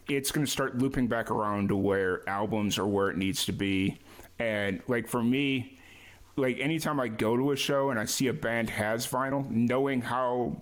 It's 0.09 0.31
going 0.31 0.45
to 0.45 0.51
start 0.51 0.77
looping 0.77 1.07
back 1.07 1.31
around 1.31 1.69
to 1.69 1.75
where 1.75 2.27
albums 2.27 2.77
are 2.77 2.87
where 2.87 3.09
it 3.09 3.17
needs 3.17 3.45
to 3.45 3.53
be, 3.53 3.97
and 4.39 4.81
like 4.87 5.07
for 5.07 5.23
me, 5.23 5.79
like 6.35 6.59
anytime 6.59 6.99
I 6.99 7.07
go 7.07 7.37
to 7.37 7.51
a 7.51 7.55
show 7.55 7.91
and 7.91 7.99
I 7.99 8.05
see 8.05 8.27
a 8.27 8.33
band 8.33 8.69
has 8.71 9.07
vinyl, 9.07 9.49
knowing 9.49 10.01
how 10.01 10.57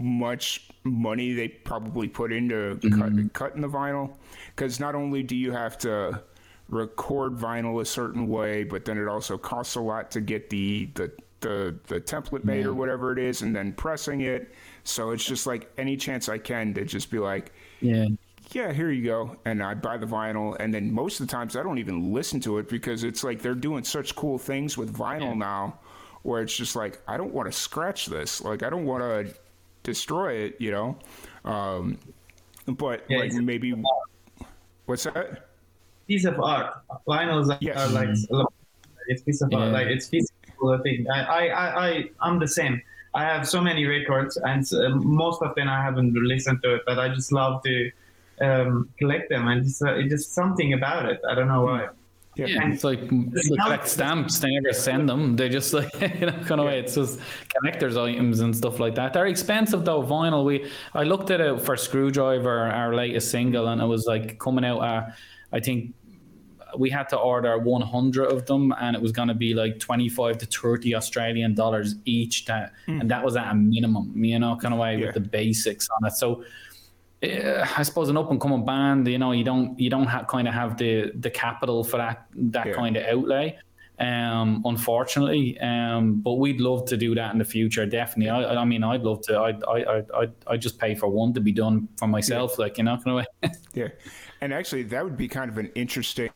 much 0.00 0.68
money 0.84 1.32
they 1.32 1.48
probably 1.48 2.08
put 2.08 2.32
into 2.32 2.76
mm-hmm. 2.76 3.00
cut, 3.00 3.32
cutting 3.32 3.62
the 3.62 3.68
vinyl, 3.68 4.16
because 4.54 4.80
not 4.80 4.94
only 4.94 5.22
do 5.22 5.36
you 5.36 5.52
have 5.52 5.78
to 5.78 6.22
record 6.68 7.36
vinyl 7.36 7.80
a 7.80 7.84
certain 7.84 8.28
way, 8.28 8.64
but 8.64 8.84
then 8.84 8.98
it 8.98 9.08
also 9.08 9.36
costs 9.36 9.74
a 9.74 9.80
lot 9.80 10.10
to 10.10 10.20
get 10.20 10.50
the 10.50 10.90
the 10.94 11.12
the, 11.40 11.74
the 11.86 12.00
template 12.00 12.44
made 12.44 12.60
yeah. 12.60 12.66
or 12.66 12.74
whatever 12.74 13.12
it 13.12 13.18
is, 13.18 13.42
and 13.42 13.56
then 13.56 13.72
pressing 13.72 14.20
it. 14.20 14.54
So 14.84 15.10
it's 15.10 15.24
just 15.24 15.46
like 15.46 15.70
any 15.78 15.96
chance 15.96 16.28
I 16.28 16.38
can 16.38 16.74
to 16.74 16.84
just 16.84 17.10
be 17.10 17.18
like, 17.18 17.52
yeah, 17.80 18.08
yeah, 18.52 18.72
here 18.72 18.90
you 18.90 19.04
go. 19.04 19.36
And 19.44 19.62
I 19.62 19.74
buy 19.74 19.96
the 19.96 20.06
vinyl. 20.06 20.56
And 20.58 20.72
then 20.72 20.92
most 20.92 21.20
of 21.20 21.26
the 21.26 21.30
times 21.30 21.56
I 21.56 21.62
don't 21.62 21.78
even 21.78 22.12
listen 22.12 22.40
to 22.40 22.58
it 22.58 22.68
because 22.68 23.04
it's 23.04 23.24
like 23.24 23.40
they're 23.40 23.54
doing 23.54 23.84
such 23.84 24.14
cool 24.16 24.38
things 24.38 24.76
with 24.76 24.96
vinyl 24.96 25.20
yeah. 25.20 25.34
now 25.34 25.78
where 26.22 26.42
it's 26.42 26.54
just 26.54 26.76
like, 26.76 27.00
I 27.08 27.16
don't 27.16 27.32
want 27.32 27.50
to 27.50 27.58
scratch 27.58 28.06
this. 28.06 28.42
Like, 28.42 28.62
I 28.62 28.70
don't 28.70 28.84
want 28.84 29.02
to 29.02 29.34
destroy 29.94 30.32
it, 30.46 30.52
you 30.64 30.70
know? 30.76 30.88
Um, 31.44 31.98
but 32.66 32.98
yeah, 33.08 33.18
like 33.20 33.32
maybe, 33.32 33.74
what's 34.86 35.04
that? 35.04 35.48
Piece 36.06 36.24
of 36.24 36.36
art. 36.38 36.68
Vinyls 37.06 37.46
yes. 37.60 37.76
are 37.76 37.90
like, 37.98 38.10
it's 39.10 39.22
piece 39.22 39.42
of 39.42 39.48
yeah. 39.50 39.58
art. 39.58 39.72
Like, 39.72 39.88
it's 39.94 40.06
physical 40.08 40.78
thing. 40.84 41.06
I, 41.16 41.20
I, 41.38 41.42
I, 41.86 42.10
I'm 42.20 42.38
the 42.38 42.48
same. 42.48 42.80
I 43.12 43.22
have 43.24 43.42
so 43.48 43.60
many 43.60 43.86
records, 43.86 44.36
and 44.50 44.62
uh, 44.72 44.90
most 44.90 45.42
of 45.42 45.54
them 45.56 45.68
I 45.68 45.82
haven't 45.82 46.14
listened 46.14 46.62
to 46.62 46.76
it, 46.76 46.82
but 46.86 46.96
I 47.04 47.06
just 47.18 47.32
love 47.32 47.54
to 47.64 47.90
um, 48.40 48.88
collect 48.98 49.30
them, 49.30 49.48
and 49.48 49.66
it's, 49.66 49.82
uh, 49.82 49.94
it's 49.94 50.10
just 50.14 50.32
something 50.32 50.72
about 50.72 51.06
it. 51.12 51.20
I 51.28 51.34
don't 51.34 51.48
know 51.48 51.62
why. 51.62 51.88
Yeah, 52.40 52.46
yeah 52.46 52.72
it's 52.72 52.84
like 52.84 53.00
they 53.08 53.56
collect 53.62 53.88
stamps. 53.88 54.38
They 54.38 54.48
never 54.50 54.72
send 54.72 55.08
them. 55.08 55.36
They 55.36 55.48
just 55.48 55.72
like 55.78 55.92
you 56.00 56.26
know 56.26 56.32
kind 56.32 56.60
of 56.60 56.60
yeah. 56.60 56.64
way. 56.64 56.80
It's 56.80 56.94
just 56.94 57.20
collectors' 57.48 57.96
items 57.96 58.40
and 58.40 58.56
stuff 58.56 58.80
like 58.80 58.94
that. 58.94 59.12
They're 59.12 59.26
expensive 59.26 59.84
though. 59.84 60.02
Vinyl. 60.02 60.44
We 60.44 60.70
I 60.94 61.04
looked 61.04 61.30
at 61.30 61.40
it 61.40 61.60
for 61.60 61.76
Screwdriver, 61.76 62.58
our 62.58 62.94
latest 62.94 63.30
single, 63.30 63.68
and 63.68 63.80
it 63.80 63.86
was 63.86 64.06
like 64.06 64.38
coming 64.38 64.64
out. 64.64 64.78
Uh, 64.78 65.10
I 65.52 65.60
think 65.60 65.94
we 66.78 66.90
had 66.90 67.08
to 67.08 67.16
order 67.16 67.58
100 67.58 68.24
of 68.26 68.46
them 68.46 68.72
and 68.80 68.94
it 68.94 69.02
was 69.02 69.12
going 69.12 69.28
to 69.28 69.34
be 69.34 69.54
like 69.54 69.78
25 69.80 70.38
to 70.38 70.46
30 70.46 70.94
australian 70.94 71.54
dollars 71.54 71.96
each 72.04 72.44
that 72.44 72.72
mm. 72.86 73.00
and 73.00 73.10
that 73.10 73.24
was 73.24 73.36
at 73.36 73.50
a 73.50 73.54
minimum 73.54 74.12
you 74.24 74.38
know 74.38 74.56
kind 74.56 74.72
of 74.72 74.78
way 74.78 74.96
yeah. 74.96 75.06
with 75.06 75.14
the 75.14 75.20
basics 75.20 75.88
on 75.90 76.06
it 76.06 76.12
so 76.12 76.44
I 77.22 77.82
suppose 77.82 78.08
an 78.08 78.16
up 78.16 78.30
and 78.30 78.40
coming 78.40 78.64
band, 78.64 79.06
you 79.06 79.18
know, 79.18 79.32
you 79.32 79.44
don't 79.44 79.78
you 79.78 79.90
don't 79.90 80.06
have, 80.06 80.26
kind 80.26 80.48
of 80.48 80.54
have 80.54 80.78
the 80.78 81.12
the 81.14 81.30
capital 81.30 81.84
for 81.84 81.98
that 81.98 82.26
that 82.34 82.68
yeah. 82.68 82.72
kind 82.72 82.96
of 82.96 83.04
outlay. 83.04 83.58
Um, 83.98 84.62
unfortunately, 84.64 85.58
um, 85.60 86.22
but 86.22 86.34
we'd 86.34 86.58
love 86.58 86.86
to 86.86 86.96
do 86.96 87.14
that 87.14 87.32
in 87.32 87.38
the 87.38 87.44
future. 87.44 87.84
Definitely. 87.84 88.30
I, 88.30 88.62
I 88.62 88.64
mean, 88.64 88.82
I'd 88.82 89.02
love 89.02 89.20
to. 89.22 89.36
I 89.36 89.50
I 89.68 89.98
I 90.14 90.28
I 90.46 90.56
just 90.56 90.78
pay 90.78 90.94
for 90.94 91.08
one 91.08 91.34
to 91.34 91.40
be 91.40 91.52
done 91.52 91.88
for 91.98 92.08
myself. 92.08 92.52
Yeah. 92.52 92.64
Like 92.64 92.78
you 92.78 92.84
know, 92.84 92.96
kind 92.96 93.26
of 93.42 93.50
yeah, 93.74 93.88
and 94.40 94.54
actually, 94.54 94.84
that 94.84 95.04
would 95.04 95.18
be 95.18 95.28
kind 95.28 95.50
of 95.50 95.58
an 95.58 95.70
interesting 95.74 96.30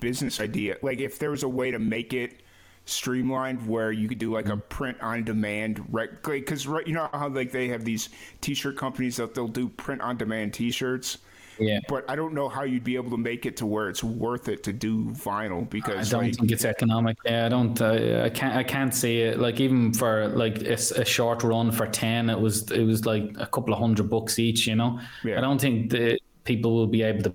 business 0.00 0.40
idea. 0.40 0.76
Like 0.82 1.00
if 1.00 1.18
there 1.18 1.30
was 1.30 1.42
a 1.42 1.48
way 1.48 1.70
to 1.70 1.78
make 1.78 2.12
it 2.12 2.41
streamlined 2.84 3.66
where 3.66 3.92
you 3.92 4.08
could 4.08 4.18
do 4.18 4.32
like 4.32 4.48
a 4.48 4.56
print 4.56 5.00
on 5.00 5.22
demand 5.22 5.84
right 5.90 6.10
because 6.22 6.66
right 6.66 6.86
you 6.86 6.92
know 6.92 7.08
how 7.12 7.28
like 7.28 7.52
they 7.52 7.68
have 7.68 7.84
these 7.84 8.08
t-shirt 8.40 8.76
companies 8.76 9.16
that 9.16 9.34
they'll 9.34 9.46
do 9.48 9.68
print 9.68 10.00
on 10.00 10.16
demand 10.16 10.52
t-shirts? 10.52 11.18
Yeah. 11.58 11.80
But 11.86 12.08
i 12.10 12.16
don't 12.16 12.34
know 12.34 12.48
how 12.48 12.64
you'd 12.64 12.82
be 12.82 12.96
able 12.96 13.10
to 13.10 13.16
make 13.16 13.46
it 13.46 13.56
to 13.58 13.66
where 13.66 13.88
it's 13.88 14.02
worth 14.02 14.48
it 14.48 14.64
to 14.64 14.72
do 14.72 15.04
vinyl 15.10 15.68
because 15.68 16.08
i 16.08 16.16
don't 16.16 16.26
like, 16.28 16.36
think 16.36 16.50
it's 16.50 16.64
economic. 16.64 17.18
Yeah 17.24 17.46
i 17.46 17.48
don't 17.48 17.80
uh, 17.80 18.22
i 18.24 18.30
can't 18.30 18.56
i 18.56 18.64
can't 18.64 18.92
see 18.92 19.20
it. 19.20 19.38
Like 19.38 19.60
even 19.60 19.92
for 19.92 20.28
like 20.28 20.62
a, 20.62 20.72
a, 20.72 21.04
short 21.04 21.44
run 21.44 21.70
for 21.70 21.86
10 21.86 22.30
it 22.30 22.40
was 22.40 22.68
it 22.72 22.84
was 22.84 23.06
like 23.06 23.34
a 23.38 23.46
couple 23.46 23.74
of 23.74 23.78
hundred 23.78 24.10
bucks 24.10 24.38
each 24.38 24.66
you 24.66 24.74
know? 24.74 24.98
Yeah. 25.22 25.38
i 25.38 25.40
don't 25.40 25.60
think 25.60 25.90
the 25.90 26.18
people 26.44 26.74
will 26.74 26.88
be 26.88 27.02
able 27.02 27.22
to 27.22 27.34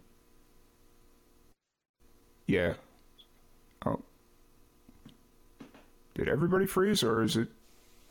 yeah 2.48 2.74
Did 6.18 6.30
everybody 6.30 6.66
freeze, 6.66 7.04
or 7.04 7.22
is 7.22 7.38
it? 7.38 7.48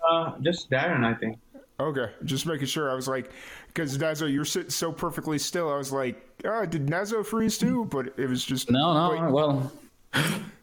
Uh, 0.08 0.38
just 0.40 0.70
Darren, 0.70 1.04
I 1.04 1.14
think. 1.14 1.38
Okay, 1.80 2.10
just 2.24 2.46
making 2.46 2.68
sure. 2.68 2.90
I 2.90 2.94
was 2.94 3.08
like, 3.08 3.32
because 3.66 3.98
Nazo, 3.98 4.32
you're 4.32 4.44
sitting 4.44 4.70
so 4.70 4.92
perfectly 4.92 5.38
still. 5.38 5.70
I 5.70 5.76
was 5.76 5.92
like, 5.92 6.24
oh, 6.44 6.64
did 6.64 6.86
Nazo 6.86 7.26
freeze 7.26 7.58
too? 7.58 7.84
But 7.86 8.14
it 8.16 8.28
was 8.28 8.44
just 8.44 8.70
no, 8.70 8.94
no. 8.94 9.10
Wait. 9.10 9.32
Well, 9.32 9.72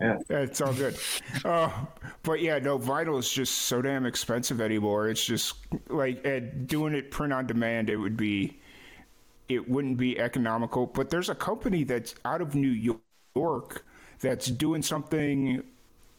yeah, 0.02 0.18
it's 0.30 0.62
all 0.62 0.74
good. 0.74 0.98
Uh, 1.44 1.70
but 2.24 2.42
yeah, 2.42 2.60
no, 2.60 2.80
vinyl 2.80 3.20
is 3.20 3.30
just 3.30 3.54
so 3.64 3.82
damn 3.82 4.06
expensive 4.06 4.62
anymore. 4.62 5.10
It's 5.10 5.24
just 5.24 5.56
like 5.90 6.24
doing 6.66 6.96
it 6.96 7.12
print 7.12 7.34
on 7.34 7.46
demand. 7.46 7.90
It 7.90 7.98
would 7.98 8.18
be, 8.18 8.58
it 9.50 9.70
wouldn't 9.70 9.98
be 9.98 10.18
economical. 10.18 10.88
But 10.88 11.10
there's 11.10 11.30
a 11.30 11.36
company 11.36 11.84
that's 11.84 12.16
out 12.24 12.42
of 12.42 12.56
New 12.56 12.96
York 13.36 13.86
that's 14.20 14.48
doing 14.48 14.82
something 14.82 15.62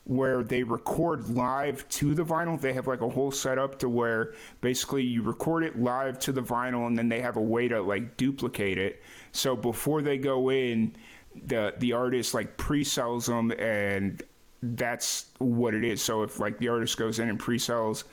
where 0.05 0.43
they 0.43 0.63
record 0.63 1.31
live 1.31 1.89
to 1.89 2.15
the 2.15 2.25
vinyl. 2.25 2.61
They 2.61 2.75
have 2.75 2.87
like 2.87 3.01
a 3.01 3.09
whole 3.09 3.31
setup 3.31 3.79
to 3.79 3.89
where 3.89 4.35
basically 4.61 5.03
you 5.03 5.23
record 5.23 5.65
it 5.65 5.79
live 5.79 6.19
to 6.21 6.33
the 6.33 6.43
vinyl 6.43 6.87
and 6.87 6.97
then 6.97 7.09
they 7.09 7.21
have 7.21 7.37
a 7.37 7.43
way 7.43 7.69
to 7.69 7.81
like 7.83 8.17
duplicate 8.17 8.79
it. 8.79 9.03
So 9.33 9.57
before 9.57 10.03
they 10.03 10.19
go 10.19 10.51
in, 10.51 10.95
the 11.47 11.75
the 11.79 11.93
artist 11.93 12.35
like 12.35 12.57
pre-sells 12.57 13.27
them 13.27 13.51
and 13.53 14.23
that's 14.63 15.27
what 15.39 15.75
it 15.75 15.85
is. 15.85 16.03
So 16.03 16.23
if 16.23 16.39
like 16.39 16.59
the 16.59 16.69
artist 16.69 16.97
goes 16.99 17.19
in 17.19 17.29
and 17.29 17.39
pre-sells 17.39 18.05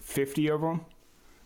50 0.00 0.48
of 0.48 0.60
them, 0.60 0.80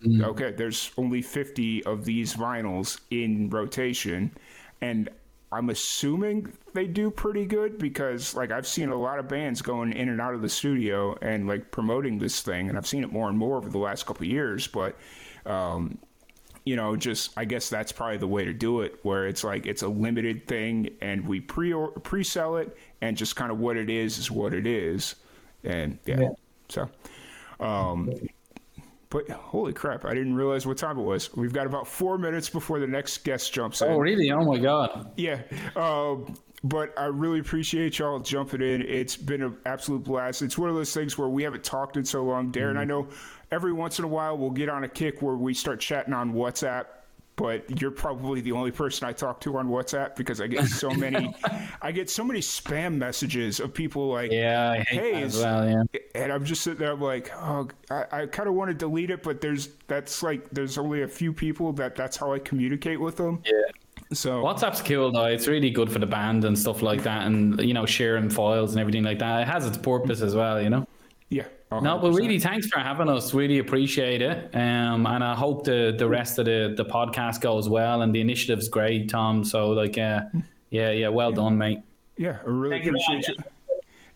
mm-hmm. 0.04 0.24
okay, 0.24 0.50
there's 0.50 0.90
only 0.98 1.22
50 1.22 1.84
of 1.84 2.04
these 2.04 2.34
vinyls 2.34 3.00
in 3.10 3.48
rotation 3.50 4.32
and 4.80 5.08
I'm 5.52 5.68
assuming 5.68 6.50
they 6.72 6.86
do 6.86 7.10
pretty 7.10 7.44
good 7.44 7.78
because 7.78 8.34
like 8.34 8.50
I've 8.50 8.66
seen 8.66 8.88
a 8.88 8.96
lot 8.96 9.18
of 9.18 9.28
bands 9.28 9.60
going 9.60 9.92
in 9.92 10.08
and 10.08 10.20
out 10.20 10.34
of 10.34 10.40
the 10.40 10.48
studio 10.48 11.16
and 11.20 11.46
like 11.46 11.70
promoting 11.70 12.18
this 12.18 12.40
thing 12.40 12.70
and 12.70 12.78
I've 12.78 12.86
seen 12.86 13.04
it 13.04 13.12
more 13.12 13.28
and 13.28 13.36
more 13.36 13.58
over 13.58 13.68
the 13.68 13.78
last 13.78 14.06
couple 14.06 14.26
years 14.26 14.66
but 14.66 14.96
um, 15.44 15.98
you 16.64 16.74
know 16.74 16.96
just 16.96 17.32
I 17.36 17.44
guess 17.44 17.68
that's 17.68 17.92
probably 17.92 18.16
the 18.16 18.26
way 18.26 18.46
to 18.46 18.54
do 18.54 18.80
it 18.80 18.98
where 19.02 19.26
it's 19.26 19.44
like 19.44 19.66
it's 19.66 19.82
a 19.82 19.88
limited 19.88 20.46
thing 20.46 20.88
and 21.02 21.26
we 21.26 21.40
pre 21.40 21.74
pre-sell 22.02 22.56
it 22.56 22.74
and 23.02 23.14
just 23.14 23.36
kind 23.36 23.52
of 23.52 23.58
what 23.58 23.76
it 23.76 23.90
is 23.90 24.18
is 24.18 24.30
what 24.30 24.54
it 24.54 24.66
is 24.66 25.16
and 25.64 25.98
yeah, 26.06 26.20
yeah. 26.20 26.28
so 26.70 26.88
um, 27.60 28.10
but 29.12 29.28
holy 29.28 29.74
crap, 29.74 30.06
I 30.06 30.14
didn't 30.14 30.34
realize 30.34 30.66
what 30.66 30.78
time 30.78 30.98
it 30.98 31.02
was. 31.02 31.34
We've 31.36 31.52
got 31.52 31.66
about 31.66 31.86
four 31.86 32.16
minutes 32.16 32.48
before 32.48 32.80
the 32.80 32.86
next 32.86 33.24
guest 33.24 33.52
jumps 33.52 33.82
in. 33.82 33.88
Oh, 33.88 33.98
really? 33.98 34.32
Oh, 34.32 34.42
my 34.42 34.58
God. 34.58 35.12
Yeah. 35.18 35.42
Um, 35.76 36.34
but 36.64 36.98
I 36.98 37.04
really 37.06 37.40
appreciate 37.40 37.98
y'all 37.98 38.20
jumping 38.20 38.62
in. 38.62 38.80
It's 38.80 39.14
been 39.14 39.42
an 39.42 39.58
absolute 39.66 40.04
blast. 40.04 40.40
It's 40.40 40.56
one 40.56 40.70
of 40.70 40.76
those 40.76 40.94
things 40.94 41.18
where 41.18 41.28
we 41.28 41.42
haven't 41.42 41.62
talked 41.62 41.98
in 41.98 42.06
so 42.06 42.24
long. 42.24 42.52
Darren, 42.52 42.70
mm-hmm. 42.70 42.78
I 42.78 42.84
know 42.84 43.08
every 43.50 43.74
once 43.74 43.98
in 43.98 44.06
a 44.06 44.08
while 44.08 44.38
we'll 44.38 44.50
get 44.50 44.70
on 44.70 44.84
a 44.84 44.88
kick 44.88 45.20
where 45.20 45.36
we 45.36 45.52
start 45.52 45.78
chatting 45.78 46.14
on 46.14 46.32
WhatsApp 46.32 46.86
but 47.36 47.80
you're 47.80 47.90
probably 47.90 48.40
the 48.40 48.52
only 48.52 48.70
person 48.70 49.08
I 49.08 49.12
talk 49.12 49.40
to 49.42 49.56
on 49.56 49.68
WhatsApp 49.68 50.16
because 50.16 50.40
I 50.40 50.46
get 50.46 50.66
so 50.66 50.90
many, 50.90 51.34
I 51.82 51.92
get 51.92 52.10
so 52.10 52.24
many 52.24 52.40
spam 52.40 52.96
messages 52.96 53.60
of 53.60 53.72
people 53.72 54.08
like, 54.08 54.30
yeah, 54.30 54.82
hey, 54.84 55.26
well, 55.26 55.68
yeah. 55.68 56.00
and 56.14 56.32
I'm 56.32 56.44
just 56.44 56.62
sitting 56.62 56.78
there, 56.78 56.92
I'm 56.92 57.00
like, 57.00 57.30
oh, 57.36 57.68
I, 57.90 58.04
I 58.12 58.26
kind 58.26 58.48
of 58.48 58.54
want 58.54 58.70
to 58.70 58.74
delete 58.74 59.10
it, 59.10 59.22
but 59.22 59.40
there's 59.40 59.68
that's 59.88 60.22
like 60.22 60.50
there's 60.50 60.78
only 60.78 61.02
a 61.02 61.08
few 61.08 61.32
people 61.32 61.72
that 61.74 61.96
that's 61.96 62.16
how 62.16 62.32
I 62.32 62.38
communicate 62.38 63.00
with 63.00 63.16
them. 63.16 63.42
Yeah. 63.44 63.52
So 64.12 64.42
WhatsApp's 64.42 64.82
cool 64.82 65.10
though. 65.10 65.24
It's 65.24 65.48
really 65.48 65.70
good 65.70 65.90
for 65.90 65.98
the 65.98 66.06
band 66.06 66.44
and 66.44 66.58
stuff 66.58 66.82
like 66.82 67.02
that, 67.04 67.26
and 67.26 67.58
you 67.60 67.72
know 67.74 67.86
sharing 67.86 68.28
files 68.28 68.72
and 68.72 68.80
everything 68.80 69.04
like 69.04 69.18
that. 69.20 69.42
It 69.42 69.48
has 69.48 69.66
its 69.66 69.78
purpose 69.78 70.20
as 70.20 70.34
well, 70.34 70.60
you 70.60 70.70
know. 70.70 70.86
Yeah. 71.32 71.44
No, 71.70 71.98
but 71.98 72.12
really, 72.12 72.38
thanks 72.38 72.66
for 72.66 72.78
having 72.78 73.08
us. 73.08 73.32
Really 73.32 73.58
appreciate 73.58 74.20
it. 74.20 74.54
Um, 74.54 75.06
and 75.06 75.24
I 75.24 75.34
hope 75.34 75.64
the 75.64 75.94
the 75.96 76.06
rest 76.06 76.38
of 76.38 76.44
the 76.44 76.74
the 76.76 76.84
podcast 76.84 77.40
goes 77.40 77.70
well. 77.70 78.02
And 78.02 78.14
the 78.14 78.20
initiative's 78.20 78.68
great, 78.68 79.08
Tom. 79.08 79.42
So 79.42 79.70
like, 79.70 79.96
uh, 79.96 80.24
yeah, 80.68 80.90
yeah, 80.90 81.08
well 81.08 81.30
yeah. 81.30 81.36
done, 81.36 81.56
mate. 81.56 81.80
Yeah, 82.18 82.36
I 82.44 82.50
really 82.50 82.76
thank 82.76 82.86
appreciate 82.88 83.28
you. 83.28 83.34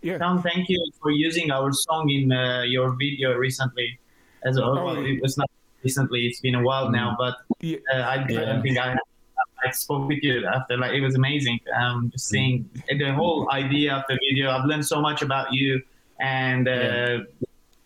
Yeah. 0.02 0.18
Tom, 0.18 0.42
thank 0.42 0.68
you 0.68 0.78
for 1.00 1.10
using 1.10 1.50
our 1.50 1.72
song 1.72 2.10
in 2.10 2.30
uh, 2.30 2.62
your 2.66 2.90
video 2.90 3.32
recently. 3.32 3.98
As 4.44 4.58
well, 4.58 4.78
oh, 4.78 5.02
it 5.02 5.22
was 5.22 5.38
not 5.38 5.50
recently; 5.82 6.26
it's 6.26 6.40
been 6.40 6.56
a 6.56 6.62
while 6.62 6.90
now. 6.90 7.16
But 7.18 7.36
uh, 7.64 7.96
I, 7.96 8.26
yeah. 8.28 8.42
I 8.42 8.44
don't 8.44 8.62
think 8.62 8.76
I 8.76 8.94
I 9.64 9.70
spoke 9.70 10.06
with 10.06 10.22
you 10.22 10.46
after. 10.46 10.76
Like 10.76 10.92
it 10.92 11.00
was 11.00 11.14
amazing. 11.14 11.60
Um, 11.74 12.10
just 12.12 12.28
seeing 12.28 12.68
the 12.86 13.14
whole 13.14 13.48
idea 13.50 13.94
of 13.94 14.02
the 14.10 14.18
video. 14.28 14.50
I've 14.50 14.66
learned 14.66 14.84
so 14.84 15.00
much 15.00 15.22
about 15.22 15.54
you 15.54 15.82
and 16.20 16.68
uh, 16.68 16.70
yeah. 16.70 17.18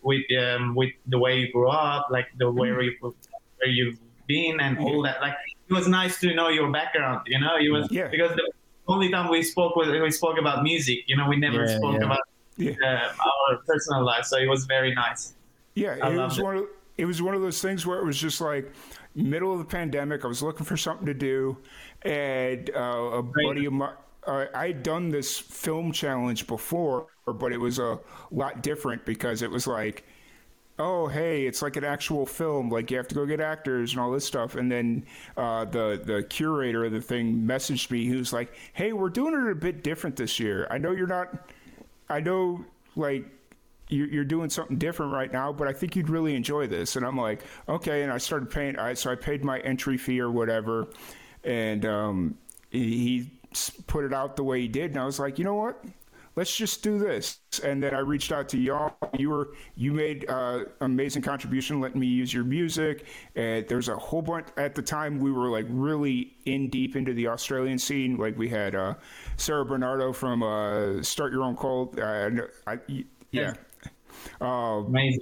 with 0.01 0.23
um, 0.37 0.75
with 0.75 0.91
the 1.07 1.17
way 1.17 1.39
you 1.39 1.51
grew 1.51 1.69
up, 1.69 2.07
like 2.09 2.27
the 2.37 2.49
way 2.49 2.69
mm-hmm. 2.69 3.03
you 3.03 3.15
where 3.57 3.69
you've 3.69 3.99
been 4.27 4.59
and 4.59 4.77
all 4.79 5.01
that. 5.03 5.21
Like 5.21 5.35
it 5.69 5.73
was 5.73 5.87
nice 5.87 6.19
to 6.19 6.33
know 6.33 6.49
your 6.49 6.71
background. 6.71 7.21
You 7.27 7.39
know, 7.39 7.55
it 7.59 7.69
was 7.69 7.87
yeah. 7.91 8.07
because 8.07 8.35
the 8.35 8.51
only 8.87 9.09
time 9.09 9.29
we 9.29 9.43
spoke 9.43 9.75
was 9.75 9.87
we 9.89 10.11
spoke 10.11 10.37
about 10.39 10.63
music. 10.63 10.99
You 11.07 11.15
know, 11.17 11.27
we 11.27 11.37
never 11.37 11.65
yeah, 11.65 11.77
spoke 11.77 12.01
about 12.01 12.21
uh, 12.59 12.85
our 12.85 13.57
personal 13.67 14.03
life, 14.03 14.25
so 14.25 14.37
it 14.37 14.47
was 14.47 14.65
very 14.65 14.93
nice. 14.93 15.33
Yeah, 15.75 15.95
it 15.95 16.17
was 16.17 16.39
one 16.39 16.57
of 16.57 16.65
it 16.97 17.05
was 17.05 17.21
one 17.21 17.33
of 17.33 17.41
those 17.41 17.61
things 17.61 17.85
where 17.85 17.99
it 17.99 18.05
was 18.05 18.17
just 18.17 18.41
like 18.41 18.71
middle 19.15 19.51
of 19.51 19.59
the 19.59 19.65
pandemic. 19.65 20.23
I 20.23 20.27
was 20.27 20.43
looking 20.43 20.65
for 20.65 20.77
something 20.77 21.05
to 21.05 21.13
do, 21.13 21.57
and 22.01 22.69
uh, 22.75 23.19
a 23.19 23.23
buddy 23.23 23.65
of 23.65 23.73
mine. 23.73 23.93
Uh, 24.25 24.45
I 24.53 24.67
had 24.67 24.83
done 24.83 25.09
this 25.09 25.37
film 25.37 25.91
challenge 25.91 26.47
before, 26.47 27.07
but 27.25 27.51
it 27.51 27.59
was 27.59 27.79
a 27.79 27.99
lot 28.29 28.61
different 28.61 29.05
because 29.05 29.41
it 29.41 29.49
was 29.49 29.65
like, 29.67 30.05
oh 30.79 31.07
hey, 31.07 31.45
it's 31.45 31.61
like 31.61 31.75
an 31.75 31.83
actual 31.83 32.25
film. 32.25 32.69
Like 32.69 32.91
you 32.91 32.97
have 32.97 33.07
to 33.09 33.15
go 33.15 33.25
get 33.25 33.39
actors 33.39 33.91
and 33.91 34.01
all 34.01 34.11
this 34.11 34.25
stuff. 34.25 34.55
And 34.55 34.71
then 34.71 35.05
uh, 35.37 35.65
the 35.65 36.01
the 36.03 36.23
curator 36.23 36.85
of 36.85 36.91
the 36.91 37.01
thing 37.01 37.37
messaged 37.37 37.89
me. 37.91 38.05
He 38.05 38.15
was 38.15 38.33
like, 38.33 38.53
hey, 38.73 38.93
we're 38.93 39.09
doing 39.09 39.33
it 39.33 39.51
a 39.51 39.55
bit 39.55 39.83
different 39.83 40.15
this 40.15 40.39
year. 40.39 40.67
I 40.69 40.77
know 40.77 40.91
you're 40.91 41.07
not. 41.07 41.49
I 42.09 42.19
know 42.19 42.65
like 42.95 43.25
you're 43.91 44.23
doing 44.23 44.49
something 44.49 44.77
different 44.77 45.11
right 45.11 45.31
now, 45.31 45.51
but 45.51 45.67
I 45.67 45.73
think 45.73 45.95
you'd 45.95 46.09
really 46.09 46.33
enjoy 46.33 46.65
this. 46.65 46.95
And 46.95 47.05
I'm 47.05 47.17
like, 47.17 47.43
okay. 47.67 48.03
And 48.03 48.11
I 48.11 48.19
started 48.19 48.49
paying, 48.49 48.79
I, 48.79 48.93
so 48.93 49.11
I 49.11 49.15
paid 49.15 49.43
my 49.43 49.59
entry 49.59 49.97
fee 49.97 50.21
or 50.21 50.31
whatever. 50.31 50.87
And 51.43 51.85
um, 51.85 52.37
he 52.69 53.29
put 53.87 54.05
it 54.05 54.13
out 54.13 54.35
the 54.35 54.43
way 54.43 54.61
he 54.61 54.67
did. 54.67 54.91
And 54.91 54.99
I 54.99 55.05
was 55.05 55.19
like, 55.19 55.37
you 55.37 55.45
know 55.45 55.55
what? 55.55 55.83
Let's 56.35 56.55
just 56.55 56.81
do 56.81 56.97
this. 56.97 57.39
And 57.61 57.83
then 57.83 57.93
I 57.93 57.99
reached 57.99 58.31
out 58.31 58.47
to 58.49 58.57
y'all. 58.57 58.95
You 59.17 59.29
were 59.31 59.49
you 59.75 59.91
made 59.91 60.29
uh, 60.29 60.63
amazing 60.79 61.23
contribution, 61.23 61.81
letting 61.81 61.99
me 61.99 62.07
use 62.07 62.33
your 62.33 62.45
music. 62.45 63.05
And 63.35 63.67
there's 63.67 63.89
a 63.89 63.97
whole 63.97 64.21
bunch 64.21 64.47
at 64.55 64.73
the 64.73 64.81
time. 64.81 65.19
We 65.19 65.31
were 65.31 65.49
like 65.49 65.65
really 65.67 66.37
in 66.45 66.69
deep 66.69 66.95
into 66.95 67.13
the 67.13 67.27
Australian 67.27 67.77
scene. 67.77 68.15
Like 68.15 68.37
we 68.37 68.47
had 68.47 68.75
uh, 68.75 68.93
Sarah 69.35 69.65
Bernardo 69.65 70.13
from 70.13 70.41
uh, 70.41 71.03
Start 71.03 71.33
Your 71.33 71.43
Own 71.43 71.57
Cult. 71.57 71.99
Uh, 71.99 72.29
I, 72.65 72.79
yeah, 73.31 73.53
uh, 74.39 74.45
Amazing. 74.45 75.21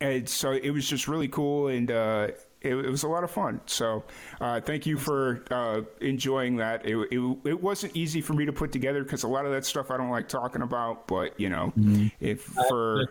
And 0.00 0.28
so 0.28 0.52
it 0.52 0.70
was 0.70 0.88
just 0.88 1.08
really 1.08 1.28
cool, 1.28 1.68
and 1.68 1.90
uh, 1.90 2.28
it, 2.60 2.74
it, 2.74 2.90
was 2.90 3.02
a 3.02 3.08
lot 3.08 3.24
of 3.24 3.30
fun. 3.30 3.60
So 3.66 4.04
uh, 4.40 4.60
thank 4.60 4.86
you 4.86 4.96
for 4.96 5.44
uh, 5.50 5.82
enjoying 6.00 6.56
that. 6.56 6.86
It, 6.86 6.96
it, 7.10 7.38
it, 7.44 7.62
wasn't 7.62 7.96
easy 7.96 8.20
for 8.20 8.32
me 8.32 8.46
to 8.46 8.52
put 8.52 8.72
together 8.72 9.02
because 9.02 9.22
a 9.22 9.28
lot 9.28 9.46
of 9.46 9.52
that 9.52 9.64
stuff 9.64 9.90
I 9.90 9.96
don't 9.96 10.10
like 10.10 10.28
talking 10.28 10.62
about. 10.62 11.06
But 11.06 11.38
you 11.38 11.48
know, 11.48 11.72
mm-hmm. 11.78 12.08
if 12.20 12.42
for 12.42 13.08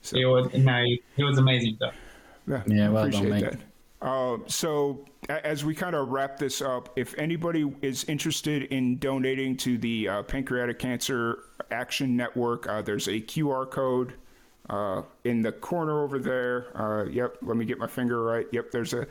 so. 0.00 0.16
it 0.16 0.24
was 0.24 0.54
no, 0.54 0.84
it 1.16 1.24
was 1.24 1.38
amazing 1.38 1.76
though. 1.80 1.90
Yeah, 2.46 2.62
yeah 2.66 2.88
well 2.88 3.04
appreciate 3.04 3.28
done, 3.28 3.40
that. 3.40 3.58
Uh, 4.02 4.38
so 4.46 5.04
as 5.28 5.64
we 5.64 5.74
kind 5.74 5.94
of 5.94 6.08
wrap 6.08 6.36
this 6.36 6.60
up, 6.60 6.92
if 6.96 7.16
anybody 7.16 7.72
is 7.82 8.04
interested 8.04 8.64
in 8.64 8.98
donating 8.98 9.56
to 9.58 9.78
the 9.78 10.08
uh, 10.08 10.22
Pancreatic 10.24 10.80
Cancer 10.80 11.44
Action 11.70 12.16
Network, 12.16 12.68
uh, 12.68 12.82
there's 12.82 13.06
a 13.06 13.20
QR 13.20 13.70
code 13.70 14.14
uh, 14.70 15.02
in 15.24 15.42
the 15.42 15.52
corner 15.52 16.02
over 16.02 16.18
there. 16.18 16.66
Uh, 16.80 17.04
yep, 17.04 17.36
let 17.42 17.56
me 17.56 17.64
get 17.64 17.78
my 17.78 17.86
finger 17.86 18.22
right. 18.22 18.46
Yep, 18.52 18.70
there's 18.70 18.94
a 18.94 19.02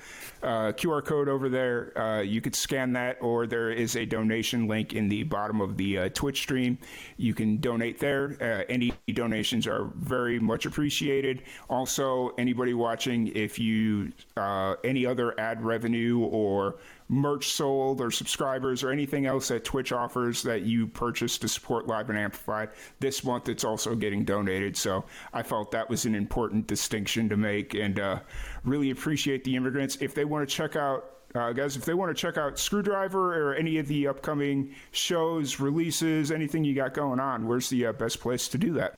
uh, 0.42 0.72
QR 0.74 1.04
code 1.04 1.28
over 1.28 1.50
there. 1.50 1.98
Uh, 2.00 2.22
you 2.22 2.42
could 2.42 2.56
scan 2.56 2.94
that, 2.94 3.18
or 3.22 3.46
there 3.48 3.72
is 3.72 3.96
a 3.96 4.06
donation 4.06 4.68
link 4.68 4.94
in 4.94 5.10
the 5.10 5.24
bottom 5.24 5.62
of 5.62 5.78
the 5.78 5.98
uh, 5.98 6.10
Twitch 6.10 6.42
stream. 6.42 6.78
You 7.18 7.34
can 7.34 7.58
donate 7.58 8.00
there. 8.00 8.38
Uh, 8.42 8.64
any 8.70 8.94
donations 9.14 9.68
are 9.68 9.86
very 9.96 10.40
much 10.40 10.66
appreciated. 10.66 11.44
Also, 11.70 12.30
anybody 12.38 12.74
watching, 12.74 13.28
if 13.28 13.60
you 13.60 14.12
any 14.84 15.06
other 15.06 15.40
ad 15.40 15.62
revenue 15.64 16.20
or 16.20 16.78
merch 17.12 17.50
sold 17.50 18.00
or 18.00 18.10
subscribers 18.10 18.84
or 18.84 18.90
anything 18.90 19.26
else 19.26 19.50
that 19.50 19.66
Twitch 19.66 19.92
offers 19.92 20.42
that 20.44 20.62
you 20.62 20.88
purchase 20.88 21.38
to 21.38 21.48
support 21.48 21.86
Live 21.86 22.10
and 22.10 22.18
Amplified. 22.18 22.70
This 23.02 23.26
month, 23.26 23.50
it's 23.50 23.66
also 23.66 23.96
getting 23.96 24.24
donated. 24.24 24.78
So 24.78 25.04
I 25.34 25.44
felt 25.44 25.72
that 25.72 25.90
was 25.90 26.06
an 26.06 26.16
important 26.16 26.68
distinction 26.68 27.28
to 27.28 27.36
make 27.36 27.74
and 27.74 28.00
uh, 28.00 28.22
really 28.64 28.92
appreciate 28.92 29.44
the 29.44 29.58
immigrants. 29.58 29.98
If 30.00 30.16
they 30.16 30.24
want 30.24 30.48
to 30.48 30.56
check 30.56 30.78
out 30.78 31.04
uh, 31.36 31.54
guys, 31.54 31.78
if 31.78 31.86
they 31.86 31.94
want 31.94 32.16
to 32.16 32.20
check 32.20 32.38
out 32.38 32.60
Screwdriver 32.60 33.52
or 33.52 33.56
any 33.56 33.78
of 33.78 33.88
the 33.88 34.08
upcoming 34.08 34.74
shows, 34.92 35.60
releases, 35.60 36.32
anything 36.32 36.64
you 36.64 36.76
got 36.76 36.94
going 36.94 37.20
on, 37.20 37.48
where's 37.48 37.70
the 37.70 37.86
uh, 37.86 37.94
best 37.94 38.20
place 38.20 38.50
to 38.50 38.58
do 38.58 38.74
that? 38.74 38.96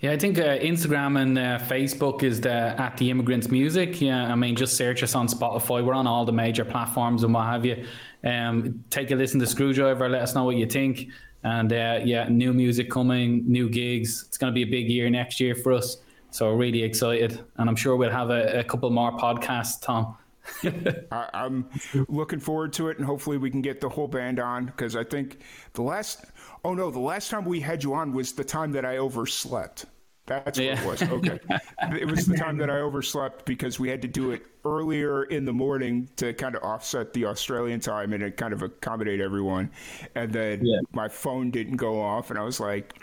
Yeah, 0.00 0.12
I 0.12 0.18
think 0.18 0.38
uh, 0.38 0.58
Instagram 0.58 1.20
and 1.20 1.38
uh, 1.38 1.58
Facebook 1.58 2.22
is 2.22 2.42
the 2.42 2.50
at 2.50 2.98
the 2.98 3.10
Immigrants 3.10 3.50
Music. 3.50 4.00
Yeah, 4.00 4.30
I 4.30 4.34
mean, 4.34 4.54
just 4.54 4.76
search 4.76 5.02
us 5.02 5.14
on 5.14 5.26
Spotify. 5.26 5.82
We're 5.82 5.94
on 5.94 6.06
all 6.06 6.26
the 6.26 6.32
major 6.32 6.66
platforms 6.66 7.24
and 7.24 7.32
what 7.32 7.46
have 7.46 7.64
you. 7.64 7.86
Um, 8.22 8.84
take 8.90 9.10
a 9.10 9.14
listen 9.14 9.40
to 9.40 9.46
Screwdriver. 9.46 10.08
Let 10.08 10.20
us 10.20 10.34
know 10.34 10.44
what 10.44 10.56
you 10.56 10.66
think. 10.66 11.08
And 11.44 11.72
uh, 11.72 12.00
yeah, 12.04 12.28
new 12.28 12.52
music 12.52 12.90
coming, 12.90 13.44
new 13.50 13.70
gigs. 13.70 14.24
It's 14.28 14.36
going 14.36 14.52
to 14.52 14.54
be 14.54 14.62
a 14.62 14.70
big 14.70 14.90
year 14.90 15.08
next 15.08 15.40
year 15.40 15.54
for 15.54 15.72
us. 15.72 15.98
So 16.30 16.50
really 16.50 16.82
excited, 16.82 17.40
and 17.56 17.68
I'm 17.68 17.76
sure 17.76 17.96
we'll 17.96 18.10
have 18.10 18.28
a, 18.28 18.58
a 18.58 18.64
couple 18.64 18.90
more 18.90 19.12
podcasts, 19.12 19.80
Tom. 19.80 20.18
I, 21.10 21.28
am 21.32 21.68
looking 22.08 22.40
forward 22.40 22.72
to 22.74 22.88
it, 22.88 22.98
and 22.98 23.06
hopefully 23.06 23.38
we 23.38 23.50
can 23.50 23.62
get 23.62 23.80
the 23.80 23.88
whole 23.88 24.08
band 24.08 24.38
on 24.38 24.66
because 24.66 24.96
I 24.96 25.04
think 25.04 25.38
the 25.72 25.82
last 25.82 26.26
oh 26.66 26.74
no, 26.74 26.90
the 26.90 26.98
last 26.98 27.30
time 27.30 27.44
we 27.44 27.60
had 27.60 27.84
you 27.84 27.94
on 27.94 28.12
was 28.12 28.32
the 28.32 28.42
time 28.42 28.72
that 28.72 28.84
I 28.84 28.96
overslept. 28.98 29.86
That's 30.26 30.58
what 30.58 30.64
yeah. 30.66 30.82
it 30.82 30.84
was. 30.84 31.02
Okay. 31.02 31.38
it 32.00 32.10
was 32.10 32.26
the 32.26 32.36
time 32.36 32.56
that 32.58 32.68
I 32.68 32.80
overslept 32.80 33.44
because 33.44 33.78
we 33.78 33.88
had 33.88 34.02
to 34.02 34.08
do 34.08 34.32
it 34.32 34.42
earlier 34.64 35.22
in 35.24 35.44
the 35.44 35.52
morning 35.52 36.08
to 36.16 36.32
kind 36.32 36.56
of 36.56 36.64
offset 36.64 37.12
the 37.12 37.26
Australian 37.26 37.78
time 37.78 38.12
and 38.12 38.20
it 38.24 38.36
kind 38.36 38.52
of 38.52 38.62
accommodate 38.62 39.20
everyone. 39.20 39.70
And 40.16 40.32
then 40.32 40.66
yeah. 40.66 40.80
my 40.90 41.08
phone 41.08 41.52
didn't 41.52 41.76
go 41.76 42.00
off, 42.00 42.30
and 42.30 42.38
I 42.38 42.42
was 42.42 42.58
like, 42.58 42.94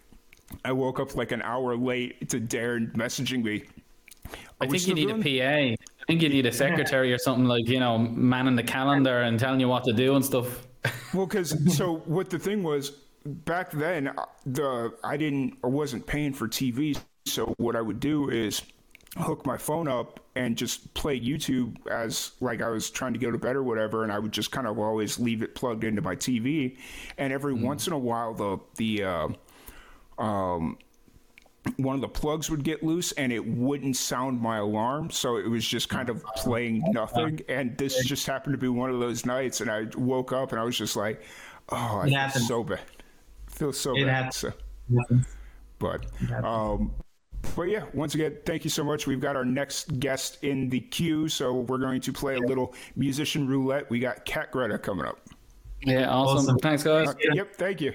I 0.65 0.73
woke 0.73 0.99
up 0.99 1.15
like 1.15 1.31
an 1.31 1.41
hour 1.41 1.77
late 1.77 2.29
to 2.31 2.41
Darren 2.41 2.93
messaging 2.97 3.43
me. 3.43 3.63
I 4.59 4.67
think 4.67 4.85
you 4.85 4.93
need 4.93 5.07
doing? 5.07 5.25
a 5.25 5.39
PA. 5.39 5.81
I 5.81 6.05
think 6.05 6.21
you 6.21 6.27
need 6.27 6.45
a 6.45 6.51
secretary 6.51 7.13
or 7.13 7.17
something 7.17 7.45
like 7.45 7.67
you 7.69 7.79
know 7.79 7.97
manning 7.97 8.57
the 8.57 8.63
calendar 8.63 9.21
and 9.21 9.39
telling 9.39 9.61
you 9.61 9.69
what 9.69 9.85
to 9.85 9.93
do 9.93 10.15
and 10.15 10.25
stuff. 10.25 10.67
Well, 11.13 11.27
because 11.27 11.55
so 11.77 11.97
what 12.05 12.31
the 12.31 12.39
thing 12.39 12.63
was 12.63 13.02
back 13.25 13.71
then, 13.71 14.07
uh, 14.07 14.25
the 14.45 14.93
I 15.03 15.17
didn't 15.17 15.57
or 15.63 15.69
wasn't 15.69 16.05
paying 16.05 16.33
for 16.33 16.47
TV, 16.47 16.99
so 17.25 17.53
what 17.57 17.75
I 17.75 17.81
would 17.81 17.99
do 17.99 18.29
is 18.29 18.61
hook 19.17 19.45
my 19.45 19.57
phone 19.57 19.87
up 19.87 20.19
and 20.35 20.57
just 20.57 20.91
play 20.95 21.19
YouTube 21.19 21.75
as 21.87 22.31
like 22.39 22.61
I 22.61 22.69
was 22.69 22.89
trying 22.89 23.13
to 23.13 23.19
go 23.19 23.31
to 23.31 23.37
bed 23.37 23.55
or 23.55 23.63
whatever, 23.63 24.03
and 24.03 24.11
I 24.11 24.19
would 24.19 24.31
just 24.31 24.51
kind 24.51 24.67
of 24.67 24.79
always 24.79 25.19
leave 25.19 25.43
it 25.43 25.55
plugged 25.55 25.83
into 25.83 26.01
my 26.01 26.15
TV, 26.15 26.77
and 27.17 27.31
every 27.31 27.53
mm. 27.53 27.61
once 27.61 27.87
in 27.87 27.93
a 27.93 27.99
while 27.99 28.33
the 28.33 28.57
the 28.75 29.03
uh, 29.03 29.27
um 30.21 30.77
one 31.77 31.95
of 31.95 32.01
the 32.01 32.09
plugs 32.09 32.49
would 32.49 32.63
get 32.63 32.83
loose 32.83 33.13
and 33.13 33.31
it 33.31 33.45
wouldn't 33.45 33.95
sound 33.95 34.41
my 34.41 34.57
alarm. 34.57 35.09
So 35.09 35.37
it 35.37 35.47
was 35.47 35.65
just 35.65 35.87
kind 35.87 36.09
of 36.09 36.23
playing 36.35 36.83
nothing. 36.91 37.39
And 37.49 37.77
this 37.77 38.03
just 38.05 38.27
happened 38.27 38.53
to 38.53 38.57
be 38.57 38.67
one 38.67 38.89
of 38.89 38.99
those 38.99 39.25
nights. 39.25 39.61
And 39.61 39.69
I 39.69 39.85
woke 39.95 40.33
up 40.33 40.51
and 40.51 40.59
I 40.59 40.63
was 40.63 40.77
just 40.77 40.95
like, 40.95 41.21
oh, 41.69 42.01
I 42.03 42.09
feel 42.09 42.41
so 42.41 42.63
bad. 42.63 42.81
I 43.53 43.57
feel 43.57 43.73
so 43.73 43.95
it 43.95 44.05
bad. 44.05 44.33
So, 44.33 44.51
but, 45.79 46.05
um, 46.43 46.91
but 47.55 47.63
yeah, 47.63 47.85
once 47.93 48.15
again, 48.15 48.37
thank 48.45 48.63
you 48.63 48.69
so 48.69 48.83
much. 48.83 49.05
We've 49.05 49.19
got 49.19 49.35
our 49.35 49.45
next 49.45 49.99
guest 49.99 50.43
in 50.43 50.69
the 50.69 50.79
queue. 50.79 51.27
So 51.27 51.61
we're 51.61 51.77
going 51.77 52.01
to 52.01 52.13
play 52.13 52.35
a 52.35 52.39
little 52.39 52.73
musician 52.95 53.47
roulette. 53.47 53.89
We 53.89 53.99
got 53.99 54.25
Cat 54.25 54.51
Greta 54.51 54.77
coming 54.77 55.05
up. 55.05 55.19
Yeah, 55.81 56.09
awesome. 56.09 56.37
awesome. 56.37 56.57
Thanks, 56.59 56.83
guys. 56.83 57.09
Uh, 57.09 57.15
yep, 57.33 57.55
thank 57.55 57.81
you. 57.81 57.93